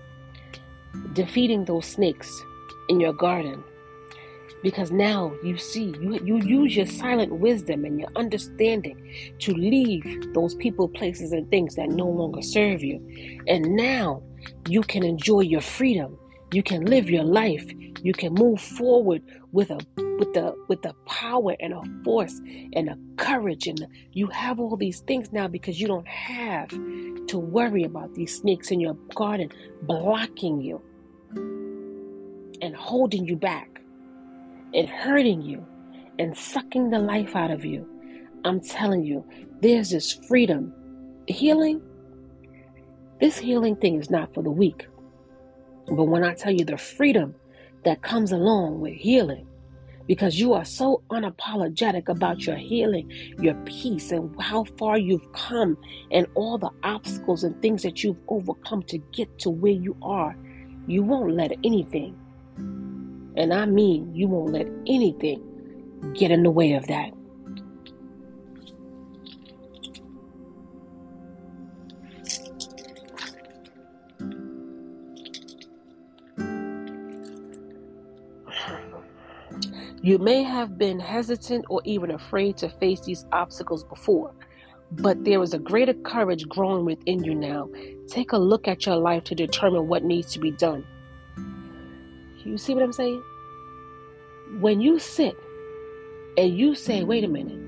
Defeating 1.12 1.66
those 1.66 1.84
snakes 1.84 2.32
in 2.88 3.00
your 3.00 3.12
garden. 3.12 3.62
Because 4.62 4.90
now 4.90 5.32
you 5.44 5.56
see 5.56 5.94
you, 6.00 6.18
you 6.24 6.38
use 6.38 6.74
your 6.74 6.86
silent 6.86 7.32
wisdom 7.32 7.84
and 7.84 8.00
your 8.00 8.08
understanding 8.16 9.14
to 9.38 9.52
leave 9.52 10.34
those 10.34 10.54
people 10.56 10.88
places 10.88 11.32
and 11.32 11.48
things 11.48 11.76
that 11.76 11.90
no 11.90 12.08
longer 12.08 12.42
serve 12.42 12.82
you. 12.82 12.98
And 13.46 13.76
now 13.76 14.22
you 14.68 14.82
can 14.82 15.04
enjoy 15.04 15.40
your 15.40 15.60
freedom. 15.60 16.18
You 16.52 16.62
can 16.62 16.86
live 16.86 17.08
your 17.08 17.24
life. 17.24 17.70
You 18.02 18.12
can 18.12 18.34
move 18.34 18.60
forward 18.60 19.22
with 19.52 19.70
a 19.70 19.78
with 20.18 20.34
the 20.34 20.54
with 20.66 20.82
the 20.82 20.94
power 21.06 21.54
and 21.60 21.72
a 21.72 21.82
force 22.04 22.40
and 22.72 22.88
a 22.88 22.98
courage. 23.16 23.66
And 23.68 23.86
you 24.12 24.26
have 24.28 24.58
all 24.58 24.76
these 24.76 25.00
things 25.00 25.32
now 25.32 25.46
because 25.46 25.80
you 25.80 25.86
don't 25.86 26.08
have 26.08 26.70
to 26.70 27.38
worry 27.38 27.84
about 27.84 28.14
these 28.14 28.36
snakes 28.36 28.70
in 28.70 28.80
your 28.80 28.94
garden 29.14 29.50
blocking 29.82 30.60
you 30.60 30.82
and 32.62 32.74
holding 32.74 33.26
you 33.26 33.36
back 33.36 33.80
and 34.74 34.88
hurting 34.88 35.42
you 35.42 35.66
and 36.18 36.36
sucking 36.36 36.90
the 36.90 36.98
life 36.98 37.34
out 37.36 37.50
of 37.50 37.64
you. 37.64 37.86
I'm 38.44 38.60
telling 38.60 39.04
you, 39.04 39.24
there's 39.60 39.90
this 39.90 40.12
freedom. 40.28 40.72
Healing, 41.26 41.82
this 43.20 43.36
healing 43.36 43.76
thing 43.76 43.98
is 43.98 44.10
not 44.10 44.32
for 44.34 44.42
the 44.42 44.50
weak. 44.50 44.86
But 45.86 46.04
when 46.04 46.24
I 46.24 46.34
tell 46.34 46.52
you 46.52 46.64
the 46.64 46.78
freedom 46.78 47.34
that 47.84 48.02
comes 48.02 48.32
along 48.32 48.80
with 48.80 48.94
healing, 48.94 49.46
because 50.06 50.40
you 50.40 50.54
are 50.54 50.64
so 50.64 51.02
unapologetic 51.10 52.08
about 52.08 52.46
your 52.46 52.56
healing, 52.56 53.10
your 53.40 53.54
peace, 53.66 54.10
and 54.10 54.34
how 54.40 54.64
far 54.78 54.98
you've 54.98 55.32
come, 55.32 55.76
and 56.10 56.26
all 56.34 56.56
the 56.56 56.70
obstacles 56.82 57.44
and 57.44 57.60
things 57.60 57.82
that 57.82 58.02
you've 58.02 58.16
overcome 58.28 58.82
to 58.84 58.98
get 59.12 59.38
to 59.40 59.50
where 59.50 59.72
you 59.72 59.96
are, 60.00 60.34
you 60.86 61.02
won't 61.02 61.34
let 61.34 61.52
anything 61.62 62.18
and 63.38 63.54
I 63.54 63.66
mean, 63.66 64.14
you 64.14 64.26
won't 64.26 64.52
let 64.52 64.66
anything 64.86 65.40
get 66.14 66.30
in 66.30 66.42
the 66.42 66.50
way 66.50 66.72
of 66.72 66.86
that. 66.88 67.12
You 80.02 80.18
may 80.18 80.42
have 80.42 80.78
been 80.78 80.98
hesitant 80.98 81.66
or 81.68 81.82
even 81.84 82.10
afraid 82.12 82.56
to 82.56 82.68
face 82.68 83.00
these 83.02 83.26
obstacles 83.30 83.84
before, 83.84 84.32
but 84.92 85.22
there 85.24 85.42
is 85.42 85.54
a 85.54 85.58
greater 85.58 85.92
courage 85.92 86.48
growing 86.48 86.84
within 86.84 87.22
you 87.22 87.34
now. 87.34 87.68
Take 88.08 88.32
a 88.32 88.38
look 88.38 88.66
at 88.66 88.86
your 88.86 88.96
life 88.96 89.24
to 89.24 89.34
determine 89.34 89.86
what 89.86 90.04
needs 90.04 90.32
to 90.32 90.40
be 90.40 90.50
done. 90.50 90.84
You 92.44 92.56
see 92.58 92.74
what 92.74 92.82
I'm 92.82 92.92
saying? 92.92 93.22
When 94.60 94.80
you 94.80 94.98
sit 94.98 95.36
and 96.36 96.56
you 96.56 96.74
say, 96.74 97.04
wait 97.04 97.24
a 97.24 97.28
minute, 97.28 97.58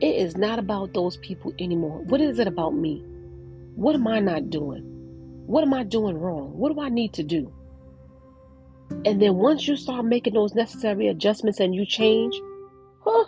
it 0.00 0.16
is 0.16 0.36
not 0.36 0.58
about 0.58 0.94
those 0.94 1.16
people 1.18 1.52
anymore. 1.58 2.02
What 2.04 2.20
is 2.20 2.38
it 2.38 2.46
about 2.46 2.74
me? 2.74 3.02
What 3.74 3.94
am 3.94 4.06
I 4.06 4.20
not 4.20 4.50
doing? 4.50 4.82
What 5.46 5.64
am 5.64 5.74
I 5.74 5.82
doing 5.82 6.16
wrong? 6.16 6.52
What 6.56 6.74
do 6.74 6.80
I 6.80 6.88
need 6.88 7.12
to 7.14 7.22
do? 7.22 7.52
And 9.04 9.20
then 9.20 9.34
once 9.34 9.66
you 9.66 9.76
start 9.76 10.04
making 10.04 10.34
those 10.34 10.54
necessary 10.54 11.08
adjustments 11.08 11.60
and 11.60 11.74
you 11.74 11.84
change, 11.84 12.34
huh? 13.04 13.24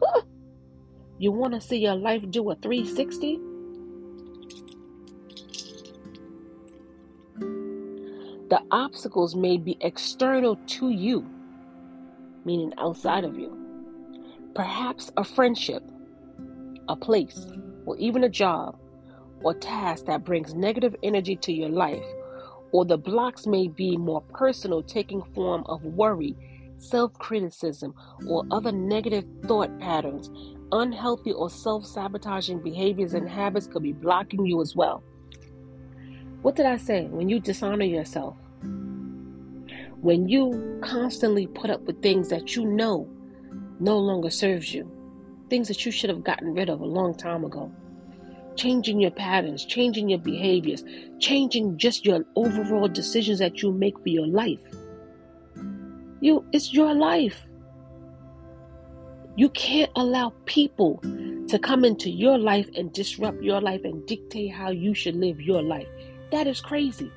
huh 0.00 0.22
you 1.18 1.32
want 1.32 1.54
to 1.54 1.60
see 1.60 1.76
your 1.76 1.94
life 1.94 2.22
do 2.30 2.50
a 2.50 2.54
360? 2.54 3.38
The 8.50 8.60
obstacles 8.72 9.36
may 9.36 9.58
be 9.58 9.76
external 9.80 10.56
to 10.56 10.90
you, 10.90 11.24
meaning 12.44 12.72
outside 12.78 13.24
of 13.24 13.38
you. 13.38 13.56
Perhaps 14.56 15.12
a 15.16 15.22
friendship, 15.22 15.84
a 16.88 16.96
place, 16.96 17.46
or 17.86 17.96
even 17.98 18.24
a 18.24 18.28
job 18.28 18.76
or 19.42 19.54
task 19.54 20.06
that 20.06 20.24
brings 20.24 20.54
negative 20.54 20.96
energy 21.02 21.36
to 21.36 21.52
your 21.52 21.68
life, 21.68 22.04
or 22.72 22.84
the 22.84 22.98
blocks 22.98 23.46
may 23.46 23.68
be 23.68 23.96
more 23.96 24.20
personal, 24.20 24.82
taking 24.82 25.22
form 25.34 25.62
of 25.66 25.82
worry, 25.84 26.36
self 26.78 27.12
criticism, 27.14 27.94
or 28.26 28.44
other 28.50 28.72
negative 28.72 29.24
thought 29.44 29.78
patterns. 29.78 30.30
Unhealthy 30.72 31.32
or 31.32 31.50
self 31.50 31.86
sabotaging 31.86 32.62
behaviors 32.62 33.14
and 33.14 33.28
habits 33.28 33.66
could 33.66 33.82
be 33.82 33.92
blocking 33.92 34.44
you 34.44 34.60
as 34.60 34.74
well. 34.76 35.02
What 36.42 36.56
did 36.56 36.66
I 36.66 36.78
say? 36.78 37.06
When 37.06 37.28
you 37.28 37.38
dishonor 37.38 37.84
yourself, 37.84 38.36
when 40.00 40.28
you 40.28 40.80
constantly 40.82 41.46
put 41.46 41.68
up 41.68 41.82
with 41.82 42.00
things 42.00 42.30
that 42.30 42.56
you 42.56 42.64
know 42.64 43.06
no 43.78 43.98
longer 43.98 44.30
serves 44.30 44.72
you, 44.72 44.90
things 45.50 45.68
that 45.68 45.84
you 45.84 45.92
should 45.92 46.08
have 46.08 46.24
gotten 46.24 46.54
rid 46.54 46.70
of 46.70 46.80
a 46.80 46.86
long 46.86 47.14
time 47.14 47.44
ago, 47.44 47.70
changing 48.56 49.00
your 49.00 49.10
patterns, 49.10 49.66
changing 49.66 50.08
your 50.08 50.18
behaviors, 50.18 50.82
changing 51.18 51.76
just 51.76 52.06
your 52.06 52.24
overall 52.36 52.88
decisions 52.88 53.38
that 53.40 53.62
you 53.62 53.72
make 53.72 53.98
for 53.98 54.08
your 54.08 54.26
life. 54.26 54.62
You 56.22 56.44
it's 56.52 56.72
your 56.72 56.94
life. 56.94 57.46
You 59.36 59.50
can't 59.50 59.90
allow 59.96 60.32
people 60.46 61.00
to 61.48 61.58
come 61.58 61.84
into 61.84 62.10
your 62.10 62.38
life 62.38 62.68
and 62.76 62.92
disrupt 62.92 63.42
your 63.42 63.60
life 63.60 63.82
and 63.84 64.06
dictate 64.06 64.52
how 64.52 64.70
you 64.70 64.94
should 64.94 65.16
live 65.16 65.40
your 65.40 65.62
life. 65.62 65.88
That 66.30 66.46
is 66.46 66.60
crazy. 66.60 67.12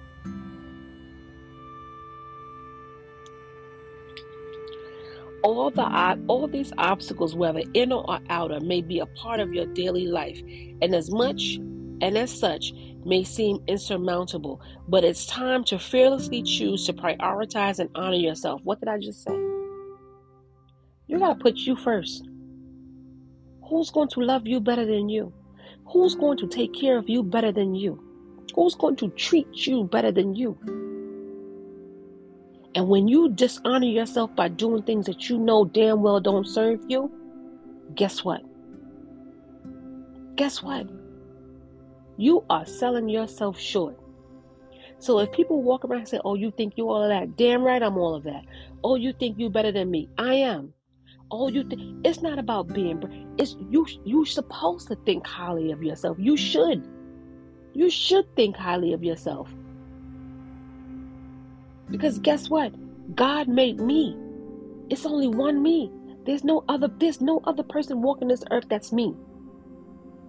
all 5.43 5.69
the 5.69 6.23
all 6.27 6.47
these 6.47 6.71
obstacles 6.77 7.35
whether 7.35 7.61
inner 7.73 7.97
or 7.97 8.19
outer 8.29 8.59
may 8.61 8.81
be 8.81 8.99
a 8.99 9.05
part 9.05 9.39
of 9.39 9.53
your 9.53 9.65
daily 9.67 10.07
life. 10.07 10.41
And 10.81 10.95
as 10.95 11.11
much 11.11 11.55
and 12.01 12.17
as 12.17 12.31
such 12.31 12.73
may 13.05 13.23
seem 13.23 13.59
insurmountable 13.67 14.61
but 14.87 15.03
it's 15.03 15.25
time 15.25 15.63
to 15.65 15.77
fearlessly 15.77 16.41
choose 16.41 16.85
to 16.85 16.93
prioritize 16.93 17.79
and 17.79 17.89
honor 17.93 18.15
yourself. 18.15 18.61
What 18.63 18.79
did 18.79 18.89
i 18.89 18.97
just 18.97 19.23
say? 19.23 19.35
You 21.07 21.19
got 21.19 21.33
to 21.33 21.43
put 21.43 21.57
you 21.57 21.75
first. 21.75 22.27
Who's 23.69 23.91
going 23.91 24.09
to 24.09 24.21
love 24.21 24.47
you 24.47 24.61
better 24.61 24.85
than 24.85 25.09
you? 25.09 25.33
Who's 25.91 26.15
going 26.15 26.37
to 26.37 26.47
take 26.47 26.73
care 26.73 26.97
of 26.97 27.09
you 27.09 27.21
better 27.21 27.51
than 27.51 27.75
you 27.75 28.01
who's 28.55 28.75
going 28.75 28.95
to 28.95 29.09
treat 29.09 29.47
you 29.67 29.83
better 29.85 30.11
than 30.11 30.35
you 30.35 30.57
and 32.75 32.87
when 32.87 33.07
you 33.07 33.29
dishonor 33.29 33.85
yourself 33.85 34.35
by 34.35 34.47
doing 34.47 34.83
things 34.83 35.05
that 35.05 35.29
you 35.29 35.37
know 35.37 35.65
damn 35.65 36.01
well 36.01 36.19
don't 36.19 36.47
serve 36.47 36.79
you, 36.87 37.11
guess 37.95 38.23
what? 38.23 38.41
Guess 40.35 40.63
what? 40.63 40.87
You 42.17 42.43
are 42.49 42.65
selling 42.65 43.09
yourself 43.09 43.59
short. 43.59 43.99
So 44.97 45.19
if 45.19 45.31
people 45.31 45.61
walk 45.61 45.85
around 45.85 45.99
and 45.99 46.07
say, 46.07 46.19
"Oh, 46.23 46.35
you 46.35 46.49
think 46.51 46.73
you're 46.75 46.87
all 46.87 47.03
of 47.03 47.09
that?" 47.09 47.35
Damn 47.35 47.63
right, 47.63 47.83
I'm 47.83 47.97
all 47.97 48.15
of 48.15 48.23
that. 48.23 48.45
Oh, 48.83 48.95
you 48.95 49.13
think 49.13 49.37
you're 49.37 49.49
better 49.49 49.71
than 49.71 49.91
me? 49.91 50.09
I 50.17 50.35
am. 50.35 50.73
Oh, 51.29 51.49
you 51.49 51.63
think 51.63 52.05
it's 52.05 52.21
not 52.21 52.39
about 52.39 52.73
being. 52.73 53.03
It's 53.37 53.55
you. 53.69 53.85
you're 54.05 54.25
supposed 54.25 54.87
to 54.87 54.95
think 54.95 55.27
highly 55.27 55.71
of 55.71 55.83
yourself. 55.83 56.17
You 56.19 56.37
should. 56.37 56.87
You 57.73 57.89
should 57.89 58.33
think 58.35 58.55
highly 58.55 58.93
of 58.93 59.03
yourself. 59.03 59.49
Because 61.89 62.19
guess 62.19 62.49
what? 62.49 62.73
God 63.15 63.47
made 63.47 63.79
me. 63.79 64.17
It's 64.89 65.05
only 65.05 65.27
one 65.27 65.61
me. 65.61 65.91
There's 66.25 66.43
no 66.43 66.63
other 66.69 66.87
there's 66.87 67.19
no 67.19 67.41
other 67.45 67.63
person 67.63 68.01
walking 68.01 68.29
this 68.29 68.43
earth 68.51 68.65
that's 68.69 68.93
me. 68.93 69.15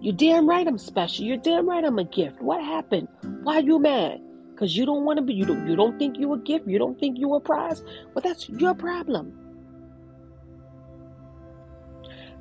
You're 0.01 0.13
damn 0.13 0.47
right 0.49 0.67
I'm 0.67 0.77
special. 0.77 1.25
You're 1.25 1.37
damn 1.37 1.69
right 1.69 1.83
I'm 1.83 1.99
a 1.99 2.03
gift. 2.03 2.41
What 2.41 2.63
happened? 2.63 3.07
Why 3.43 3.59
you 3.59 3.79
mad? 3.79 4.21
Because 4.51 4.75
you 4.75 4.85
don't 4.85 5.05
want 5.05 5.17
to 5.17 5.23
be 5.23 5.33
you 5.33 5.45
don't 5.45 5.67
you 5.67 5.75
don't 5.75 5.97
think 5.97 6.17
you 6.17 6.33
a 6.33 6.37
gift, 6.37 6.67
you 6.67 6.77
don't 6.77 6.99
think 6.99 7.17
you 7.17 7.33
a 7.35 7.39
prize? 7.39 7.81
Well 8.13 8.21
that's 8.23 8.49
your 8.49 8.73
problem. 8.73 9.44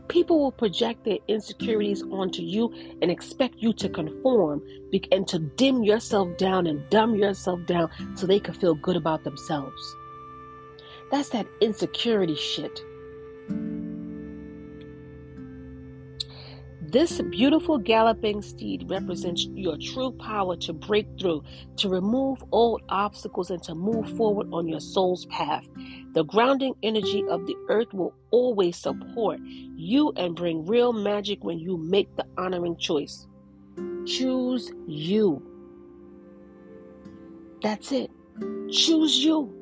People 0.09 0.39
will 0.39 0.53
project 0.53 1.05
their 1.05 1.19
insecurities 1.29 2.03
onto 2.03 2.43
you 2.43 2.73
and 3.01 3.11
expect 3.11 3.57
you 3.59 3.73
to 3.75 3.89
conform 3.89 4.63
and 5.11 5.27
to 5.29 5.39
dim 5.39 5.83
yourself 5.83 6.37
down 6.37 6.67
and 6.67 6.89
dumb 6.91 7.15
yourself 7.17 7.61
down 7.67 7.91
so 8.15 8.27
they 8.27 8.41
can 8.41 8.55
feel 8.55 8.75
good 8.75 8.97
about 8.97 9.25
themselves. 9.25 9.97
That's 11.11 11.31
that 11.31 11.47
insecurity 11.61 12.37
shit. 12.37 12.81
This 16.95 17.21
beautiful 17.23 17.77
galloping 17.77 18.41
steed 18.41 18.89
represents 18.89 19.49
your 19.53 19.77
true 19.77 20.13
power 20.13 20.55
to 20.59 20.73
break 20.73 21.09
through, 21.19 21.43
to 21.79 21.89
remove 21.89 22.45
old 22.53 22.83
obstacles, 22.89 23.51
and 23.51 23.61
to 23.65 23.75
move 23.75 24.17
forward 24.17 24.47
on 24.53 24.69
your 24.69 24.79
soul's 24.79 25.27
path. 25.27 25.67
The 26.13 26.23
grounding 26.23 26.77
energy 26.85 27.25
of 27.29 27.49
the 27.49 27.57
earth 27.69 27.93
will 27.93 28.15
always 28.31 28.77
support 28.77 29.41
you 29.43 30.13
and 30.15 30.37
bring 30.37 30.67
real 30.67 30.93
magic 30.93 31.43
when 31.43 31.59
you 31.59 31.77
make 31.79 32.15
the 32.15 32.27
honoring 32.39 32.77
choice. 32.77 33.27
Choose 34.07 34.71
you. 34.87 35.43
That's 37.61 37.91
it. 37.91 38.09
Choose 38.71 39.19
you. 39.19 39.53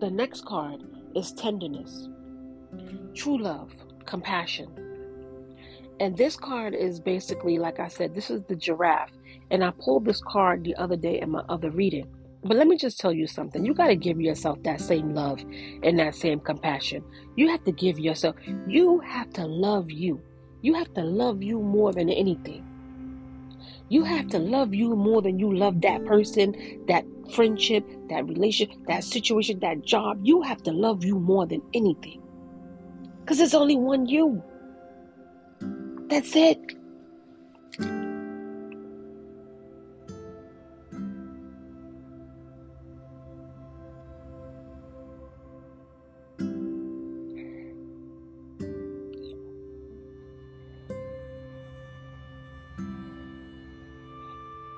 The 0.00 0.10
next 0.10 0.44
card 0.44 0.82
is 1.14 1.32
tenderness, 1.32 2.08
true 3.14 3.38
love, 3.38 3.72
compassion. 4.06 4.68
And 6.00 6.16
this 6.16 6.36
card 6.36 6.74
is 6.74 6.98
basically, 6.98 7.58
like 7.58 7.78
I 7.78 7.88
said, 7.88 8.14
this 8.14 8.30
is 8.30 8.42
the 8.44 8.56
giraffe. 8.56 9.10
And 9.50 9.62
I 9.62 9.70
pulled 9.72 10.06
this 10.06 10.22
card 10.22 10.64
the 10.64 10.74
other 10.76 10.96
day 10.96 11.20
in 11.20 11.30
my 11.30 11.42
other 11.48 11.70
reading. 11.70 12.06
But 12.42 12.56
let 12.56 12.66
me 12.66 12.78
just 12.78 12.98
tell 12.98 13.12
you 13.12 13.26
something. 13.26 13.66
You 13.66 13.74
got 13.74 13.88
to 13.88 13.96
give 13.96 14.20
yourself 14.20 14.62
that 14.62 14.80
same 14.80 15.14
love 15.14 15.40
and 15.82 15.98
that 15.98 16.14
same 16.14 16.40
compassion. 16.40 17.04
You 17.36 17.48
have 17.48 17.64
to 17.64 17.72
give 17.72 17.98
yourself, 17.98 18.36
you 18.66 19.00
have 19.00 19.30
to 19.34 19.44
love 19.44 19.90
you. 19.90 20.22
You 20.62 20.74
have 20.74 20.92
to 20.94 21.02
love 21.02 21.42
you 21.42 21.60
more 21.60 21.92
than 21.92 22.08
anything. 22.08 22.66
You 23.90 24.04
have 24.04 24.28
to 24.28 24.38
love 24.38 24.72
you 24.72 24.94
more 24.94 25.20
than 25.20 25.40
you 25.40 25.52
love 25.52 25.80
that 25.80 26.04
person, 26.04 26.54
that 26.86 27.04
friendship, 27.34 27.84
that 28.08 28.24
relationship, 28.24 28.78
that 28.86 29.02
situation, 29.02 29.58
that 29.60 29.84
job. 29.84 30.20
You 30.22 30.42
have 30.42 30.62
to 30.62 30.70
love 30.70 31.04
you 31.04 31.18
more 31.18 31.44
than 31.44 31.60
anything. 31.74 32.22
Because 33.20 33.38
there's 33.38 33.52
only 33.52 33.76
one 33.76 34.06
you. 34.06 34.42
That's 36.08 36.36
it. 36.36 36.58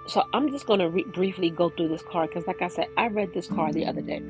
So 0.09 0.25
I'm 0.33 0.51
just 0.51 0.67
going 0.67 0.81
to 0.81 0.91
re- 0.91 1.05
briefly 1.05 1.51
go 1.51 1.71
through 1.71 1.89
this 1.89 2.03
card 2.03 2.31
because, 2.31 2.47
like 2.47 2.61
I 2.61 2.69
said, 2.69 2.89
I 2.97 3.07
read 3.07 3.33
this 3.33 3.47
card 3.47 3.75
the 3.75 3.87
other 3.87 4.01
day. 4.01 4.21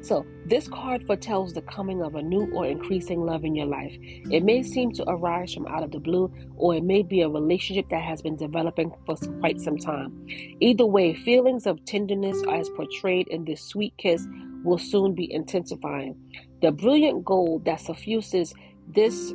So 0.00 0.26
this 0.46 0.66
card 0.68 1.06
foretells 1.06 1.52
the 1.52 1.62
coming 1.62 2.02
of 2.02 2.16
a 2.16 2.22
new 2.22 2.50
or 2.52 2.66
increasing 2.66 3.24
love 3.24 3.44
in 3.44 3.54
your 3.54 3.66
life. 3.66 3.96
It 4.00 4.42
may 4.42 4.62
seem 4.62 4.92
to 4.92 5.08
arise 5.08 5.54
from 5.54 5.66
out 5.68 5.84
of 5.84 5.92
the 5.92 6.00
blue, 6.00 6.32
or 6.56 6.74
it 6.74 6.82
may 6.82 7.02
be 7.02 7.20
a 7.20 7.28
relationship 7.28 7.88
that 7.90 8.02
has 8.02 8.22
been 8.22 8.36
developing 8.36 8.92
for 9.06 9.16
quite 9.38 9.60
some 9.60 9.78
time. 9.78 10.26
Either 10.60 10.86
way, 10.86 11.14
feelings 11.14 11.66
of 11.66 11.84
tenderness, 11.84 12.42
as 12.50 12.68
portrayed 12.70 13.28
in 13.28 13.44
this 13.44 13.62
sweet 13.62 13.94
kiss, 13.98 14.26
will 14.64 14.78
soon 14.78 15.14
be 15.14 15.32
intensifying. 15.32 16.16
The 16.60 16.72
brilliant 16.72 17.24
gold 17.24 17.64
that 17.64 17.80
suffuses 17.80 18.52
this 18.88 19.32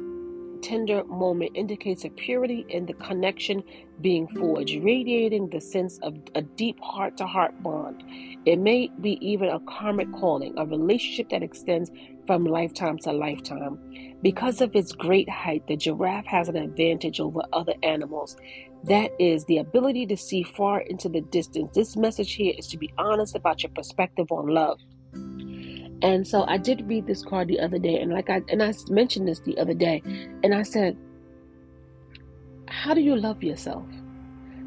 tender 0.55 1.03
moment 1.05 1.51
indicates 1.55 2.05
a 2.05 2.09
purity 2.09 2.65
in 2.69 2.85
the 2.85 2.93
connection 2.93 3.63
being 4.01 4.27
forged, 4.27 4.83
radiating 4.83 5.49
the 5.49 5.61
sense 5.61 5.99
of 5.99 6.15
a 6.35 6.41
deep 6.41 6.79
heart 6.81 7.17
to 7.17 7.25
heart 7.25 7.61
bond. 7.63 8.03
It 8.45 8.59
may 8.59 8.89
be 9.01 9.17
even 9.25 9.49
a 9.49 9.59
karmic 9.61 10.11
calling, 10.13 10.53
a 10.57 10.65
relationship 10.65 11.29
that 11.29 11.43
extends 11.43 11.91
from 12.27 12.45
lifetime 12.45 12.97
to 12.99 13.11
lifetime. 13.11 13.79
Because 14.21 14.61
of 14.61 14.75
its 14.75 14.91
great 14.91 15.29
height, 15.29 15.67
the 15.67 15.77
giraffe 15.77 16.25
has 16.25 16.49
an 16.49 16.55
advantage 16.55 17.19
over 17.19 17.41
other 17.53 17.73
animals. 17.83 18.35
That 18.83 19.11
is 19.19 19.45
the 19.45 19.59
ability 19.59 20.05
to 20.07 20.17
see 20.17 20.43
far 20.43 20.81
into 20.81 21.09
the 21.09 21.21
distance. 21.21 21.75
This 21.75 21.95
message 21.95 22.33
here 22.33 22.53
is 22.57 22.67
to 22.67 22.77
be 22.77 22.93
honest 22.97 23.35
about 23.35 23.63
your 23.63 23.71
perspective 23.71 24.31
on 24.31 24.47
love. 24.47 24.79
And 26.05 26.27
so 26.27 26.45
I 26.47 26.57
did 26.57 26.87
read 26.87 27.07
this 27.07 27.23
card 27.23 27.47
the 27.47 27.59
other 27.59 27.79
day, 27.79 27.99
and 27.99 28.13
like 28.13 28.29
I 28.29 28.43
and 28.49 28.61
I 28.61 28.71
mentioned 28.89 29.27
this 29.27 29.39
the 29.39 29.57
other 29.57 29.73
day, 29.73 30.03
and 30.43 30.53
I 30.53 30.61
said, 30.61 30.95
How 32.67 32.93
do 32.93 33.01
you 33.01 33.15
love 33.15 33.41
yourself? 33.41 33.87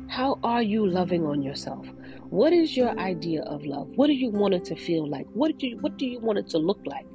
How 0.09 0.41
are 0.43 0.63
you 0.63 0.85
loving 0.85 1.25
on 1.25 1.41
yourself? 1.41 1.87
What 2.31 2.53
is 2.53 2.77
your 2.77 2.99
idea 2.99 3.43
of 3.43 3.65
love? 3.65 3.89
What 3.95 4.09
do 4.09 4.15
you 4.15 4.31
want 4.31 4.55
it 4.55 4.65
to 4.65 4.75
feel 4.75 5.09
like? 5.09 5.29
What 5.33 5.57
do 5.59 5.69
you 5.69 5.77
what 5.79 5.97
do 5.97 6.07
you 6.07 6.19
want 6.19 6.41
it 6.41 6.49
to 6.49 6.59
look 6.59 6.81
like? 6.85 7.07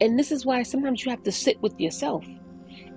And 0.00 0.16
this 0.16 0.30
is 0.30 0.46
why 0.46 0.62
sometimes 0.62 1.04
you 1.04 1.10
have 1.10 1.24
to 1.24 1.32
sit 1.32 1.60
with 1.60 1.80
yourself 1.80 2.24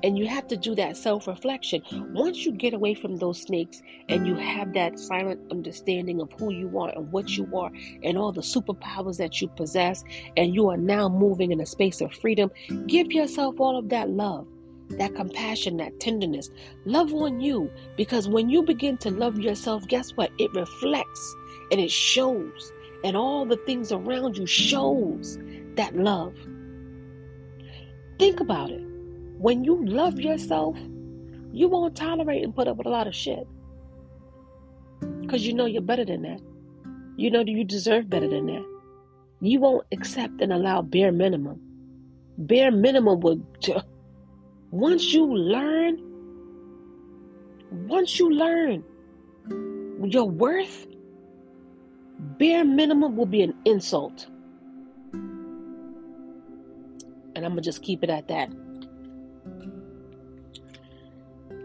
and 0.04 0.18
you 0.18 0.28
have 0.28 0.48
to 0.48 0.58
do 0.58 0.76
that 0.76 0.98
self 0.98 1.28
reflection. 1.28 1.82
Once 2.14 2.46
you 2.46 2.52
get 2.52 2.74
away 2.74 2.94
from 2.94 3.18
those 3.18 3.42
snakes 3.42 3.82
and 4.10 4.28
you 4.28 4.36
have 4.36 4.74
that 4.74 5.00
silent 5.00 5.40
understanding 5.52 6.22
of 6.22 6.32
who 6.40 6.52
you 6.52 6.78
are 6.80 6.90
and 6.90 7.12
what 7.12 7.30
you 7.38 7.48
are 7.56 7.72
and 8.04 8.18
all 8.18 8.32
the 8.32 8.42
superpowers 8.42 9.18
that 9.18 9.42
you 9.42 9.48
possess, 9.50 10.04
and 10.36 10.54
you 10.54 10.70
are 10.70 10.78
now 10.78 11.10
moving 11.10 11.52
in 11.52 11.62
a 11.62 11.66
space 11.66 12.02
of 12.02 12.14
freedom, 12.14 12.52
give 12.88 13.12
yourself 13.12 13.60
all 13.60 13.78
of 13.78 13.90
that 13.90 14.10
love. 14.10 14.48
That 14.92 15.16
compassion, 15.16 15.76
that 15.78 16.00
tenderness, 16.00 16.50
love 16.86 17.14
on 17.14 17.42
you 17.42 17.70
because 17.98 18.30
when 18.30 18.50
you 18.50 18.64
begin 18.64 18.98
to 19.00 19.12
love 19.12 19.38
yourself, 19.38 19.86
guess 19.90 20.12
what? 20.12 20.32
It 20.38 20.54
reflects 20.54 21.36
and 21.72 21.82
it 21.82 21.92
shows, 21.92 22.72
and 23.04 23.18
all 23.18 23.46
the 23.46 23.58
things 23.58 23.92
around 23.92 24.38
you 24.38 24.46
shows 24.46 25.38
that 25.76 25.94
love. 25.94 26.34
Think 28.18 28.40
about 28.40 28.72
it. 28.72 28.87
When 29.38 29.64
you 29.64 29.86
love 29.86 30.20
yourself, 30.20 30.78
you 31.52 31.68
won't 31.68 31.96
tolerate 31.96 32.44
and 32.44 32.56
put 32.56 32.68
up 32.68 32.78
with 32.78 32.88
a 32.88 32.90
lot 32.90 33.08
of 33.08 33.16
shit. 33.16 33.48
Because 35.22 35.46
you 35.46 35.54
know 35.54 35.66
you're 35.66 35.82
better 35.82 36.06
than 36.06 36.24
that. 36.24 36.42
You 37.18 37.32
know 37.32 37.44
that 37.44 37.50
you 37.50 37.64
deserve 37.64 38.10
better 38.10 38.28
than 38.28 38.48
that. 38.48 38.66
You 39.42 39.60
won't 39.60 39.86
accept 39.92 40.42
and 40.42 40.52
allow 40.52 40.82
bare 40.82 41.12
minimum. 41.12 41.62
Bare 42.38 42.72
minimum 42.72 43.20
would. 43.20 43.46
Once 44.72 45.14
you 45.14 45.26
learn, 45.26 46.02
once 47.88 48.20
you 48.20 48.32
learn 48.32 48.84
your 50.04 50.26
worth, 50.26 50.88
bare 52.20 52.66
minimum 52.66 53.16
will 53.16 53.26
be 53.26 53.44
an 53.44 53.54
insult. 53.66 54.28
And 55.14 56.06
I'm 57.46 57.52
going 57.52 57.58
to 57.58 57.62
just 57.62 57.84
keep 57.84 58.04
it 58.04 58.10
at 58.10 58.28
that. 58.30 58.50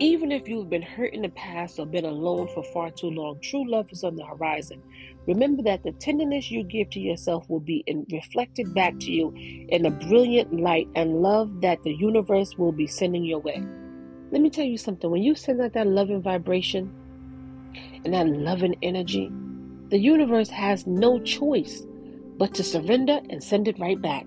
Even 0.02 0.32
if 0.32 0.48
you've 0.48 0.68
been 0.68 0.82
hurt 0.82 1.14
in 1.14 1.22
the 1.22 1.28
past 1.28 1.78
or 1.78 1.86
been 1.86 2.04
alone 2.04 2.48
for 2.48 2.64
far 2.64 2.90
too 2.90 3.06
long, 3.06 3.38
true 3.40 3.70
love 3.70 3.86
is 3.92 4.02
on 4.02 4.16
the 4.16 4.24
horizon. 4.24 4.82
Remember 5.28 5.62
that 5.62 5.84
the 5.84 5.92
tenderness 5.92 6.50
you 6.50 6.64
give 6.64 6.90
to 6.90 6.98
yourself 6.98 7.48
will 7.48 7.60
be 7.60 7.84
in, 7.86 8.04
reflected 8.10 8.74
back 8.74 8.98
to 8.98 9.12
you 9.12 9.32
in 9.68 9.86
a 9.86 9.92
brilliant 9.92 10.60
light 10.60 10.88
and 10.96 11.22
love 11.22 11.60
that 11.60 11.84
the 11.84 11.94
universe 11.94 12.58
will 12.58 12.72
be 12.72 12.88
sending 12.88 13.24
your 13.24 13.38
way. 13.38 13.64
Let 14.32 14.40
me 14.40 14.50
tell 14.50 14.64
you 14.64 14.76
something 14.76 15.08
when 15.08 15.22
you 15.22 15.36
send 15.36 15.60
out 15.60 15.74
that 15.74 15.86
loving 15.86 16.20
vibration 16.20 16.92
and 18.04 18.12
that 18.12 18.26
loving 18.26 18.74
energy, 18.82 19.30
the 19.90 19.98
universe 19.98 20.48
has 20.48 20.84
no 20.84 21.20
choice 21.20 21.86
but 22.38 22.54
to 22.54 22.64
surrender 22.64 23.20
and 23.30 23.40
send 23.40 23.68
it 23.68 23.78
right 23.78 24.02
back. 24.02 24.26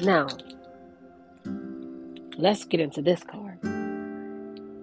Now, 0.00 0.28
Let's 2.40 2.64
get 2.64 2.78
into 2.78 3.02
this 3.02 3.24
card. 3.24 3.58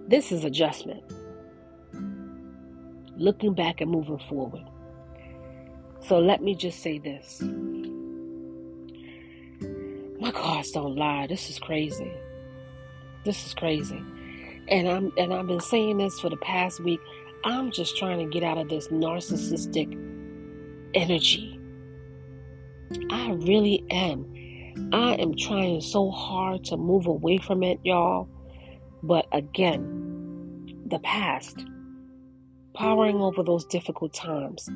This 0.10 0.34
is 0.34 0.44
adjustment. 0.44 1.02
Looking 3.16 3.54
back 3.54 3.80
and 3.80 3.90
moving 3.90 4.20
forward. 4.28 4.66
So 6.02 6.20
let 6.20 6.44
me 6.44 6.54
just 6.54 6.82
say 6.82 7.00
this. 7.00 7.42
My 10.20 10.32
cards 10.32 10.72
don't 10.72 10.98
lie. 10.98 11.28
This 11.28 11.50
is 11.50 11.58
crazy. 11.58 12.12
This 13.24 13.46
is 13.46 13.54
crazy. 13.54 14.04
And 14.68 14.90
I'm 14.90 15.14
and 15.18 15.34
I've 15.34 15.48
been 15.48 15.62
saying 15.62 16.00
this 16.00 16.20
for 16.20 16.30
the 16.30 16.38
past 16.38 16.82
week. 16.82 17.00
I'm 17.46 17.72
just 17.72 17.96
trying 17.96 18.20
to 18.20 18.26
get 18.26 18.44
out 18.44 18.58
of 18.58 18.68
this 18.68 18.90
narcissistic 18.90 19.94
energy. 20.94 21.58
I 23.10 23.32
really 23.32 23.86
am. 23.92 24.35
I 24.92 25.14
am 25.16 25.36
trying 25.36 25.82
so 25.82 26.12
hard 26.12 26.64
to 26.66 26.78
move 26.78 27.08
away 27.08 27.38
from 27.38 27.64
it, 27.64 27.80
y'all. 27.84 28.30
But 29.04 29.28
again, 29.32 30.84
the 30.86 31.00
past, 31.00 31.66
powering 32.74 33.22
over 33.22 33.44
those 33.44 33.66
difficult 33.66 34.14
times, 34.14 34.70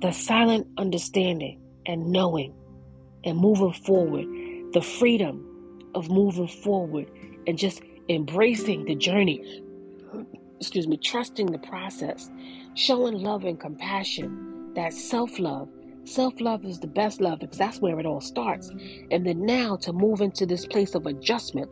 the 0.00 0.12
silent 0.12 0.66
understanding 0.78 1.60
and 1.86 2.10
knowing 2.10 2.54
and 3.24 3.38
moving 3.38 3.72
forward, 3.72 4.26
the 4.72 4.82
freedom 4.82 5.46
of 5.94 6.10
moving 6.10 6.48
forward 6.48 7.10
and 7.46 7.58
just 7.58 7.82
embracing 8.08 8.84
the 8.84 8.94
journey. 8.94 9.62
Excuse 10.58 10.86
me, 10.88 10.96
trusting 10.96 11.46
the 11.46 11.58
process, 11.58 12.30
showing 12.74 13.14
love 13.14 13.44
and 13.44 13.58
compassion, 13.58 14.72
that 14.74 14.92
self 14.92 15.38
love, 15.38 15.68
Self 16.04 16.40
love 16.40 16.64
is 16.64 16.80
the 16.80 16.88
best 16.88 17.20
love 17.20 17.38
because 17.38 17.58
that's 17.58 17.80
where 17.80 17.98
it 18.00 18.06
all 18.06 18.20
starts. 18.20 18.70
And 19.10 19.24
then 19.24 19.46
now 19.46 19.76
to 19.76 19.92
move 19.92 20.20
into 20.20 20.46
this 20.46 20.66
place 20.66 20.94
of 20.94 21.06
adjustment. 21.06 21.70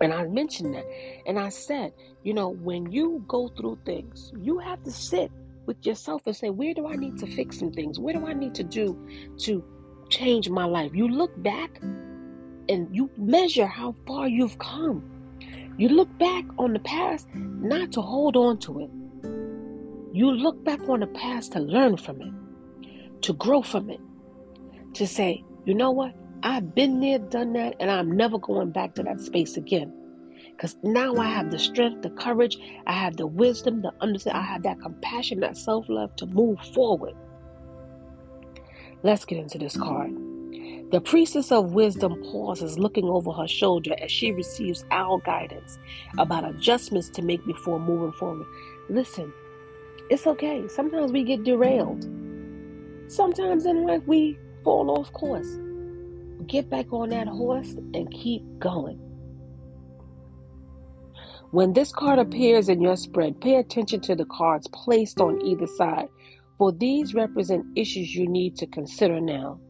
And 0.00 0.12
I 0.12 0.24
mentioned 0.24 0.74
that. 0.74 0.84
And 1.26 1.38
I 1.38 1.48
said, 1.48 1.94
you 2.22 2.34
know, 2.34 2.50
when 2.50 2.92
you 2.92 3.24
go 3.26 3.48
through 3.48 3.78
things, 3.86 4.30
you 4.38 4.58
have 4.58 4.82
to 4.84 4.90
sit 4.90 5.32
with 5.64 5.84
yourself 5.86 6.22
and 6.26 6.36
say, 6.36 6.50
where 6.50 6.74
do 6.74 6.86
I 6.86 6.96
need 6.96 7.18
to 7.18 7.26
fix 7.26 7.58
some 7.58 7.72
things? 7.72 7.98
Where 7.98 8.12
do 8.12 8.26
I 8.26 8.34
need 8.34 8.54
to 8.56 8.62
do 8.62 8.96
to 9.38 9.64
change 10.10 10.50
my 10.50 10.64
life? 10.66 10.92
You 10.94 11.08
look 11.08 11.32
back 11.42 11.80
and 11.80 12.94
you 12.94 13.10
measure 13.16 13.66
how 13.66 13.94
far 14.06 14.28
you've 14.28 14.58
come. 14.58 15.02
You 15.78 15.88
look 15.88 16.16
back 16.18 16.44
on 16.58 16.74
the 16.74 16.78
past 16.80 17.26
not 17.34 17.92
to 17.92 18.02
hold 18.02 18.36
on 18.36 18.58
to 18.60 18.80
it. 18.80 18.90
You 20.14 20.30
look 20.30 20.62
back 20.62 20.88
on 20.88 21.00
the 21.00 21.06
past 21.06 21.52
to 21.52 21.60
learn 21.60 21.96
from 21.96 22.20
it 22.20 22.32
to 23.22 23.32
grow 23.32 23.62
from 23.62 23.90
it, 23.90 24.00
to 24.94 25.06
say, 25.06 25.44
you 25.64 25.74
know 25.74 25.90
what? 25.90 26.14
I've 26.42 26.74
been 26.74 27.00
there, 27.00 27.18
done 27.18 27.54
that, 27.54 27.74
and 27.80 27.90
I'm 27.90 28.16
never 28.16 28.38
going 28.38 28.70
back 28.70 28.94
to 28.94 29.02
that 29.02 29.20
space 29.20 29.56
again. 29.56 29.92
Because 30.50 30.76
now 30.82 31.16
I 31.16 31.26
have 31.26 31.50
the 31.50 31.58
strength, 31.58 32.02
the 32.02 32.10
courage, 32.10 32.56
I 32.86 32.92
have 32.92 33.16
the 33.16 33.26
wisdom, 33.26 33.82
the 33.82 33.92
understanding, 34.00 34.42
I 34.42 34.46
have 34.46 34.62
that 34.62 34.80
compassion, 34.80 35.40
that 35.40 35.56
self 35.56 35.86
love 35.88 36.14
to 36.16 36.26
move 36.26 36.58
forward. 36.74 37.14
Let's 39.02 39.24
get 39.24 39.38
into 39.38 39.58
this 39.58 39.76
card. 39.76 40.12
The 40.92 41.00
priestess 41.00 41.50
of 41.50 41.72
wisdom 41.72 42.22
pauses, 42.30 42.78
looking 42.78 43.04
over 43.04 43.32
her 43.32 43.48
shoulder 43.48 43.94
as 44.00 44.10
she 44.10 44.30
receives 44.32 44.84
our 44.90 45.18
guidance 45.20 45.78
about 46.16 46.48
adjustments 46.48 47.10
to 47.10 47.22
make 47.22 47.44
before 47.44 47.80
moving 47.80 48.12
forward. 48.12 48.46
Listen, 48.88 49.32
it's 50.10 50.26
okay. 50.26 50.68
Sometimes 50.68 51.10
we 51.10 51.24
get 51.24 51.42
derailed. 51.42 52.08
Sometimes 53.08 53.66
in 53.66 53.86
life 53.86 54.02
we 54.06 54.38
fall 54.64 54.90
off 54.90 55.12
course. 55.12 55.58
Get 56.46 56.68
back 56.68 56.92
on 56.92 57.10
that 57.10 57.28
horse 57.28 57.72
and 57.94 58.10
keep 58.10 58.42
going. 58.58 58.98
When 61.52 61.72
this 61.72 61.92
card 61.92 62.18
appears 62.18 62.68
in 62.68 62.80
your 62.80 62.96
spread, 62.96 63.40
pay 63.40 63.56
attention 63.56 64.00
to 64.02 64.16
the 64.16 64.26
cards 64.26 64.68
placed 64.68 65.20
on 65.20 65.40
either 65.46 65.66
side, 65.66 66.08
for 66.58 66.72
these 66.72 67.14
represent 67.14 67.64
issues 67.76 68.14
you 68.14 68.26
need 68.26 68.56
to 68.56 68.66
consider 68.66 69.20
now. 69.20 69.60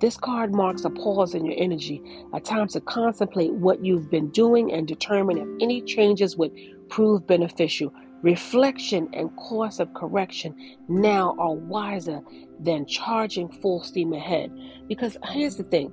This 0.00 0.16
card 0.16 0.54
marks 0.54 0.84
a 0.84 0.90
pause 0.90 1.34
in 1.34 1.44
your 1.44 1.54
energy, 1.56 2.02
a 2.32 2.40
time 2.40 2.68
to 2.68 2.80
contemplate 2.80 3.52
what 3.52 3.84
you've 3.84 4.10
been 4.10 4.30
doing 4.30 4.72
and 4.72 4.88
determine 4.88 5.38
if 5.38 5.48
any 5.60 5.82
changes 5.82 6.36
would 6.36 6.52
prove 6.88 7.26
beneficial. 7.26 7.92
Reflection 8.24 9.10
and 9.12 9.36
course 9.36 9.80
of 9.80 9.92
correction 9.92 10.56
now 10.88 11.36
are 11.38 11.52
wiser 11.52 12.22
than 12.58 12.86
charging 12.86 13.52
full 13.60 13.82
steam 13.82 14.14
ahead. 14.14 14.50
Because 14.88 15.18
here's 15.24 15.56
the 15.56 15.64
thing 15.64 15.92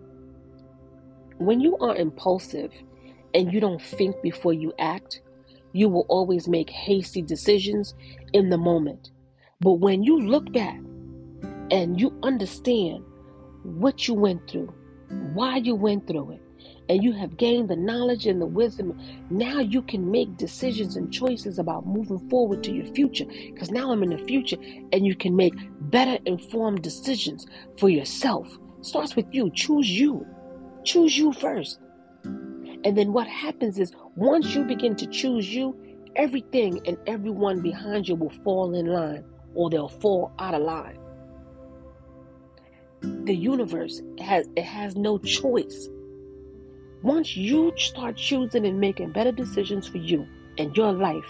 when 1.40 1.60
you 1.60 1.76
are 1.80 1.94
impulsive 1.94 2.72
and 3.34 3.52
you 3.52 3.60
don't 3.60 3.82
think 3.82 4.16
before 4.22 4.54
you 4.54 4.72
act, 4.80 5.20
you 5.74 5.90
will 5.90 6.06
always 6.08 6.48
make 6.48 6.70
hasty 6.70 7.22
decisions 7.22 7.96
in 8.32 8.50
the 8.50 8.58
moment. 8.58 9.12
But 9.60 9.82
when 9.82 10.02
you 10.02 10.18
look 10.18 10.54
back 10.54 10.80
and 11.70 12.00
you 12.00 12.18
understand 12.24 13.04
what 13.64 14.08
you 14.08 14.14
went 14.14 14.50
through, 14.50 14.74
why 15.34 15.58
you 15.58 15.76
went 15.76 16.08
through 16.08 16.32
it, 16.32 16.42
and 16.90 17.04
you 17.04 17.14
have 17.14 17.38
gained 17.38 17.70
the 17.70 17.76
knowledge 17.76 18.28
and 18.28 18.42
the 18.42 18.46
wisdom. 18.46 19.00
Now 19.30 19.60
you 19.60 19.82
can 19.82 20.10
make 20.12 20.38
decisions 20.38 20.96
and 20.96 21.12
choices 21.12 21.60
about 21.60 21.86
moving 21.86 22.30
forward 22.30 22.64
to 22.64 22.72
your 22.72 22.86
future. 22.94 23.26
Because 23.26 23.72
now 23.72 23.92
I'm 23.92 24.04
in 24.04 24.10
the 24.10 24.18
future, 24.18 24.58
and 24.92 25.06
you 25.06 25.16
can 25.16 25.36
make 25.36 25.54
better 25.92 26.18
informed 26.26 26.82
decisions 26.82 27.46
for 27.78 27.90
yourself. 27.90 28.58
starts 28.82 29.16
with 29.16 29.28
you. 29.32 29.52
Choose 29.52 29.90
you. 29.90 30.26
Choose 30.84 31.18
you 31.18 31.32
first. 31.34 31.80
And 32.84 32.98
then 32.98 33.14
what 33.14 33.28
happens 33.28 33.78
is 33.78 33.94
once 34.16 34.56
you 34.56 34.64
begin 34.64 34.96
to 34.96 35.06
choose 35.06 35.54
you, 35.54 35.78
everything 36.16 36.82
and 36.88 36.98
everyone 37.08 37.62
behind 37.62 38.08
you 38.08 38.16
will 38.16 38.34
fall 38.44 38.74
in 38.74 38.88
line 38.88 39.24
or 39.54 39.70
they'll 39.70 39.88
fall 39.88 40.32
out 40.40 40.54
of 40.54 40.62
line. 40.62 40.98
The 43.02 43.36
universe 43.36 44.02
has 44.20 44.48
it 44.56 44.64
has 44.64 44.96
no 44.96 45.18
choice. 45.18 45.90
Once 47.04 47.36
you 47.36 47.74
start 47.78 48.16
choosing 48.16 48.66
and 48.66 48.80
making 48.80 49.12
better 49.12 49.32
decisions 49.32 49.88
for 49.88 49.98
you 49.98 50.28
and 50.58 50.76
your 50.78 50.92
life, 50.92 51.26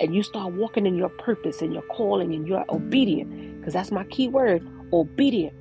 and 0.00 0.14
you 0.14 0.22
start 0.22 0.52
walking 0.54 0.86
in 0.86 0.96
your 0.96 1.10
purpose 1.10 1.62
and 1.62 1.72
your 1.72 1.82
calling 1.82 2.34
and 2.34 2.48
you're 2.48 2.64
obedient, 2.68 3.58
because 3.58 3.74
that's 3.74 3.92
my 3.92 4.02
key 4.04 4.26
word, 4.26 4.66
obedient. 4.92 5.54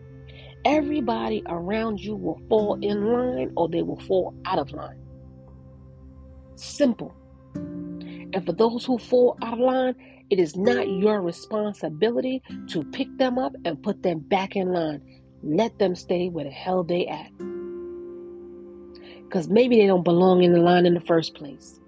Everybody 0.66 1.44
around 1.48 2.00
you 2.00 2.16
will 2.16 2.42
fall 2.50 2.80
in 2.82 3.14
line 3.14 3.52
or 3.56 3.70
they 3.70 3.84
will 3.84 4.00
fall 4.00 4.34
out 4.46 4.58
of 4.58 4.72
line. 4.72 5.00
Simple. 6.56 7.14
And 7.54 8.44
for 8.46 8.54
those 8.54 8.86
who 8.86 8.98
fall 8.98 9.38
out 9.44 9.54
of 9.54 9.60
line, 9.60 9.96
it 10.30 10.40
is 10.40 10.56
not 10.56 10.88
your 10.90 11.22
responsibility 11.22 12.42
to 12.68 12.84
pick 12.86 13.08
them 13.18 13.38
up 13.38 13.54
and 13.66 13.84
put 13.84 14.02
them 14.02 14.20
back 14.20 14.56
in 14.56 14.72
line. 14.72 15.02
Let 15.44 15.78
them 15.78 15.96
stay 15.96 16.30
where 16.30 16.46
the 16.46 16.52
hell 16.52 16.84
they 16.84 17.06
at. 17.08 17.30
Because 19.32 19.48
maybe 19.48 19.78
they 19.78 19.88
don't 19.88 20.04
belong 20.04 20.44
in 20.44 20.52
the 20.52 20.60
line 20.60 20.86
in 20.86 20.94
the 20.94 21.00
first 21.00 21.36
place. 21.36 21.80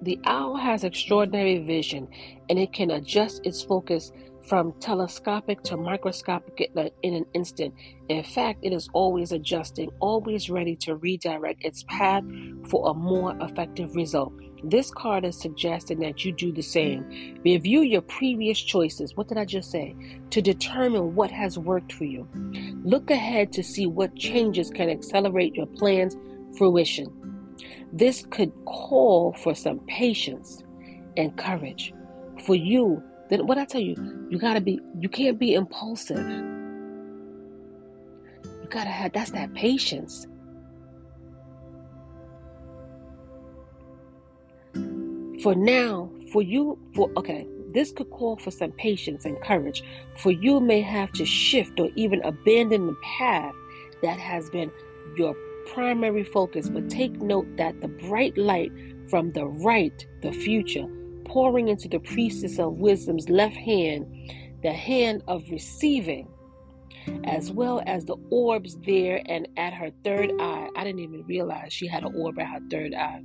The 0.00 0.18
owl 0.24 0.56
has 0.56 0.84
extraordinary 0.84 1.58
vision 1.58 2.08
and 2.48 2.58
it 2.58 2.72
can 2.72 2.92
adjust 2.92 3.44
its 3.44 3.62
focus 3.62 4.10
from 4.48 4.72
telescopic 4.80 5.62
to 5.64 5.76
microscopic 5.76 6.70
in 7.02 7.12
an 7.12 7.26
instant. 7.34 7.74
In 8.08 8.24
fact, 8.24 8.60
it 8.62 8.72
is 8.72 8.88
always 8.94 9.32
adjusting, 9.32 9.90
always 10.00 10.48
ready 10.48 10.76
to 10.76 10.96
redirect 10.96 11.62
its 11.62 11.84
path 11.88 12.24
for 12.70 12.90
a 12.90 12.94
more 12.94 13.36
effective 13.42 13.94
result. 13.94 14.32
This 14.62 14.90
card 14.90 15.24
is 15.24 15.38
suggesting 15.38 16.00
that 16.00 16.24
you 16.24 16.32
do 16.32 16.52
the 16.52 16.60
mm. 16.60 16.64
same. 16.64 17.40
Review 17.44 17.80
your 17.82 18.02
previous 18.02 18.60
choices. 18.60 19.16
What 19.16 19.28
did 19.28 19.38
I 19.38 19.44
just 19.44 19.70
say? 19.70 19.94
To 20.30 20.42
determine 20.42 21.14
what 21.14 21.30
has 21.30 21.58
worked 21.58 21.92
for 21.92 22.04
you. 22.04 22.28
Look 22.84 23.10
ahead 23.10 23.52
to 23.52 23.62
see 23.62 23.86
what 23.86 24.16
changes 24.16 24.70
can 24.70 24.90
accelerate 24.90 25.54
your 25.54 25.66
plan's 25.66 26.16
fruition. 26.56 27.08
This 27.92 28.24
could 28.30 28.52
call 28.66 29.32
for 29.32 29.54
some 29.54 29.80
patience 29.80 30.62
and 31.16 31.36
courage. 31.36 31.92
For 32.44 32.54
you, 32.54 33.02
then 33.28 33.46
what 33.46 33.58
I 33.58 33.64
tell 33.64 33.80
you, 33.80 33.96
you 34.30 34.38
gotta 34.38 34.60
be, 34.60 34.80
you 34.98 35.08
can't 35.08 35.38
be 35.38 35.54
impulsive. 35.54 36.28
You 38.42 38.68
gotta 38.70 38.90
have, 38.90 39.12
that's 39.12 39.30
that 39.32 39.52
patience. 39.54 40.26
For 45.42 45.54
now, 45.54 46.10
for 46.32 46.42
you, 46.42 46.78
for, 46.94 47.10
okay, 47.16 47.46
this 47.72 47.92
could 47.92 48.10
call 48.10 48.36
for 48.36 48.50
some 48.50 48.72
patience 48.72 49.24
and 49.24 49.40
courage. 49.42 49.82
For 50.16 50.30
you 50.30 50.60
may 50.60 50.80
have 50.80 51.12
to 51.12 51.24
shift 51.24 51.78
or 51.80 51.88
even 51.96 52.20
abandon 52.22 52.86
the 52.86 52.96
path 53.18 53.54
that 54.02 54.18
has 54.18 54.50
been 54.50 54.70
your 55.16 55.34
primary 55.72 56.24
focus. 56.24 56.68
But 56.68 56.90
take 56.90 57.20
note 57.22 57.46
that 57.56 57.80
the 57.80 57.88
bright 57.88 58.36
light 58.36 58.72
from 59.08 59.32
the 59.32 59.46
right, 59.46 60.06
the 60.22 60.32
future, 60.32 60.86
pouring 61.24 61.68
into 61.68 61.88
the 61.88 62.00
priestess 62.00 62.58
of 62.58 62.78
wisdom's 62.78 63.28
left 63.28 63.56
hand, 63.56 64.06
the 64.62 64.72
hand 64.72 65.22
of 65.26 65.48
receiving, 65.50 66.28
as 67.24 67.50
well 67.50 67.82
as 67.86 68.04
the 68.04 68.16
orbs 68.30 68.76
there 68.84 69.22
and 69.26 69.48
at 69.56 69.72
her 69.72 69.90
third 70.04 70.32
eye. 70.38 70.68
I 70.76 70.84
didn't 70.84 71.00
even 71.00 71.24
realize 71.26 71.72
she 71.72 71.86
had 71.86 72.04
an 72.04 72.14
orb 72.14 72.38
at 72.38 72.46
her 72.46 72.60
third 72.70 72.94
eye. 72.94 73.22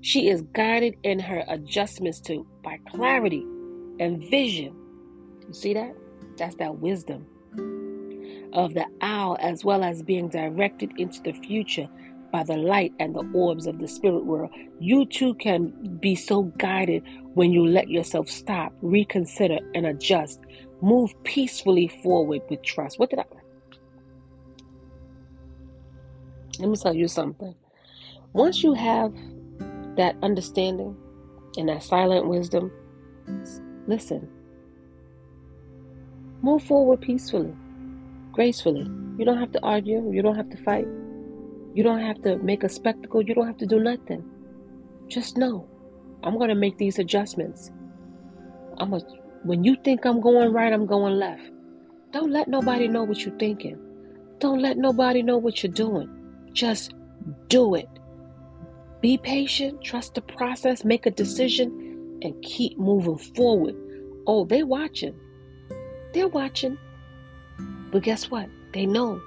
She 0.00 0.28
is 0.28 0.42
guided 0.52 0.96
in 1.02 1.18
her 1.20 1.44
adjustments 1.48 2.20
to 2.22 2.46
by 2.62 2.78
clarity 2.88 3.44
and 4.00 4.22
vision. 4.30 4.74
You 5.46 5.54
see 5.54 5.74
that? 5.74 5.94
That's 6.36 6.56
that 6.56 6.78
wisdom 6.78 7.26
of 8.52 8.74
the 8.74 8.86
owl, 9.00 9.36
as 9.40 9.64
well 9.64 9.82
as 9.82 10.02
being 10.02 10.28
directed 10.28 10.92
into 10.98 11.22
the 11.22 11.32
future 11.32 11.88
by 12.32 12.42
the 12.42 12.56
light 12.56 12.92
and 12.98 13.14
the 13.14 13.28
orbs 13.34 13.66
of 13.66 13.78
the 13.78 13.88
spirit 13.88 14.24
world. 14.24 14.50
You 14.80 15.04
too 15.06 15.34
can 15.34 15.98
be 16.00 16.14
so 16.14 16.44
guided 16.58 17.02
when 17.34 17.52
you 17.52 17.66
let 17.66 17.88
yourself 17.88 18.28
stop, 18.28 18.72
reconsider, 18.80 19.58
and 19.74 19.86
adjust. 19.86 20.40
Move 20.80 21.12
peacefully 21.24 21.88
forward 22.02 22.40
with 22.48 22.62
trust. 22.62 22.98
What 22.98 23.10
did 23.10 23.20
I? 23.20 23.24
Let 26.58 26.68
me 26.68 26.76
tell 26.76 26.94
you 26.94 27.08
something. 27.08 27.54
Once 28.32 28.62
you 28.62 28.72
have 28.74 29.14
that 29.96 30.16
understanding 30.22 30.96
and 31.56 31.68
that 31.68 31.82
silent 31.82 32.28
wisdom, 32.28 32.70
listen. 33.86 34.28
Move 36.42 36.62
forward 36.62 37.00
peacefully, 37.00 37.54
gracefully. 38.32 38.88
You 39.18 39.24
don't 39.24 39.38
have 39.38 39.52
to 39.52 39.62
argue, 39.62 40.10
you 40.12 40.22
don't 40.22 40.36
have 40.36 40.50
to 40.50 40.56
fight. 40.64 40.86
You 41.74 41.82
don't 41.82 42.00
have 42.00 42.20
to 42.22 42.36
make 42.38 42.64
a 42.64 42.68
spectacle. 42.68 43.22
You 43.22 43.34
don't 43.34 43.46
have 43.46 43.56
to 43.58 43.66
do 43.66 43.80
nothing. 43.80 44.22
Just 45.08 45.38
know 45.38 45.66
I'm 46.22 46.36
going 46.36 46.50
to 46.50 46.54
make 46.54 46.76
these 46.76 46.98
adjustments. 46.98 47.70
I'm 48.78 48.92
a, 48.92 49.00
when 49.44 49.64
you 49.64 49.76
think 49.82 50.04
I'm 50.04 50.20
going 50.20 50.52
right, 50.52 50.72
I'm 50.72 50.86
going 50.86 51.14
left. 51.14 51.50
Don't 52.10 52.30
let 52.30 52.48
nobody 52.48 52.88
know 52.88 53.04
what 53.04 53.24
you're 53.24 53.38
thinking. 53.38 53.78
Don't 54.38 54.60
let 54.60 54.76
nobody 54.76 55.22
know 55.22 55.38
what 55.38 55.62
you're 55.62 55.72
doing. 55.72 56.10
Just 56.52 56.92
do 57.48 57.74
it. 57.74 57.88
Be 59.02 59.18
patient, 59.18 59.82
trust 59.82 60.14
the 60.14 60.22
process, 60.22 60.84
make 60.84 61.04
a 61.04 61.10
decision, 61.10 62.18
and 62.22 62.40
keep 62.42 62.78
moving 62.78 63.18
forward. 63.18 63.74
Oh, 64.26 64.44
they're 64.44 64.64
watching. 64.64 65.14
They're 66.14 66.28
watching. 66.28 66.78
But 67.90 68.04
guess 68.04 68.30
what? 68.30 68.48
They 68.72 68.86
know 68.86 69.20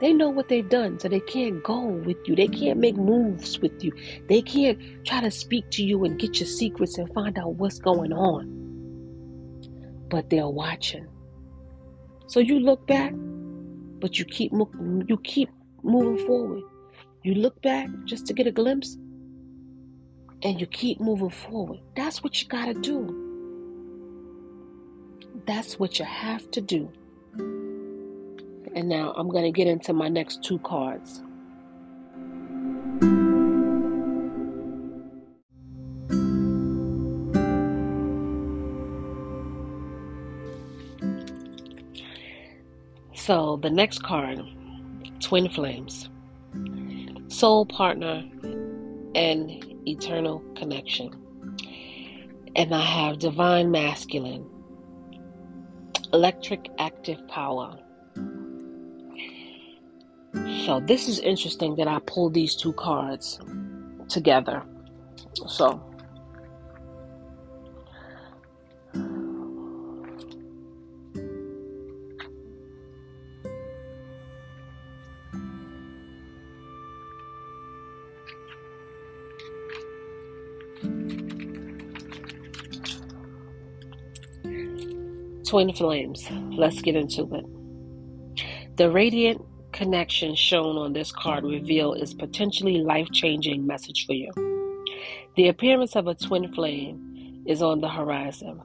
they 0.00 0.14
know 0.14 0.30
what 0.30 0.48
they've 0.48 0.68
done, 0.68 0.98
so 0.98 1.08
they 1.08 1.20
can't 1.20 1.62
go 1.62 1.78
with 1.78 2.16
you. 2.26 2.34
They 2.34 2.48
can't 2.48 2.80
make 2.80 2.96
moves 2.96 3.60
with 3.60 3.84
you. 3.84 3.92
They 4.28 4.40
can't 4.40 4.78
try 5.04 5.20
to 5.20 5.30
speak 5.30 5.68
to 5.72 5.84
you 5.84 6.04
and 6.04 6.18
get 6.18 6.40
your 6.40 6.46
secrets 6.46 6.96
and 6.96 7.12
find 7.12 7.38
out 7.38 7.56
what's 7.56 7.78
going 7.78 8.12
on. 8.12 8.48
But 10.08 10.30
they're 10.30 10.48
watching. 10.48 11.06
So 12.28 12.40
you 12.40 12.60
look 12.60 12.86
back, 12.86 13.12
but 13.14 14.18
you 14.18 14.24
keep 14.24 14.52
you 14.52 15.20
keep 15.22 15.50
moving 15.82 16.26
forward. 16.26 16.62
You 17.22 17.34
look 17.34 17.60
back 17.60 17.88
just 18.04 18.26
to 18.28 18.32
get 18.32 18.46
a 18.46 18.50
glimpse, 18.50 18.96
and 20.42 20.58
you 20.58 20.66
keep 20.66 21.00
moving 21.00 21.28
forward. 21.28 21.80
That's 21.94 22.22
what 22.22 22.40
you 22.40 22.48
got 22.48 22.66
to 22.66 22.74
do. 22.74 23.14
That's 25.46 25.78
what 25.78 25.98
you 25.98 26.06
have 26.06 26.50
to 26.52 26.62
do. 26.62 26.90
And 28.74 28.88
now 28.88 29.12
I'm 29.16 29.28
going 29.28 29.44
to 29.44 29.50
get 29.50 29.66
into 29.66 29.92
my 29.92 30.08
next 30.08 30.42
two 30.42 30.58
cards. 30.60 31.22
So 43.14 43.58
the 43.62 43.70
next 43.70 44.02
card, 44.02 44.42
Twin 45.20 45.50
Flames, 45.50 46.08
Soul 47.30 47.64
Partner, 47.66 48.24
and 49.14 49.64
Eternal 49.86 50.40
Connection. 50.56 51.10
And 52.56 52.74
I 52.74 52.84
have 52.84 53.18
Divine 53.18 53.70
Masculine, 53.70 54.44
Electric 56.12 56.68
Active 56.78 57.26
Power, 57.28 57.78
so 60.66 60.78
this 60.78 61.08
is 61.08 61.18
interesting 61.20 61.74
that 61.76 61.88
I 61.88 61.98
pulled 62.06 62.34
these 62.34 62.54
two 62.54 62.72
cards 62.74 63.40
together. 64.08 64.62
So 65.46 65.82
Twin 85.50 85.72
flames. 85.72 86.30
Let's 86.56 86.80
get 86.80 86.94
into 86.94 87.28
it. 87.34 88.76
The 88.76 88.88
radiant 88.88 89.44
connection 89.72 90.36
shown 90.36 90.76
on 90.76 90.92
this 90.92 91.10
card 91.10 91.42
reveal 91.42 91.92
is 91.92 92.14
potentially 92.14 92.78
life-changing 92.78 93.66
message 93.66 94.06
for 94.06 94.12
you. 94.12 94.30
The 95.34 95.48
appearance 95.48 95.96
of 95.96 96.06
a 96.06 96.14
twin 96.14 96.52
flame 96.54 97.42
is 97.46 97.62
on 97.62 97.80
the 97.80 97.88
horizon, 97.88 98.62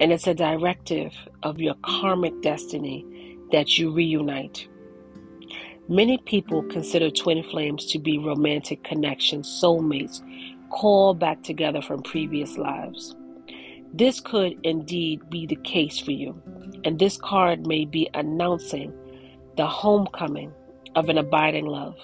and 0.00 0.10
it's 0.10 0.26
a 0.26 0.34
directive 0.34 1.14
of 1.44 1.60
your 1.60 1.76
karmic 1.84 2.42
destiny 2.42 3.06
that 3.52 3.78
you 3.78 3.92
reunite. 3.92 4.66
Many 5.88 6.18
people 6.18 6.64
consider 6.64 7.08
twin 7.08 7.44
flames 7.44 7.86
to 7.92 8.00
be 8.00 8.18
romantic 8.18 8.82
connections, 8.82 9.46
soulmates, 9.62 10.22
called 10.70 11.20
back 11.20 11.44
together 11.44 11.80
from 11.80 12.02
previous 12.02 12.58
lives. 12.58 13.14
This 13.92 14.20
could 14.20 14.58
indeed 14.62 15.28
be 15.30 15.46
the 15.46 15.56
case 15.56 15.98
for 15.98 16.12
you, 16.12 16.40
and 16.84 16.98
this 16.98 17.16
card 17.16 17.66
may 17.66 17.84
be 17.84 18.08
announcing 18.14 18.92
the 19.56 19.66
homecoming 19.66 20.52
of 20.94 21.08
an 21.08 21.18
abiding 21.18 21.66
love. 21.66 21.96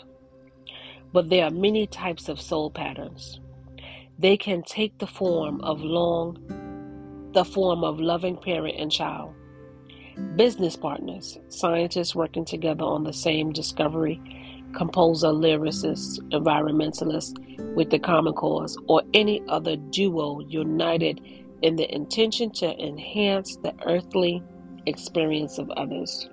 But 1.13 1.29
there 1.29 1.45
are 1.45 1.51
many 1.51 1.87
types 1.87 2.29
of 2.29 2.41
soul 2.41 2.71
partners. 2.71 3.41
They 4.19 4.37
can 4.37 4.63
take 4.63 4.99
the 4.99 5.07
form 5.07 5.61
of 5.61 5.81
long 5.81 6.39
the 7.33 7.45
form 7.45 7.83
of 7.83 7.99
loving 7.99 8.37
parent 8.37 8.77
and 8.79 8.93
child 8.93 9.35
business 10.37 10.77
partners, 10.77 11.39
scientists 11.49 12.15
working 12.15 12.45
together 12.45 12.85
on 12.85 13.05
the 13.05 13.13
same 13.13 13.53
discovery, 13.53 14.21
composer, 14.75 15.29
lyricist, 15.29 16.19
environmentalist 16.31 17.75
with 17.75 17.91
the 17.91 17.99
common 17.99 18.33
cause, 18.35 18.77
or 18.89 19.03
any 19.15 19.43
other 19.49 19.77
duo 19.77 20.41
united 20.41 21.21
in 21.63 21.77
the 21.77 21.93
intention 21.95 22.51
to 22.51 22.79
enhance 22.79 23.57
the 23.57 23.75
earthly 23.87 24.43
experience 24.87 25.59
of 25.59 25.71
others. 25.71 26.29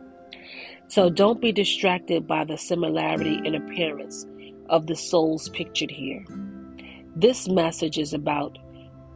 So 0.88 1.10
don't 1.10 1.40
be 1.40 1.52
distracted 1.52 2.28
by 2.28 2.46
the 2.46 2.58
similarity 2.58 3.40
in 3.46 3.56
appearance 3.56 4.26
of 4.70 4.88
the 4.88 4.96
souls 4.96 5.50
pictured 5.50 5.92
here. 5.92 6.26
This 7.16 7.48
message 7.48 7.98
is 7.98 8.14
about 8.14 8.58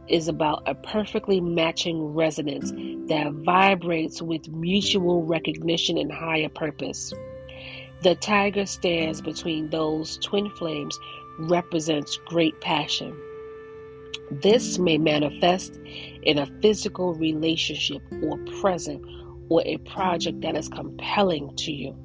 is 0.06 0.28
about 0.28 0.62
a 0.66 0.74
perfectly 0.74 1.40
matching 1.40 2.04
resonance 2.04 2.72
that 3.08 3.32
vibrates 3.44 4.20
with 4.20 4.46
mutual 4.48 5.22
recognition 5.22 5.96
and 5.96 6.12
higher 6.12 6.50
purpose. 6.50 7.12
The 8.02 8.14
tiger 8.16 8.66
stands 8.66 9.22
between 9.22 9.70
those 9.70 10.18
twin 10.18 10.50
flames 10.50 10.98
represents 11.38 12.18
great 12.26 12.60
passion. 12.60 13.18
This 14.30 14.78
may 14.78 14.98
manifest 14.98 15.78
in 16.22 16.38
a 16.38 16.46
physical 16.60 17.14
relationship 17.14 18.02
or 18.22 18.38
present 18.60 19.04
or 19.48 19.62
a 19.66 19.76
project 19.78 20.40
that 20.40 20.56
is 20.56 20.68
compelling 20.68 21.54
to 21.56 21.72
you. 21.72 21.96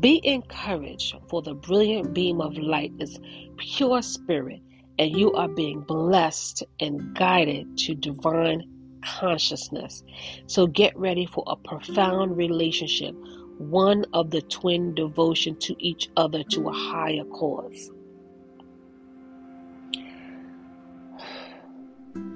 Be 0.00 0.20
encouraged, 0.24 1.14
for 1.28 1.42
the 1.42 1.54
brilliant 1.54 2.14
beam 2.14 2.40
of 2.40 2.56
light 2.56 2.92
is 2.98 3.18
pure 3.56 4.02
spirit 4.02 4.60
and 4.98 5.16
you 5.16 5.32
are 5.32 5.48
being 5.48 5.80
blessed 5.80 6.62
and 6.80 7.14
guided 7.14 7.76
to 7.78 7.94
divine 7.94 8.62
consciousness. 9.04 10.02
So 10.46 10.66
get 10.66 10.96
ready 10.96 11.26
for 11.26 11.44
a 11.46 11.56
profound 11.56 12.36
relationship, 12.36 13.14
one 13.58 14.04
of 14.12 14.30
the 14.30 14.42
twin 14.42 14.94
devotion 14.94 15.56
to 15.60 15.74
each 15.78 16.08
other 16.16 16.42
to 16.44 16.68
a 16.68 16.72
higher 16.72 17.24
cause. 17.24 17.90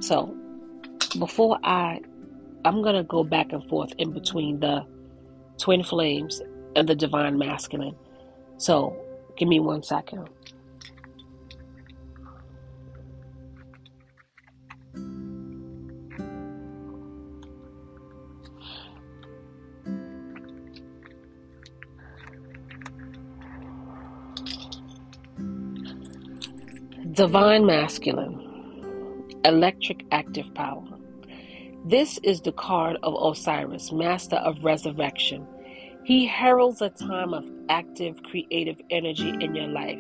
So, 0.01 0.35
before 1.19 1.59
I 1.65 2.01
I'm 2.65 2.83
to 2.83 3.05
go 3.05 3.25
back 3.25 3.53
and 3.53 3.67
forth 3.69 3.93
in 3.99 4.13
between 4.13 4.61
the 4.61 4.85
twin 5.59 5.83
flames 5.83 6.43
and 6.77 6.89
the 6.89 6.95
divine 6.95 7.39
masculine. 7.39 7.95
So, 8.57 8.97
give 9.37 9.49
me 9.49 9.61
one 9.61 9.83
second. 9.83 10.29
Divine 27.13 27.67
Masculine, 27.67 28.48
Electric 29.45 30.05
Active 30.13 30.53
Power. 30.55 30.85
This 31.85 32.19
is 32.25 32.41
the 32.41 32.53
card 32.53 32.99
of 33.03 33.15
Osiris, 33.15 33.93
Master 33.93 34.37
of 34.37 34.65
Resurrection. 34.65 35.47
He 36.05 36.27
heralds 36.27 36.83
a 36.83 36.91
time 36.91 37.33
of 37.33 37.45
active 37.69 38.23
creative 38.25 38.81
energy 38.91 39.31
in 39.41 39.55
your 39.55 39.69
life. 39.69 39.99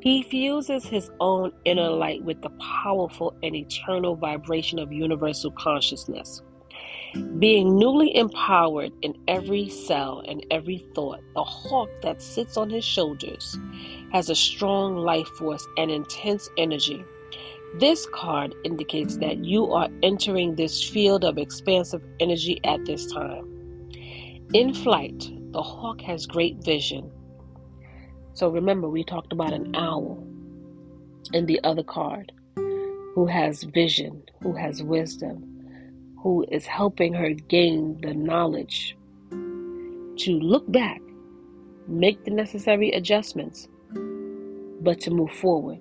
He 0.00 0.22
fuses 0.22 0.84
his 0.84 1.10
own 1.20 1.52
inner 1.64 1.90
light 1.90 2.24
with 2.24 2.42
the 2.42 2.50
powerful 2.82 3.34
and 3.42 3.54
eternal 3.54 4.16
vibration 4.16 4.78
of 4.78 4.92
universal 4.92 5.52
consciousness. 5.52 6.42
Being 7.38 7.78
newly 7.78 8.14
empowered 8.16 8.92
in 9.02 9.14
every 9.28 9.68
cell 9.68 10.22
and 10.26 10.44
every 10.50 10.84
thought, 10.94 11.20
the 11.34 11.44
hawk 11.44 11.88
that 12.02 12.20
sits 12.20 12.56
on 12.56 12.68
his 12.70 12.84
shoulders 12.84 13.56
has 14.12 14.30
a 14.30 14.34
strong 14.34 14.96
life 14.96 15.28
force 15.38 15.66
and 15.78 15.90
intense 15.90 16.50
energy. 16.58 17.04
This 17.80 18.06
card 18.06 18.54
indicates 18.64 19.16
that 19.16 19.44
you 19.44 19.72
are 19.72 19.88
entering 20.04 20.54
this 20.54 20.88
field 20.88 21.24
of 21.24 21.38
expansive 21.38 22.04
energy 22.20 22.60
at 22.62 22.84
this 22.84 23.12
time. 23.12 23.90
In 24.52 24.72
flight, 24.72 25.28
the 25.50 25.60
hawk 25.60 26.00
has 26.02 26.24
great 26.24 26.62
vision. 26.64 27.10
So 28.34 28.48
remember, 28.48 28.88
we 28.88 29.02
talked 29.02 29.32
about 29.32 29.52
an 29.52 29.74
owl 29.74 30.24
in 31.32 31.46
the 31.46 31.58
other 31.64 31.82
card 31.82 32.30
who 32.54 33.26
has 33.26 33.64
vision, 33.64 34.22
who 34.40 34.54
has 34.54 34.80
wisdom, 34.80 35.42
who 36.22 36.46
is 36.52 36.66
helping 36.66 37.12
her 37.12 37.30
gain 37.30 38.00
the 38.02 38.14
knowledge 38.14 38.96
to 39.30 40.30
look 40.30 40.70
back, 40.70 41.00
make 41.88 42.24
the 42.24 42.30
necessary 42.30 42.92
adjustments, 42.92 43.66
but 44.80 45.00
to 45.00 45.10
move 45.10 45.32
forward 45.32 45.80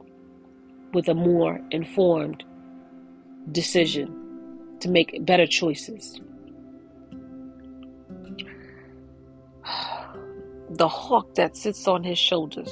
with 0.93 1.07
a 1.09 1.13
more 1.13 1.59
informed 1.71 2.43
decision 3.51 4.77
to 4.79 4.89
make 4.89 5.25
better 5.25 5.47
choices. 5.47 6.19
The 10.69 10.87
hawk 10.87 11.35
that 11.35 11.55
sits 11.55 11.87
on 11.87 12.03
his 12.03 12.17
shoulders 12.17 12.71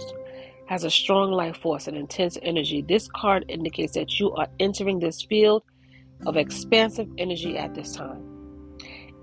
has 0.66 0.84
a 0.84 0.90
strong 0.90 1.32
life 1.32 1.58
force 1.58 1.88
and 1.88 1.96
intense 1.96 2.36
energy. 2.42 2.82
This 2.82 3.08
card 3.08 3.46
indicates 3.48 3.94
that 3.94 4.20
you 4.20 4.32
are 4.32 4.48
entering 4.60 5.00
this 5.00 5.22
field 5.22 5.62
of 6.26 6.36
expansive 6.36 7.08
energy 7.20 7.60
at 7.60 7.76
this 7.76 7.96
time. 7.96 8.32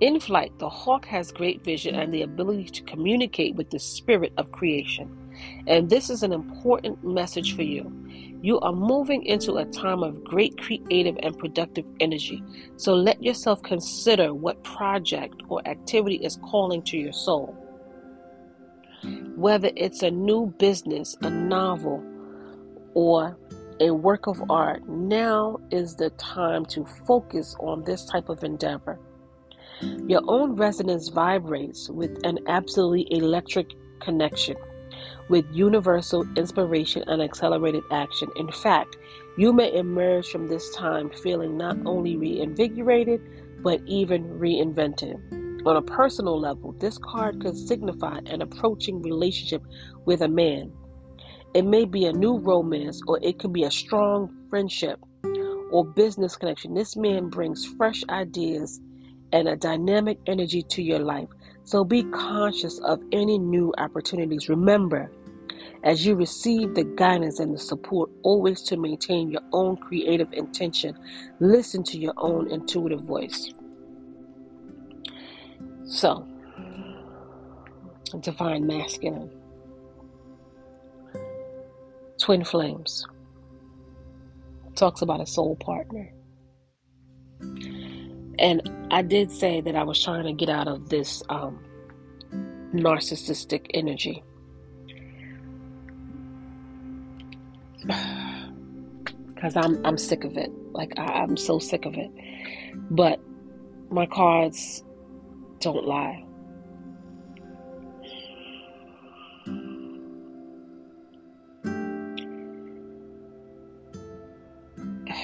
In 0.01 0.21
flight, 0.21 0.57
the 0.61 0.69
hawk 0.69 1.07
has 1.07 1.33
great 1.33 1.65
vision 1.65 1.97
and 1.97 2.15
the 2.15 2.23
ability 2.23 2.67
to 2.67 2.83
communicate 2.85 3.57
with 3.57 3.69
the 3.71 3.81
spirit 3.81 4.33
of 4.37 4.53
creation. 4.53 5.18
And 5.67 5.91
this 5.91 6.11
is 6.11 6.23
an 6.23 6.33
important 6.33 7.05
message 7.05 7.55
for 7.55 7.63
you. 7.63 7.93
You 8.41 8.61
are 8.61 8.73
moving 8.73 9.25
into 9.25 9.57
a 9.57 9.65
time 9.65 10.03
of 10.03 10.23
great 10.23 10.57
creative 10.59 11.17
and 11.23 11.37
productive 11.37 11.85
energy. 11.99 12.43
So 12.77 12.95
let 12.95 13.23
yourself 13.23 13.63
consider 13.63 14.33
what 14.33 14.63
project 14.63 15.43
or 15.49 15.67
activity 15.67 16.17
is 16.17 16.39
calling 16.45 16.83
to 16.83 16.97
your 16.97 17.13
soul. 17.13 17.57
Whether 19.37 19.71
it's 19.77 20.03
a 20.03 20.11
new 20.11 20.55
business, 20.59 21.17
a 21.23 21.31
novel, 21.31 22.05
or 22.95 23.37
a 23.81 23.91
work 23.91 24.27
of 24.27 24.43
art, 24.51 24.89
now 24.89 25.59
is 25.71 25.95
the 25.97 26.11
time 26.11 26.65
to 26.67 26.85
focus 27.07 27.57
on 27.61 27.85
this 27.85 28.05
type 28.05 28.29
of 28.29 28.43
endeavor. 28.43 28.99
Your 30.07 30.23
own 30.27 30.57
resonance 30.57 31.09
vibrates 31.09 31.89
with 31.89 32.19
an 32.25 32.39
absolutely 32.49 33.07
electric 33.11 33.73
connection 34.01 34.57
with 35.29 35.47
universal 35.53 36.27
inspiration 36.37 37.05
and 37.07 37.23
accelerated 37.23 37.83
action. 37.91 38.29
In 38.37 38.51
fact, 38.51 38.97
you 39.37 39.53
may 39.53 39.73
emerge 39.75 40.29
from 40.29 40.49
this 40.49 40.75
time 40.75 41.11
feeling 41.11 41.57
not 41.57 41.77
only 41.85 42.17
reinvigorated, 42.17 43.21
but 43.63 43.81
even 43.87 44.25
reinvented. 44.39 45.17
On 45.67 45.77
a 45.77 45.83
personal 45.83 46.39
level, 46.39 46.73
this 46.73 46.99
card 46.99 47.41
could 47.43 47.57
signify 47.57 48.21
an 48.27 48.43
approaching 48.43 49.03
relationship 49.03 49.63
with 50.05 50.23
a 50.23 50.29
man 50.29 50.73
it 51.55 51.65
may 51.65 51.87
be 51.87 52.05
a 52.05 52.13
new 52.13 52.39
romance 52.39 53.01
or 53.07 53.19
it 53.23 53.39
could 53.39 53.53
be 53.53 53.65
a 53.65 53.71
strong 53.71 54.31
friendship 54.51 55.01
or 55.71 55.85
business 55.85 56.37
connection. 56.37 56.75
This 56.75 56.95
man 56.95 57.31
brings 57.31 57.65
fresh 57.65 58.03
ideas 58.11 58.81
and 59.33 59.49
a 59.49 59.57
dynamic 59.57 60.19
energy 60.27 60.63
to 60.63 60.83
your 60.83 60.99
life. 60.99 61.29
So 61.65 61.85
be 61.85 62.03
conscious 62.05 62.79
of 62.81 63.03
any 63.13 63.39
new 63.39 63.73
opportunities. 63.79 64.49
Remember, 64.49 65.11
as 65.85 66.05
you 66.05 66.15
receive 66.15 66.75
the 66.75 66.85
guidance 66.85 67.39
and 67.39 67.55
the 67.55 67.59
support, 67.59 68.11
always 68.23 68.63
to 68.63 68.77
maintain 68.77 69.31
your 69.31 69.43
own 69.53 69.77
creative 69.77 70.33
intention. 70.33 70.99
Listen 71.41 71.83
to 71.85 71.99
your 71.99 72.15
own 72.17 72.51
intuitive 72.51 73.03
voice. 73.03 73.53
So, 75.85 76.27
divine 78.21 78.67
masculine, 78.67 79.31
twin 82.19 82.45
flames, 82.45 83.07
talks 84.75 85.03
about 85.03 85.21
a 85.21 85.27
soul 85.27 85.57
partner. 85.57 86.13
And 88.39 88.89
I 88.91 89.03
did 89.03 89.31
say 89.31 89.61
that 89.61 89.75
I 89.75 89.83
was 89.83 90.03
trying 90.03 90.25
to 90.25 90.33
get 90.33 90.49
out 90.49 90.69
of 90.69 90.89
this 90.89 91.23
um, 91.29 91.65
narcissistic 92.73 93.67
energy. 93.75 94.23
Because 97.81 99.57
I'm, 99.57 99.85
I'm 99.85 99.97
sick 99.97 100.25
of 100.25 100.37
it. 100.37 100.51
Like, 100.73 100.99
I, 100.99 101.05
I'm 101.05 101.37
so 101.37 101.59
sick 101.59 101.85
of 101.85 101.95
it. 101.95 102.11
But 102.91 103.21
my 103.91 104.07
cards 104.07 104.83
don't 105.61 105.85
lie. 105.85 106.25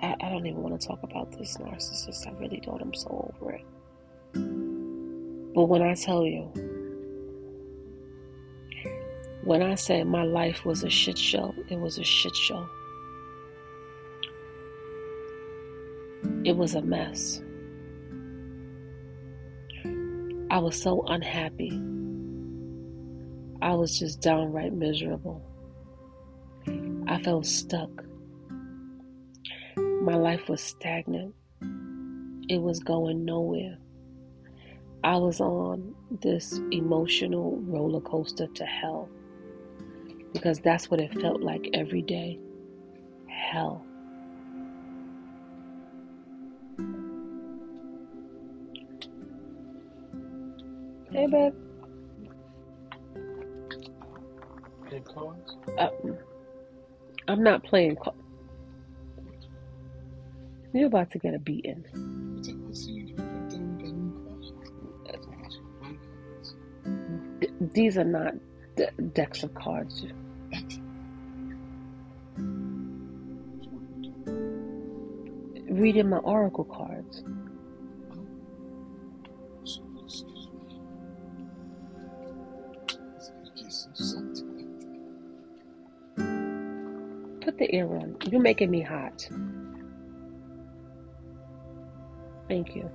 I, 0.00 0.14
I 0.20 0.28
don't 0.30 0.46
even 0.46 0.62
want 0.62 0.80
to 0.80 0.86
talk 0.86 1.02
about 1.02 1.32
this 1.38 1.56
narcissist. 1.56 2.26
I 2.26 2.32
really 2.38 2.60
don't. 2.60 2.80
I'm 2.80 2.94
so 2.94 3.34
over 3.40 3.52
it. 3.52 3.64
But 5.54 5.64
when 5.64 5.82
I 5.82 5.94
tell 5.94 6.24
you, 6.24 6.52
when 9.48 9.62
I 9.62 9.76
say 9.76 10.04
my 10.04 10.24
life 10.24 10.66
was 10.66 10.84
a 10.84 10.90
shit 10.90 11.16
show, 11.16 11.54
it 11.70 11.80
was 11.80 11.96
a 11.96 12.04
shit 12.04 12.36
show. 12.36 12.68
It 16.44 16.54
was 16.54 16.74
a 16.74 16.82
mess. 16.82 17.40
I 20.50 20.58
was 20.58 20.78
so 20.78 21.02
unhappy. 21.06 21.70
I 23.62 23.72
was 23.72 23.98
just 23.98 24.20
downright 24.20 24.74
miserable. 24.74 25.42
I 27.06 27.18
felt 27.22 27.46
stuck. 27.46 28.04
My 29.78 30.16
life 30.16 30.46
was 30.50 30.60
stagnant. 30.60 31.34
It 32.50 32.60
was 32.60 32.80
going 32.80 33.24
nowhere. 33.24 33.78
I 35.02 35.16
was 35.16 35.40
on 35.40 35.94
this 36.20 36.60
emotional 36.70 37.56
roller 37.62 38.02
coaster 38.02 38.46
to 38.46 38.66
hell 38.66 39.08
because 40.32 40.58
that's 40.60 40.90
what 40.90 41.00
it 41.00 41.12
felt 41.20 41.40
like 41.40 41.68
every 41.74 42.02
day. 42.02 42.38
Hell. 43.28 43.84
Hey, 51.10 51.26
babe. 51.26 51.54
Playing 54.88 55.04
cards? 55.04 55.56
Uh, 55.78 55.88
I'm 57.28 57.42
not 57.42 57.64
playing. 57.64 57.96
Ca- 57.96 58.12
You're 60.72 60.86
about 60.86 61.10
to 61.12 61.18
get 61.18 61.34
a 61.34 61.38
beating. 61.38 61.84
What's 62.34 62.48
it 62.48 62.56
called? 62.60 62.76
See, 62.76 62.92
you 62.92 63.14
put 63.16 63.50
them 63.50 63.78
pen 63.78 64.12
cards. 64.26 64.52
Pen 65.06 65.98
cards. 66.24 66.54
D- 67.40 67.48
these 67.72 67.96
are 67.98 68.04
not 68.04 68.34
d- 68.78 68.86
decks 69.12 69.42
of 69.42 69.52
cards. 69.54 70.06
Reading 75.68 76.08
my 76.08 76.18
oracle 76.18 76.64
cards. 76.64 77.22
Put 87.44 87.58
the 87.58 87.74
ear 87.74 87.86
on. 87.96 88.16
You're 88.30 88.40
making 88.40 88.70
me 88.70 88.80
hot. 88.80 89.28
Thank 92.48 92.76
you. 92.76 92.90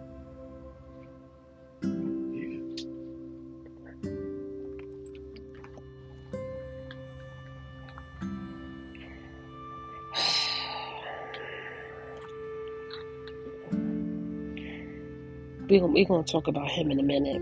We're 15.73 16.05
gonna, 16.05 16.23
talk 16.23 16.47
about 16.47 16.69
him 16.69 16.91
in 16.91 16.99
a 16.99 17.03
minute. 17.03 17.41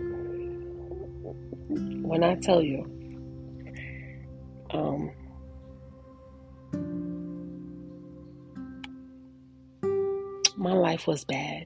When 2.08 2.24
I 2.24 2.36
tell 2.36 2.62
you, 2.62 2.86
um, 4.70 5.12
my 10.56 10.72
life 10.72 11.08
was 11.08 11.26
bad. 11.26 11.66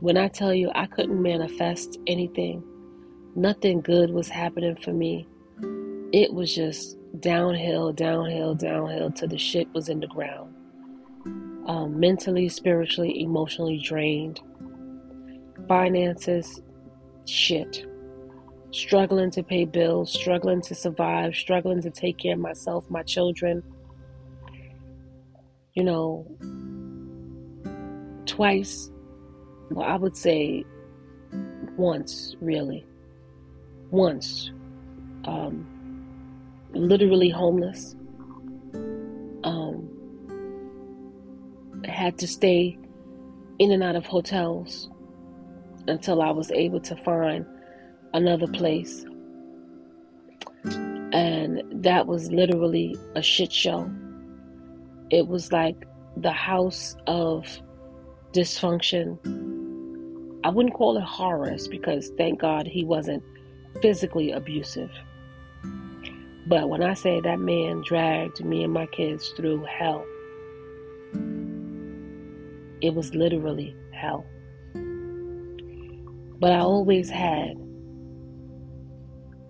When 0.00 0.16
I 0.16 0.28
tell 0.28 0.54
you 0.54 0.70
I 0.74 0.86
couldn't 0.86 1.20
manifest 1.20 1.98
anything, 2.06 2.64
nothing 3.36 3.82
good 3.82 4.12
was 4.12 4.30
happening 4.30 4.76
for 4.76 4.94
me. 4.94 5.26
It 6.10 6.32
was 6.32 6.54
just 6.54 6.96
downhill, 7.20 7.92
downhill, 7.92 8.54
downhill 8.54 9.10
till 9.10 9.28
the 9.28 9.36
shit 9.36 9.68
was 9.74 9.90
in 9.90 10.00
the 10.00 10.06
ground. 10.06 10.51
Um, 11.66 12.00
mentally, 12.00 12.48
spiritually, 12.48 13.22
emotionally 13.22 13.78
drained. 13.78 14.40
Finances, 15.68 16.60
shit. 17.26 17.86
Struggling 18.72 19.30
to 19.32 19.42
pay 19.42 19.64
bills, 19.64 20.12
struggling 20.12 20.60
to 20.62 20.74
survive, 20.74 21.34
struggling 21.34 21.80
to 21.82 21.90
take 21.90 22.18
care 22.18 22.34
of 22.34 22.40
myself, 22.40 22.84
my 22.90 23.02
children. 23.02 23.62
You 25.74 25.84
know, 25.84 26.26
twice, 28.26 28.90
well, 29.70 29.86
I 29.86 29.96
would 29.96 30.16
say 30.16 30.64
once, 31.76 32.34
really. 32.40 32.86
Once. 33.90 34.50
Um, 35.24 35.66
literally 36.72 37.28
homeless. 37.28 37.94
Um, 39.44 39.91
had 41.86 42.18
to 42.18 42.26
stay 42.26 42.78
in 43.58 43.70
and 43.70 43.82
out 43.82 43.96
of 43.96 44.06
hotels 44.06 44.90
until 45.88 46.22
I 46.22 46.30
was 46.30 46.50
able 46.52 46.80
to 46.80 46.96
find 46.96 47.46
another 48.14 48.46
place. 48.46 49.04
And 51.12 51.62
that 51.84 52.06
was 52.06 52.30
literally 52.30 52.96
a 53.14 53.22
shit 53.22 53.52
show. 53.52 53.90
It 55.10 55.26
was 55.26 55.52
like 55.52 55.86
the 56.16 56.32
house 56.32 56.96
of 57.06 57.44
dysfunction. 58.32 59.18
I 60.44 60.48
wouldn't 60.48 60.74
call 60.74 60.96
it 60.96 61.04
horrors 61.04 61.68
because 61.68 62.10
thank 62.16 62.40
God 62.40 62.66
he 62.66 62.84
wasn't 62.84 63.22
physically 63.80 64.32
abusive. 64.32 64.90
But 66.46 66.68
when 66.68 66.82
I 66.82 66.94
say 66.94 67.20
that 67.20 67.38
man 67.38 67.82
dragged 67.82 68.44
me 68.44 68.64
and 68.64 68.72
my 68.72 68.86
kids 68.86 69.28
through 69.36 69.64
hell, 69.64 70.04
it 72.82 72.92
was 72.94 73.14
literally 73.14 73.74
hell. 73.92 74.26
But 76.40 76.52
I 76.52 76.58
always 76.58 77.08
had 77.08 77.56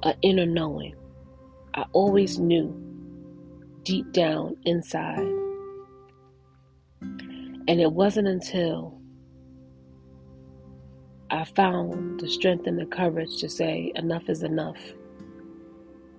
an 0.02 0.14
inner 0.20 0.44
knowing. 0.44 0.94
I 1.74 1.86
always 1.92 2.38
knew 2.38 2.78
deep 3.84 4.12
down 4.12 4.56
inside. 4.64 5.26
And 7.68 7.80
it 7.80 7.90
wasn't 7.90 8.28
until 8.28 9.00
I 11.30 11.44
found 11.44 12.20
the 12.20 12.28
strength 12.28 12.66
and 12.66 12.78
the 12.78 12.84
courage 12.84 13.38
to 13.38 13.48
say, 13.48 13.92
enough 13.94 14.28
is 14.28 14.42
enough. 14.42 14.78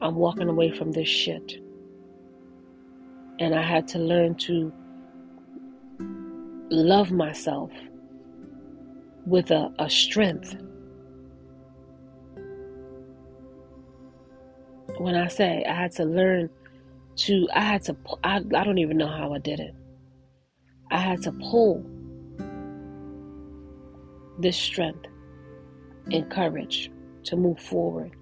I'm 0.01 0.15
walking 0.15 0.49
away 0.49 0.71
from 0.71 0.91
this 0.91 1.07
shit. 1.07 1.61
And 3.39 3.53
I 3.53 3.61
had 3.61 3.87
to 3.89 3.99
learn 3.99 4.33
to 4.35 4.73
love 6.69 7.11
myself 7.11 7.71
with 9.25 9.51
a, 9.51 9.73
a 9.79 9.89
strength. 9.89 10.55
When 14.97 15.15
I 15.15 15.27
say 15.27 15.63
I 15.67 15.73
had 15.73 15.91
to 15.93 16.05
learn 16.05 16.49
to, 17.15 17.47
I 17.53 17.61
had 17.61 17.83
to, 17.83 17.95
I, 18.23 18.37
I 18.37 18.63
don't 18.63 18.77
even 18.77 18.97
know 18.97 19.07
how 19.07 19.33
I 19.33 19.39
did 19.39 19.59
it. 19.59 19.73
I 20.91 20.97
had 20.97 21.21
to 21.23 21.31
pull 21.31 21.83
this 24.39 24.57
strength 24.57 25.05
and 26.11 26.29
courage 26.29 26.91
to 27.23 27.35
move 27.35 27.59
forward 27.59 28.15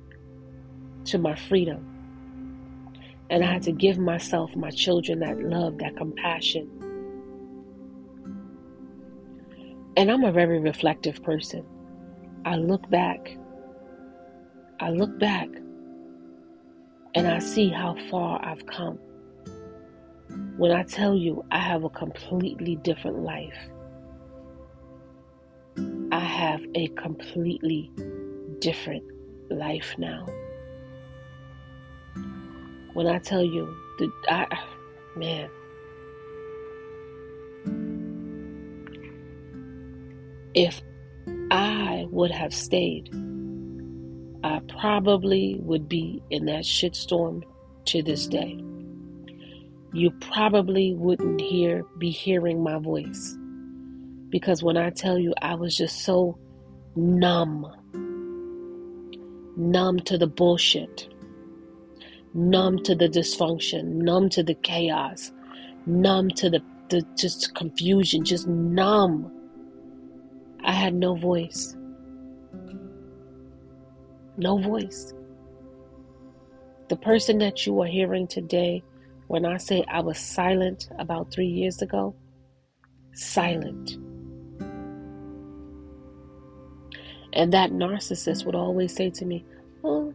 to 1.05 1.18
my 1.18 1.35
freedom. 1.35 1.88
And 3.30 3.43
I 3.43 3.51
had 3.51 3.63
to 3.63 3.72
give 3.72 3.97
myself, 3.97 4.55
my 4.55 4.69
children, 4.72 5.19
that 5.19 5.39
love, 5.39 5.77
that 5.80 5.95
compassion. 5.95 6.69
And 9.97 10.09
I'm 10.09 10.23
a 10.23 10.31
very 10.31 10.59
reflective 10.59 11.22
person. 11.22 11.65
I 12.45 12.55
look 12.55 12.89
back. 12.89 13.38
I 14.80 14.89
look 14.89 15.19
back 15.19 15.49
and 17.13 17.27
I 17.27 17.39
see 17.39 17.69
how 17.69 17.95
far 18.09 18.43
I've 18.43 18.65
come. 18.65 18.97
When 20.57 20.72
I 20.72 20.84
tell 20.84 21.15
you 21.15 21.43
I 21.51 21.59
have 21.59 21.84
a 21.84 21.89
completely 21.89 22.77
different 22.77 23.19
life, 23.19 23.57
I 26.11 26.19
have 26.19 26.61
a 26.76 26.88
completely 26.89 27.91
different 28.59 29.03
life 29.49 29.95
now. 29.97 30.26
When 32.93 33.07
I 33.07 33.19
tell 33.19 33.43
you, 33.43 33.65
the, 33.99 34.11
I, 34.30 34.45
man, 35.15 35.49
if 40.53 40.82
I 41.49 42.06
would 42.10 42.32
have 42.32 42.53
stayed, 42.53 43.10
I 44.44 44.61
probably 44.68 45.57
would 45.61 45.88
be 45.88 46.22
in 46.30 46.45
that 46.45 46.64
shitstorm 46.64 47.44
to 47.86 48.02
this 48.02 48.28
day. 48.28 48.60
You 49.94 50.11
probably 50.22 50.94
wouldn't 50.94 51.41
hear 51.41 51.84
be 51.98 52.10
hearing 52.10 52.64
my 52.64 52.80
voice. 52.80 53.38
Because 54.30 54.64
when 54.64 54.78
I 54.78 54.90
tell 54.90 55.19
you 55.19 55.34
I 55.41 55.56
was 55.56 55.76
just 55.76 56.03
so 56.06 56.38
numb, 56.95 57.68
numb 59.57 59.99
to 59.99 60.18
the 60.18 60.28
bullshit, 60.28 61.14
numb 62.34 62.82
to 62.84 62.95
the 62.95 63.10
dysfunction, 63.10 63.84
numb 63.84 64.30
to 64.30 64.44
the 64.44 64.56
chaos, 64.56 65.32
numb 65.86 66.30
to 66.30 66.49
the, 66.49 66.61
the 66.90 67.06
just 67.18 67.53
confusion, 67.56 68.23
just 68.23 68.48
numb. 68.48 69.32
I 70.64 70.74
had 70.74 70.94
no 70.94 71.16
voice. 71.16 71.76
No 74.38 74.58
voice. 74.58 75.14
The 76.90 76.96
person 76.98 77.38
that 77.40 77.66
you 77.66 77.82
are 77.82 77.88
hearing 77.88 78.28
today, 78.28 78.84
when 79.28 79.46
I 79.46 79.58
say 79.58 79.84
I 79.88 80.02
was 80.02 80.20
silent 80.20 80.90
about 81.00 81.32
three 81.32 81.48
years 81.48 81.82
ago, 81.82 82.16
silent. 83.14 83.98
And 87.34 87.54
that 87.54 87.72
narcissist 87.72 88.46
would 88.46 88.56
always 88.56 88.96
say 88.96 89.10
to 89.10 89.26
me, 89.26 89.46
Oh, 89.84 90.14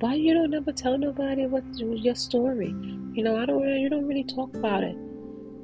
why 0.00 0.14
you 0.14 0.34
don't 0.34 0.54
ever 0.54 0.72
tell 0.72 0.98
nobody 0.98 1.46
what 1.46 1.64
your 1.78 2.14
story? 2.14 2.74
You 3.12 3.22
know, 3.22 3.36
I 3.36 3.46
don't 3.46 3.62
you 3.62 3.88
don't 3.88 4.06
really 4.06 4.24
talk 4.24 4.54
about 4.56 4.82
it. 4.82 4.96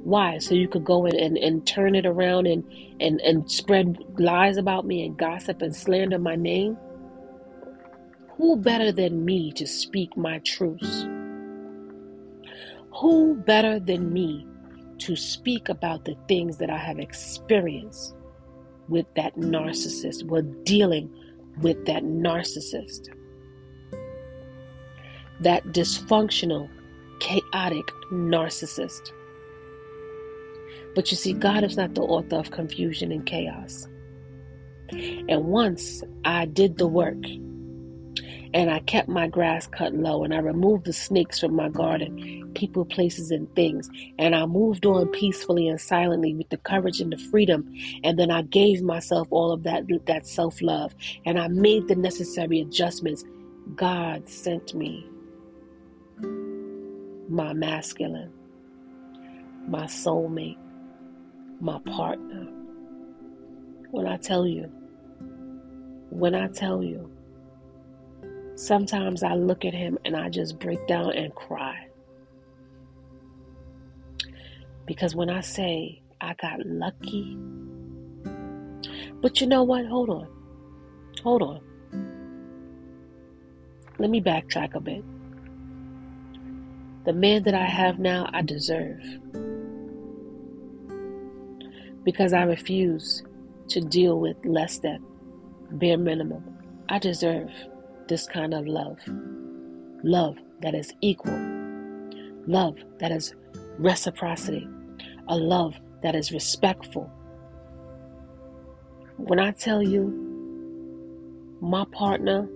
Why? 0.03 0.37
So 0.39 0.53
you 0.53 0.67
could 0.67 0.83
go 0.83 1.05
in 1.05 1.15
and, 1.17 1.37
and 1.37 1.65
turn 1.65 1.95
it 1.95 2.05
around 2.05 2.45
and, 2.45 2.63
and, 2.99 3.21
and 3.21 3.49
spread 3.49 3.97
lies 4.19 4.57
about 4.57 4.85
me 4.85 5.05
and 5.05 5.17
gossip 5.17 5.61
and 5.61 5.73
slander 5.73 6.19
my 6.19 6.35
name? 6.35 6.77
Who 8.37 8.57
better 8.57 8.91
than 8.91 9.23
me 9.23 9.53
to 9.53 9.65
speak 9.65 10.17
my 10.17 10.39
truths? 10.39 11.05
Who 12.99 13.35
better 13.35 13.79
than 13.79 14.11
me 14.11 14.45
to 14.99 15.15
speak 15.15 15.69
about 15.69 16.03
the 16.05 16.15
things 16.27 16.57
that 16.57 16.69
I 16.69 16.77
have 16.77 16.99
experienced 16.99 18.15
with 18.89 19.05
that 19.15 19.35
narcissist, 19.35 20.25
with 20.25 20.65
dealing 20.65 21.13
with 21.61 21.85
that 21.85 22.03
narcissist? 22.03 23.07
That 25.39 25.63
dysfunctional, 25.67 26.69
chaotic 27.19 27.85
narcissist. 28.11 29.11
But 30.95 31.11
you 31.11 31.17
see, 31.17 31.33
God 31.33 31.63
is 31.63 31.77
not 31.77 31.95
the 31.95 32.01
author 32.01 32.37
of 32.37 32.51
confusion 32.51 33.11
and 33.11 33.25
chaos. 33.25 33.87
And 34.91 35.45
once 35.45 36.03
I 36.23 36.45
did 36.45 36.77
the 36.77 36.87
work 36.87 37.23
and 38.53 38.69
I 38.69 38.79
kept 38.81 39.09
my 39.09 39.27
grass 39.27 39.65
cut 39.65 39.93
low 39.95 40.23
and 40.23 40.33
I 40.33 40.37
removed 40.37 40.85
the 40.85 40.93
snakes 40.93 41.39
from 41.39 41.55
my 41.55 41.69
garden, 41.69 42.51
people, 42.53 42.85
places, 42.85 43.31
and 43.31 43.53
things, 43.55 43.89
and 44.19 44.35
I 44.35 44.45
moved 44.45 44.85
on 44.85 45.07
peacefully 45.07 45.67
and 45.67 45.81
silently 45.81 46.35
with 46.35 46.49
the 46.49 46.57
courage 46.57 47.01
and 47.01 47.11
the 47.11 47.17
freedom, 47.17 47.73
and 48.03 48.19
then 48.19 48.29
I 48.29 48.43
gave 48.43 48.83
myself 48.83 49.27
all 49.31 49.51
of 49.51 49.63
that 49.63 49.85
that 50.05 50.27
self-love 50.27 50.93
and 51.25 51.39
I 51.39 51.47
made 51.47 51.87
the 51.87 51.95
necessary 51.95 52.61
adjustments. 52.61 53.23
God 53.75 54.29
sent 54.29 54.75
me 54.75 55.07
my 57.29 57.53
masculine, 57.53 58.31
my 59.67 59.85
soulmate, 59.85 60.57
my 61.63 61.79
partner. 61.85 62.45
When 63.91 64.05
I 64.05 64.17
tell 64.17 64.45
you, 64.45 64.69
when 66.09 66.35
I 66.35 66.49
tell 66.49 66.83
you, 66.83 67.09
sometimes 68.55 69.23
I 69.23 69.35
look 69.35 69.63
at 69.63 69.73
him 69.73 69.97
and 70.03 70.13
I 70.13 70.27
just 70.27 70.59
break 70.59 70.85
down 70.87 71.13
and 71.13 71.33
cry. 71.33 71.87
Because 74.85 75.15
when 75.15 75.29
I 75.29 75.39
say 75.39 76.01
I 76.19 76.33
got 76.33 76.65
lucky, 76.65 77.37
but 79.21 79.39
you 79.39 79.47
know 79.47 79.63
what? 79.63 79.85
Hold 79.85 80.09
on. 80.09 80.27
Hold 81.23 81.43
on. 81.43 81.61
Let 83.99 84.09
me 84.09 84.19
backtrack 84.19 84.75
a 84.75 84.81
bit. 84.81 85.05
The 87.05 87.13
man 87.13 87.43
that 87.43 87.53
I 87.53 87.65
have 87.65 87.99
now, 87.99 88.29
I 88.33 88.41
deserve 88.41 89.01
because 92.03 92.33
I 92.33 92.43
refuse 92.43 93.23
to 93.69 93.81
deal 93.81 94.19
with 94.19 94.37
less 94.45 94.79
than 94.79 95.03
bare 95.71 95.97
minimum. 95.97 96.43
I 96.89 96.99
deserve 96.99 97.49
this 98.07 98.27
kind 98.27 98.53
of 98.53 98.67
love. 98.67 98.99
Love 100.03 100.37
that 100.61 100.75
is 100.75 100.93
equal. 101.01 101.39
Love 102.45 102.77
that 102.99 103.11
is 103.11 103.33
reciprocity. 103.77 104.67
A 105.29 105.35
love 105.35 105.75
that 106.01 106.15
is 106.15 106.31
respectful. 106.31 107.09
When 109.17 109.39
I 109.39 109.51
tell 109.51 109.81
you, 109.81 110.19
my 111.61 111.85
partner 111.91 112.47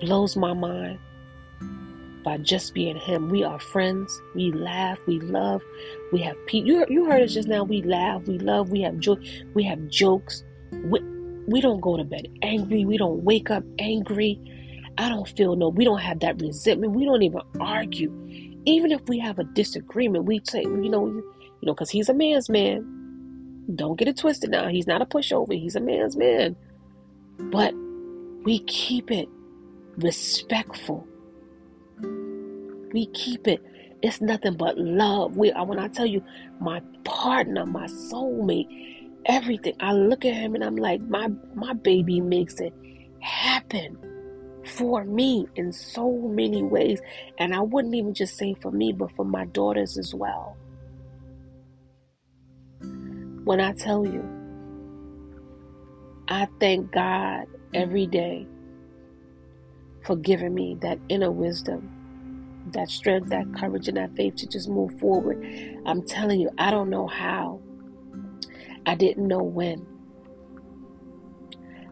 blows 0.00 0.36
my 0.36 0.52
mind 0.52 0.98
by 2.22 2.38
just 2.38 2.74
being 2.74 2.96
him. 2.96 3.28
We 3.28 3.44
are 3.44 3.58
friends. 3.58 4.20
We 4.34 4.52
laugh. 4.52 4.98
We 5.06 5.20
love. 5.20 5.62
We 6.12 6.20
have 6.20 6.36
peace. 6.46 6.64
You, 6.66 6.84
you 6.88 7.04
heard 7.04 7.22
us 7.22 7.34
just 7.34 7.48
now. 7.48 7.64
We 7.64 7.82
laugh. 7.82 8.22
We 8.26 8.38
love. 8.38 8.70
We 8.70 8.82
have 8.82 8.98
joy. 8.98 9.16
We 9.54 9.64
have 9.64 9.88
jokes. 9.88 10.44
We, 10.72 11.00
we 11.46 11.60
don't 11.60 11.80
go 11.80 11.96
to 11.96 12.04
bed 12.04 12.28
angry. 12.42 12.84
We 12.84 12.96
don't 12.96 13.22
wake 13.24 13.50
up 13.50 13.64
angry. 13.78 14.40
I 14.98 15.08
don't 15.08 15.28
feel 15.28 15.56
no. 15.56 15.68
We 15.68 15.84
don't 15.84 16.00
have 16.00 16.20
that 16.20 16.40
resentment. 16.40 16.94
We 16.94 17.04
don't 17.04 17.22
even 17.22 17.40
argue. 17.58 18.12
Even 18.66 18.92
if 18.92 19.00
we 19.08 19.18
have 19.18 19.38
a 19.38 19.44
disagreement, 19.44 20.24
we 20.24 20.40
say, 20.44 20.62
you 20.62 20.88
know, 20.88 21.06
you 21.06 21.22
know, 21.62 21.74
because 21.74 21.90
he's 21.90 22.08
a 22.08 22.14
man's 22.14 22.48
man. 22.48 23.64
Don't 23.74 23.98
get 23.98 24.08
it 24.08 24.16
twisted 24.16 24.50
now. 24.50 24.68
He's 24.68 24.86
not 24.86 25.02
a 25.02 25.06
pushover. 25.06 25.52
He's 25.52 25.76
a 25.76 25.80
man's 25.80 26.16
man. 26.16 26.56
But 27.38 27.74
we 28.44 28.60
keep 28.60 29.10
it 29.10 29.28
respectful 29.96 31.06
we 32.92 33.06
keep 33.06 33.46
it. 33.46 33.62
It's 34.02 34.20
nothing 34.20 34.56
but 34.56 34.78
love. 34.78 35.36
We 35.36 35.52
uh, 35.52 35.64
when 35.64 35.78
I 35.78 35.88
tell 35.88 36.06
you, 36.06 36.22
my 36.60 36.80
partner, 37.04 37.66
my 37.66 37.86
soulmate, 37.86 38.66
everything. 39.26 39.74
I 39.80 39.92
look 39.92 40.24
at 40.24 40.34
him 40.34 40.54
and 40.54 40.64
I'm 40.64 40.76
like, 40.76 41.00
my 41.02 41.28
my 41.54 41.74
baby 41.74 42.20
makes 42.20 42.60
it 42.60 42.72
happen 43.20 43.98
for 44.64 45.04
me 45.04 45.46
in 45.56 45.72
so 45.72 46.10
many 46.10 46.62
ways. 46.62 47.00
And 47.38 47.54
I 47.54 47.60
wouldn't 47.60 47.94
even 47.94 48.14
just 48.14 48.36
say 48.36 48.54
for 48.60 48.70
me, 48.70 48.92
but 48.92 49.14
for 49.16 49.24
my 49.24 49.44
daughters 49.46 49.98
as 49.98 50.14
well. 50.14 50.56
When 53.44 53.60
I 53.60 53.72
tell 53.72 54.06
you, 54.06 54.24
I 56.28 56.46
thank 56.60 56.92
God 56.92 57.46
every 57.74 58.06
day 58.06 58.46
for 60.04 60.16
giving 60.16 60.54
me 60.54 60.78
that 60.80 60.98
inner 61.08 61.30
wisdom 61.30 61.99
that 62.74 62.88
strength, 62.88 63.30
that 63.30 63.52
courage, 63.54 63.88
and 63.88 63.96
that 63.96 64.14
faith 64.16 64.36
to 64.36 64.46
just 64.46 64.68
move 64.68 64.98
forward. 64.98 65.42
I'm 65.86 66.02
telling 66.06 66.40
you, 66.40 66.50
I 66.58 66.70
don't 66.70 66.90
know 66.90 67.06
how. 67.06 67.60
I 68.86 68.94
didn't 68.94 69.26
know 69.28 69.42
when. 69.42 69.86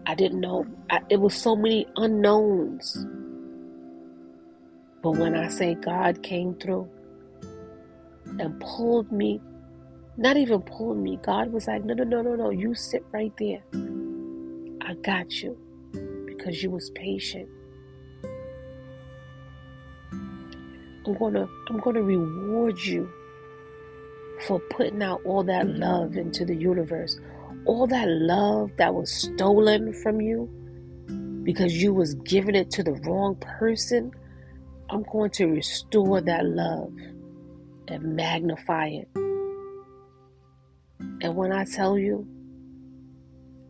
I 0.07 0.15
didn't 0.15 0.41
know. 0.41 0.67
I, 0.91 1.01
it 1.11 1.21
was 1.21 1.35
so 1.35 1.55
many 1.55 1.87
unknowns. 1.97 3.07
But 5.03 5.13
when 5.13 5.37
I 5.37 5.49
say 5.49 5.75
God 5.75 6.23
came 6.23 6.55
through 6.55 6.89
and 8.25 8.59
pulled 8.61 9.13
me, 9.13 9.41
not 10.17 10.37
even 10.37 10.63
pulled 10.63 10.99
me, 10.99 11.19
God 11.23 11.53
was 11.53 11.67
like, 11.67 11.85
no, 11.85 11.95
no, 11.95 12.05
no, 12.05 12.23
no, 12.23 12.35
no, 12.35 12.51
you 12.51 12.75
sit 12.75 13.05
right 13.13 13.33
there. 13.39 13.63
I 14.81 14.95
got 14.95 15.43
you 15.43 15.57
because 16.27 16.63
you 16.63 16.71
was 16.71 16.91
patient. 16.91 17.49
I'm 21.09 21.15
gonna 21.15 21.49
I'm 21.71 21.81
gonna 21.81 22.03
reward 22.03 22.79
you 22.79 23.11
for 24.47 24.61
putting 24.71 25.03
out 25.03 25.23
all 25.25 25.43
that 25.45 25.67
love 25.67 26.19
into 26.19 26.45
the 26.45 26.55
universe. 26.55 27.19
All 27.65 27.87
that 27.87 28.07
love 28.07 28.73
that 28.77 28.95
was 28.95 29.11
stolen 29.11 29.95
from 30.03 30.21
you 30.21 30.51
because 31.45 31.83
you 31.83 31.95
was 31.95 32.13
giving 32.27 32.55
it 32.55 32.71
to 32.73 32.83
the 32.83 32.93
wrong 32.93 33.37
person. 33.37 34.13
I'm 34.91 35.03
going 35.05 35.31
to 35.31 35.47
restore 35.47 36.21
that 36.21 36.45
love 36.45 36.93
and 37.89 38.15
magnify 38.15 38.89
it. 38.89 39.09
And 41.23 41.37
when 41.37 41.53
I 41.53 41.65
tell 41.65 41.99
you, 41.99 42.27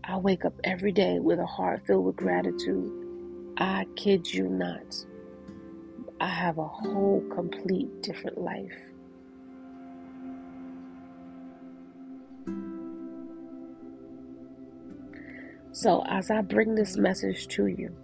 I 0.02 0.16
wake 0.16 0.44
up 0.44 0.54
every 0.64 0.90
day 0.90 1.20
with 1.20 1.38
a 1.38 1.46
heart 1.46 1.86
filled 1.86 2.04
with 2.04 2.16
gratitude. 2.16 3.54
I 3.58 3.86
kid 3.94 4.26
you 4.26 4.48
not. 4.48 5.04
I 6.20 6.28
have 6.28 6.58
a 6.58 6.64
whole 6.66 7.22
complete 7.32 8.02
different 8.02 8.38
life. 8.38 8.72
So, 15.70 16.02
as 16.08 16.28
I 16.30 16.40
bring 16.40 16.74
this 16.74 16.96
message 16.96 17.46
to 17.48 17.66
you, 17.66 17.94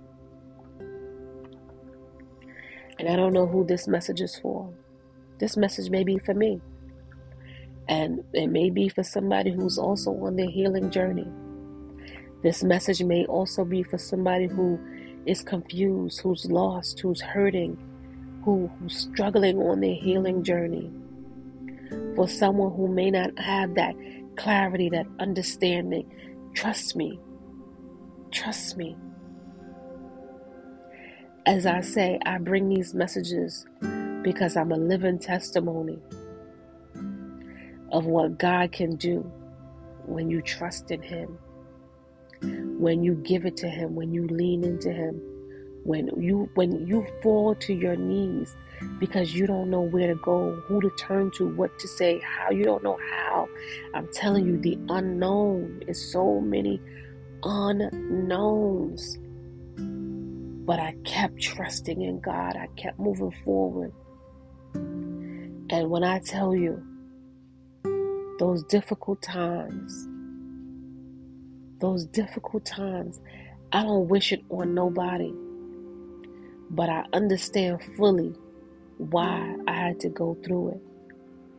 and 3.00 3.08
I 3.08 3.16
don't 3.16 3.32
know 3.32 3.46
who 3.46 3.66
this 3.66 3.88
message 3.88 4.20
is 4.20 4.38
for, 4.38 4.72
this 5.40 5.56
message 5.56 5.90
may 5.90 6.04
be 6.04 6.18
for 6.18 6.34
me. 6.34 6.60
And 7.88 8.24
it 8.32 8.46
may 8.46 8.70
be 8.70 8.88
for 8.88 9.02
somebody 9.02 9.50
who's 9.50 9.76
also 9.76 10.12
on 10.12 10.36
their 10.36 10.48
healing 10.48 10.90
journey. 10.90 11.26
This 12.42 12.62
message 12.62 13.02
may 13.02 13.26
also 13.26 13.64
be 13.64 13.82
for 13.82 13.98
somebody 13.98 14.46
who 14.46 14.78
is 15.26 15.42
confused, 15.42 16.20
who's 16.20 16.46
lost, 16.46 17.00
who's 17.00 17.20
hurting, 17.20 17.76
who, 18.44 18.70
who's 18.78 18.96
struggling 18.96 19.58
on 19.58 19.80
their 19.80 19.94
healing 19.94 20.42
journey. 20.42 20.90
For 22.14 22.28
someone 22.28 22.72
who 22.74 22.88
may 22.88 23.10
not 23.10 23.38
have 23.38 23.74
that 23.74 23.94
clarity, 24.36 24.88
that 24.90 25.06
understanding, 25.18 26.10
trust 26.54 26.94
me. 26.94 27.18
Trust 28.30 28.76
me. 28.76 28.96
As 31.46 31.66
I 31.66 31.80
say, 31.80 32.18
I 32.24 32.38
bring 32.38 32.68
these 32.68 32.94
messages 32.94 33.66
because 34.22 34.56
I'm 34.56 34.72
a 34.72 34.76
living 34.76 35.18
testimony 35.18 35.98
of 37.92 38.06
what 38.06 38.38
God 38.38 38.72
can 38.72 38.96
do 38.96 39.30
when 40.06 40.30
you 40.30 40.42
trust 40.42 40.90
in 40.90 41.02
Him, 41.02 41.38
when 42.78 43.02
you 43.02 43.14
give 43.14 43.46
it 43.46 43.56
to 43.58 43.68
Him, 43.68 43.94
when 43.94 44.12
you 44.12 44.26
lean 44.26 44.64
into 44.64 44.90
Him, 44.90 45.20
when 45.84 46.10
you 46.16 46.50
when 46.54 46.86
you 46.86 47.06
fall 47.22 47.54
to 47.56 47.72
your 47.74 47.96
knees 47.96 48.56
because 48.98 49.34
you 49.34 49.46
don't 49.46 49.70
know 49.70 49.80
where 49.80 50.08
to 50.08 50.14
go, 50.16 50.52
who 50.66 50.80
to 50.80 50.90
turn 50.98 51.30
to, 51.32 51.46
what 51.46 51.78
to 51.78 51.88
say, 51.88 52.20
how 52.20 52.50
you 52.50 52.64
don't 52.64 52.82
know 52.82 52.98
how. 53.10 53.48
I'm 53.94 54.08
telling 54.12 54.46
you, 54.46 54.58
the 54.58 54.78
unknown 54.88 55.82
is 55.86 56.12
so 56.12 56.40
many 56.40 56.80
unknowns. 57.42 59.18
But 60.66 60.80
I 60.80 60.96
kept 61.04 61.40
trusting 61.40 62.00
in 62.00 62.20
God. 62.20 62.56
I 62.56 62.68
kept 62.76 62.98
moving 62.98 63.34
forward. 63.44 63.92
And 64.74 65.90
when 65.90 66.04
I 66.04 66.18
tell 66.20 66.54
you, 66.54 66.82
those 68.38 68.64
difficult 68.64 69.22
times, 69.22 70.08
those 71.80 72.06
difficult 72.06 72.64
times, 72.64 73.20
I 73.72 73.82
don't 73.82 74.08
wish 74.08 74.32
it 74.32 74.44
on 74.50 74.74
nobody. 74.74 75.32
But 76.70 76.88
I 76.88 77.04
understand 77.12 77.80
fully 77.96 78.34
why 78.98 79.56
I 79.66 79.72
had 79.72 80.00
to 80.00 80.08
go 80.08 80.36
through 80.44 80.70
it. 80.70 80.80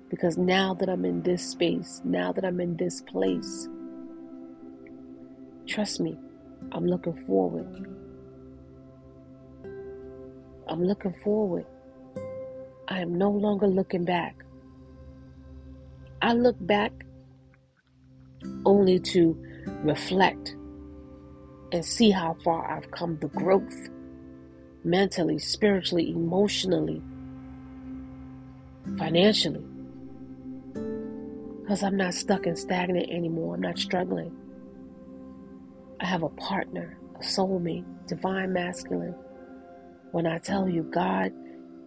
Because 0.10 0.38
now 0.38 0.73
that 0.76 0.90
I'm 0.90 1.06
in 1.06 1.23
this 1.23 1.45
space, 1.45 2.02
now 2.03 2.32
that 2.32 2.45
I'm 2.45 2.60
in 2.60 2.77
this 2.77 3.02
place, 3.02 3.68
trust 5.68 5.99
me, 5.99 6.18
I'm 6.72 6.86
looking 6.86 7.26
forward. 7.26 7.88
I'm 10.68 10.84
looking 10.84 11.14
forward. 11.23 11.65
I 12.88 12.99
am 12.99 13.15
no 13.18 13.30
longer 13.30 13.68
looking 13.68 14.06
back. 14.06 14.44
I 16.22 16.34
look 16.34 16.56
back 16.60 16.91
only 18.65 18.99
to 18.99 19.38
reflect 19.84 20.56
and 21.72 21.84
see 21.84 22.11
how 22.11 22.36
far 22.44 22.72
I've 22.72 22.90
come, 22.91 23.18
the 23.19 23.27
growth 23.27 23.90
mentally, 24.86 25.40
spiritually, 25.40 26.12
emotionally, 26.12 27.02
financially. 28.98 29.66
Because 31.62 31.82
I'm 31.82 31.98
not 31.98 32.14
stuck 32.14 32.45
and 32.45 32.57
stagnant 32.57 33.10
anymore. 33.10 33.56
I'm 33.56 33.62
not 33.62 33.80
struggling. 33.80 34.32
I 35.99 36.06
have 36.06 36.22
a 36.22 36.30
partner, 36.30 36.98
a 37.16 37.24
soulmate, 37.24 37.86
divine 38.07 38.53
masculine. 38.53 39.16
When 40.12 40.28
I 40.28 40.38
tell 40.38 40.70
you, 40.70 40.84
God 40.84 41.34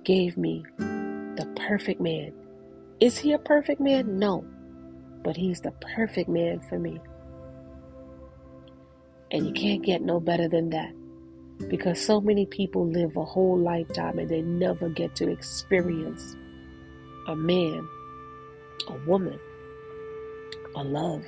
gave 0.05 0.37
me 0.37 0.65
the 0.79 1.49
perfect 1.69 2.01
man. 2.01 2.33
Is 2.99 3.17
he 3.17 3.33
a 3.33 3.39
perfect 3.39 3.81
man? 3.81 4.19
No. 4.19 4.45
But 5.23 5.37
he's 5.37 5.61
the 5.61 5.73
perfect 5.95 6.29
man 6.29 6.61
for 6.69 6.79
me. 6.81 7.01
And 9.31 9.47
you 9.47 9.53
can't 9.53 9.85
get 9.85 10.03
no 10.03 10.19
better 10.19 10.49
than 10.49 10.71
that. 10.71 10.93
Because 11.67 12.01
so 12.01 12.21
many 12.21 12.47
people 12.47 12.87
live 12.87 13.17
a 13.17 13.25
whole 13.25 13.59
lifetime 13.59 14.19
and 14.19 14.29
they 14.29 14.43
never 14.43 14.89
get 14.89 15.17
to 15.17 15.29
experience 15.29 16.37
a 17.27 17.35
man, 17.35 17.87
a 18.87 18.97
woman, 19.07 19.39
a 20.77 20.85
love, 20.85 21.25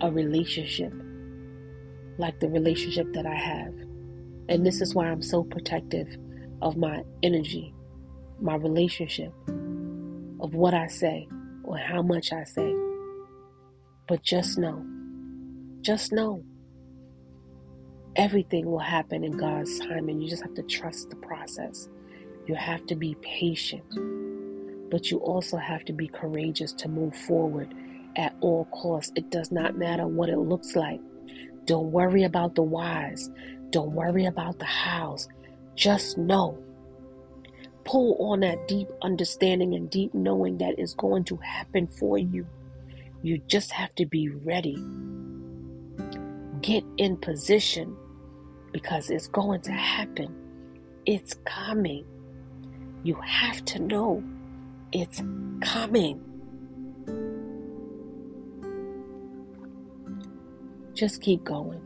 a 0.00 0.10
relationship 0.10 0.92
like 2.18 2.38
the 2.40 2.48
relationship 2.48 3.12
that 3.12 3.26
I 3.26 3.34
have. 3.34 3.74
And 4.48 4.64
this 4.64 4.80
is 4.80 4.94
why 4.94 5.06
I'm 5.06 5.22
so 5.22 5.42
protective 5.42 6.08
of 6.62 6.76
my 6.76 7.02
energy, 7.22 7.74
my 8.40 8.54
relationship, 8.56 9.32
of 10.40 10.54
what 10.54 10.74
I 10.74 10.86
say 10.86 11.28
or 11.64 11.76
how 11.76 12.02
much 12.02 12.32
I 12.32 12.44
say. 12.44 12.74
But 14.06 14.22
just 14.22 14.58
know, 14.58 14.84
just 15.80 16.12
know 16.12 16.42
Everything 18.16 18.66
will 18.66 18.78
happen 18.78 19.24
in 19.24 19.32
God's 19.36 19.76
time, 19.80 20.08
and 20.08 20.22
you 20.22 20.28
just 20.28 20.42
have 20.42 20.54
to 20.54 20.62
trust 20.62 21.10
the 21.10 21.16
process. 21.16 21.88
You 22.46 22.54
have 22.54 22.86
to 22.86 22.94
be 22.94 23.16
patient, 23.22 23.82
but 24.88 25.10
you 25.10 25.18
also 25.18 25.56
have 25.56 25.84
to 25.86 25.92
be 25.92 26.06
courageous 26.06 26.72
to 26.74 26.88
move 26.88 27.16
forward 27.16 27.74
at 28.14 28.36
all 28.40 28.66
costs. 28.66 29.12
It 29.16 29.30
does 29.30 29.50
not 29.50 29.76
matter 29.76 30.06
what 30.06 30.28
it 30.28 30.38
looks 30.38 30.76
like. 30.76 31.00
Don't 31.64 31.90
worry 31.90 32.22
about 32.22 32.54
the 32.54 32.62
whys, 32.62 33.30
don't 33.70 33.92
worry 33.92 34.26
about 34.26 34.60
the 34.60 34.64
hows. 34.64 35.28
Just 35.74 36.16
know. 36.16 36.56
Pull 37.82 38.16
on 38.30 38.40
that 38.40 38.68
deep 38.68 38.88
understanding 39.02 39.74
and 39.74 39.90
deep 39.90 40.14
knowing 40.14 40.58
that 40.58 40.78
is 40.78 40.94
going 40.94 41.24
to 41.24 41.36
happen 41.38 41.88
for 41.88 42.16
you. 42.16 42.46
You 43.22 43.38
just 43.48 43.72
have 43.72 43.92
to 43.96 44.06
be 44.06 44.28
ready. 44.28 44.76
Get 46.60 46.84
in 46.96 47.16
position 47.16 47.96
because 48.74 49.08
it's 49.08 49.28
going 49.28 49.60
to 49.60 49.70
happen. 49.70 50.34
It's 51.06 51.32
coming. 51.44 52.04
You 53.04 53.14
have 53.24 53.64
to 53.66 53.78
know 53.78 54.20
it's 54.92 55.22
coming. 55.60 56.20
Just 60.92 61.22
keep 61.22 61.44
going. 61.44 61.80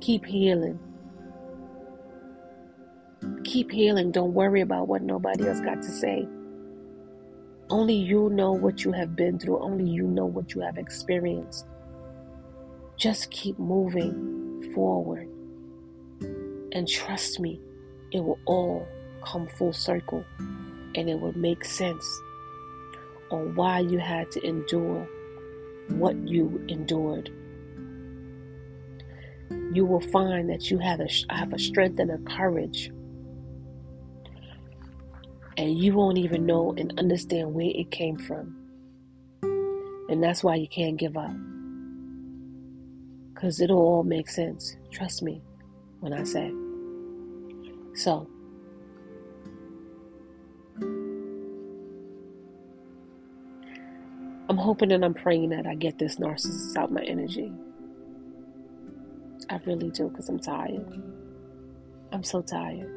Keep 0.00 0.26
healing. 0.26 0.78
Keep 3.42 3.72
healing. 3.72 4.12
Don't 4.12 4.34
worry 4.34 4.60
about 4.60 4.86
what 4.86 5.00
nobody 5.00 5.48
else 5.48 5.60
got 5.60 5.80
to 5.80 5.88
say. 5.88 6.28
Only 7.70 7.94
you 7.94 8.28
know 8.28 8.52
what 8.52 8.84
you 8.84 8.92
have 8.92 9.16
been 9.16 9.38
through. 9.38 9.60
Only 9.60 9.88
you 9.88 10.02
know 10.02 10.26
what 10.26 10.54
you 10.54 10.60
have 10.60 10.76
experienced. 10.76 11.66
Just 12.98 13.30
keep 13.30 13.58
moving 13.58 14.35
forward. 14.76 15.26
And 16.72 16.86
trust 16.86 17.40
me, 17.40 17.58
it 18.12 18.22
will 18.22 18.38
all 18.44 18.86
come 19.24 19.48
full 19.48 19.72
circle 19.72 20.22
and 20.38 21.08
it 21.08 21.18
will 21.18 21.36
make 21.36 21.64
sense 21.64 22.06
on 23.30 23.54
why 23.54 23.80
you 23.80 23.98
had 23.98 24.30
to 24.32 24.46
endure 24.46 25.08
what 25.88 26.16
you 26.28 26.62
endured. 26.68 27.30
You 29.72 29.86
will 29.86 30.00
find 30.00 30.50
that 30.50 30.70
you 30.70 30.78
have 30.78 31.00
a, 31.00 31.08
have 31.30 31.54
a 31.54 31.58
strength 31.58 31.98
and 31.98 32.10
a 32.10 32.18
courage. 32.18 32.90
And 35.56 35.78
you 35.78 35.94
won't 35.94 36.18
even 36.18 36.44
know 36.44 36.74
and 36.76 36.98
understand 36.98 37.54
where 37.54 37.72
it 37.74 37.90
came 37.90 38.18
from. 38.18 38.54
And 40.10 40.22
that's 40.22 40.44
why 40.44 40.56
you 40.56 40.68
can't 40.68 40.98
give 40.98 41.16
up. 41.16 41.34
Because 43.36 43.60
it'll 43.60 43.76
all 43.78 44.02
make 44.02 44.30
sense. 44.30 44.76
Trust 44.90 45.22
me 45.22 45.42
when 46.00 46.14
I 46.14 46.24
say. 46.24 46.50
So, 47.94 48.26
I'm 54.48 54.56
hoping 54.56 54.90
and 54.90 55.04
I'm 55.04 55.12
praying 55.12 55.50
that 55.50 55.66
I 55.66 55.74
get 55.74 55.98
this 55.98 56.16
narcissist 56.16 56.78
out 56.78 56.84
of 56.84 56.92
my 56.92 57.02
energy. 57.02 57.52
I 59.50 59.60
really 59.66 59.90
do 59.90 60.08
because 60.08 60.30
I'm 60.30 60.38
tired. 60.38 61.02
I'm 62.12 62.24
so 62.24 62.40
tired. 62.40 62.90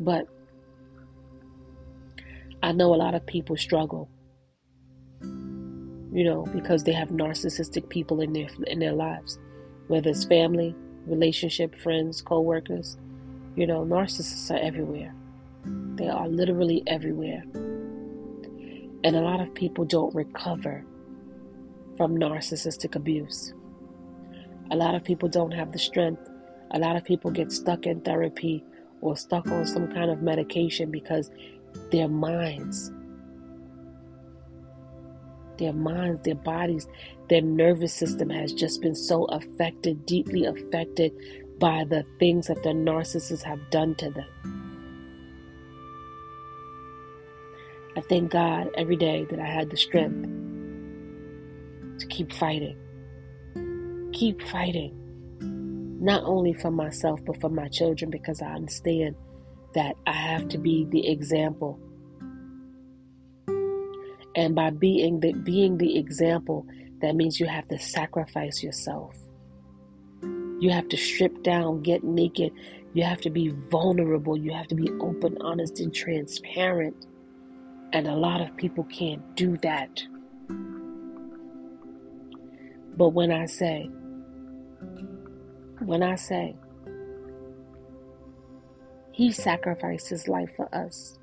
But 0.00 0.26
I 2.60 2.72
know 2.72 2.92
a 2.92 2.96
lot 2.96 3.14
of 3.14 3.24
people 3.24 3.56
struggle, 3.56 4.10
you 6.12 6.24
know, 6.24 6.44
because 6.52 6.84
they 6.84 6.92
have 6.92 7.08
narcissistic 7.08 7.88
people 7.88 8.20
in 8.20 8.32
their 8.32 8.48
in 8.66 8.78
their 8.78 8.92
lives, 8.92 9.38
whether 9.88 10.10
it's 10.10 10.24
family, 10.24 10.74
relationship, 11.06 11.74
friends, 11.80 12.22
co-workers. 12.22 12.96
You 13.56 13.66
know, 13.66 13.84
narcissists 13.84 14.50
are 14.50 14.58
everywhere. 14.58 15.14
They 15.96 16.08
are 16.08 16.28
literally 16.28 16.82
everywhere. 16.86 17.42
And 19.04 19.16
a 19.16 19.20
lot 19.20 19.40
of 19.40 19.52
people 19.54 19.84
don't 19.84 20.14
recover 20.14 20.84
from 21.96 22.16
narcissistic 22.16 22.94
abuse. 22.94 23.52
A 24.70 24.76
lot 24.76 24.94
of 24.94 25.02
people 25.02 25.28
don't 25.28 25.50
have 25.50 25.72
the 25.72 25.78
strength. 25.78 26.28
A 26.72 26.78
lot 26.78 26.96
of 26.96 27.04
people 27.04 27.30
get 27.30 27.50
stuck 27.50 27.86
in 27.86 28.00
therapy 28.02 28.64
or 29.00 29.16
stuck 29.16 29.46
on 29.48 29.66
some 29.66 29.92
kind 29.92 30.10
of 30.10 30.22
medication 30.22 30.90
because 30.90 31.30
their 31.90 32.08
minds, 32.08 32.92
their 35.58 35.72
minds, 35.72 36.22
their 36.24 36.34
bodies, 36.34 36.88
their 37.28 37.42
nervous 37.42 37.92
system 37.92 38.30
has 38.30 38.52
just 38.52 38.80
been 38.80 38.94
so 38.94 39.24
affected, 39.24 40.06
deeply 40.06 40.44
affected 40.44 41.12
by 41.58 41.84
the 41.84 42.04
things 42.18 42.46
that 42.46 42.62
the 42.62 42.70
narcissists 42.70 43.42
have 43.42 43.70
done 43.70 43.94
to 43.96 44.10
them. 44.10 44.28
I 47.96 48.00
thank 48.02 48.30
God 48.30 48.68
every 48.76 48.96
day 48.96 49.26
that 49.28 49.40
I 49.40 49.46
had 49.46 49.70
the 49.70 49.76
strength 49.76 50.28
to 51.98 52.06
keep 52.06 52.32
fighting. 52.32 52.76
Keep 54.12 54.40
fighting. 54.42 54.94
Not 56.00 56.22
only 56.22 56.54
for 56.54 56.70
myself, 56.70 57.20
but 57.26 57.40
for 57.40 57.50
my 57.50 57.66
children, 57.68 58.10
because 58.10 58.40
I 58.40 58.54
understand 58.54 59.16
that 59.74 59.96
I 60.06 60.12
have 60.12 60.48
to 60.50 60.58
be 60.58 60.86
the 60.88 61.08
example. 61.08 61.80
And 64.38 64.54
by 64.54 64.70
being 64.70 65.18
the, 65.18 65.32
being 65.32 65.78
the 65.78 65.98
example, 65.98 66.64
that 67.00 67.16
means 67.16 67.40
you 67.40 67.46
have 67.46 67.66
to 67.68 67.78
sacrifice 67.78 68.62
yourself. 68.62 69.16
You 70.22 70.70
have 70.70 70.88
to 70.90 70.96
strip 70.96 71.42
down, 71.42 71.82
get 71.82 72.04
naked. 72.04 72.52
You 72.94 73.02
have 73.02 73.20
to 73.22 73.30
be 73.30 73.48
vulnerable. 73.68 74.36
You 74.36 74.52
have 74.52 74.68
to 74.68 74.76
be 74.76 74.90
open, 75.00 75.38
honest, 75.40 75.80
and 75.80 75.92
transparent. 75.92 76.94
And 77.92 78.06
a 78.06 78.14
lot 78.14 78.40
of 78.40 78.56
people 78.56 78.84
can't 78.84 79.34
do 79.34 79.56
that. 79.62 80.04
But 82.96 83.08
when 83.08 83.32
I 83.32 83.46
say, 83.46 83.90
when 85.80 86.04
I 86.04 86.14
say, 86.14 86.54
he 89.10 89.32
sacrificed 89.32 90.10
his 90.10 90.28
life 90.28 90.50
for 90.56 90.72
us. 90.72 91.17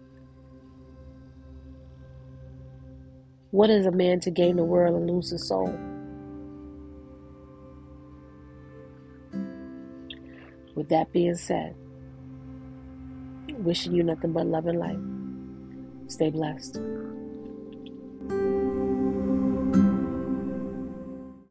What 3.56 3.69
is 3.69 3.86
a 3.86 3.91
man 3.91 4.19
to 4.19 4.32
gain 4.32 4.57
the 4.57 4.65
world 4.65 4.98
and 4.98 5.10
lose 5.10 5.30
his 5.30 5.48
soul? 5.48 5.73
With 10.76 10.90
that 10.90 11.14
being 11.14 11.36
said, 11.36 11.73
wishing 13.60 13.94
you 13.94 14.03
nothing 14.03 14.34
but 14.34 14.45
love 14.45 14.65
and 14.65 14.77
light. 14.77 16.11
Stay 16.11 16.32
blessed. 16.32 16.82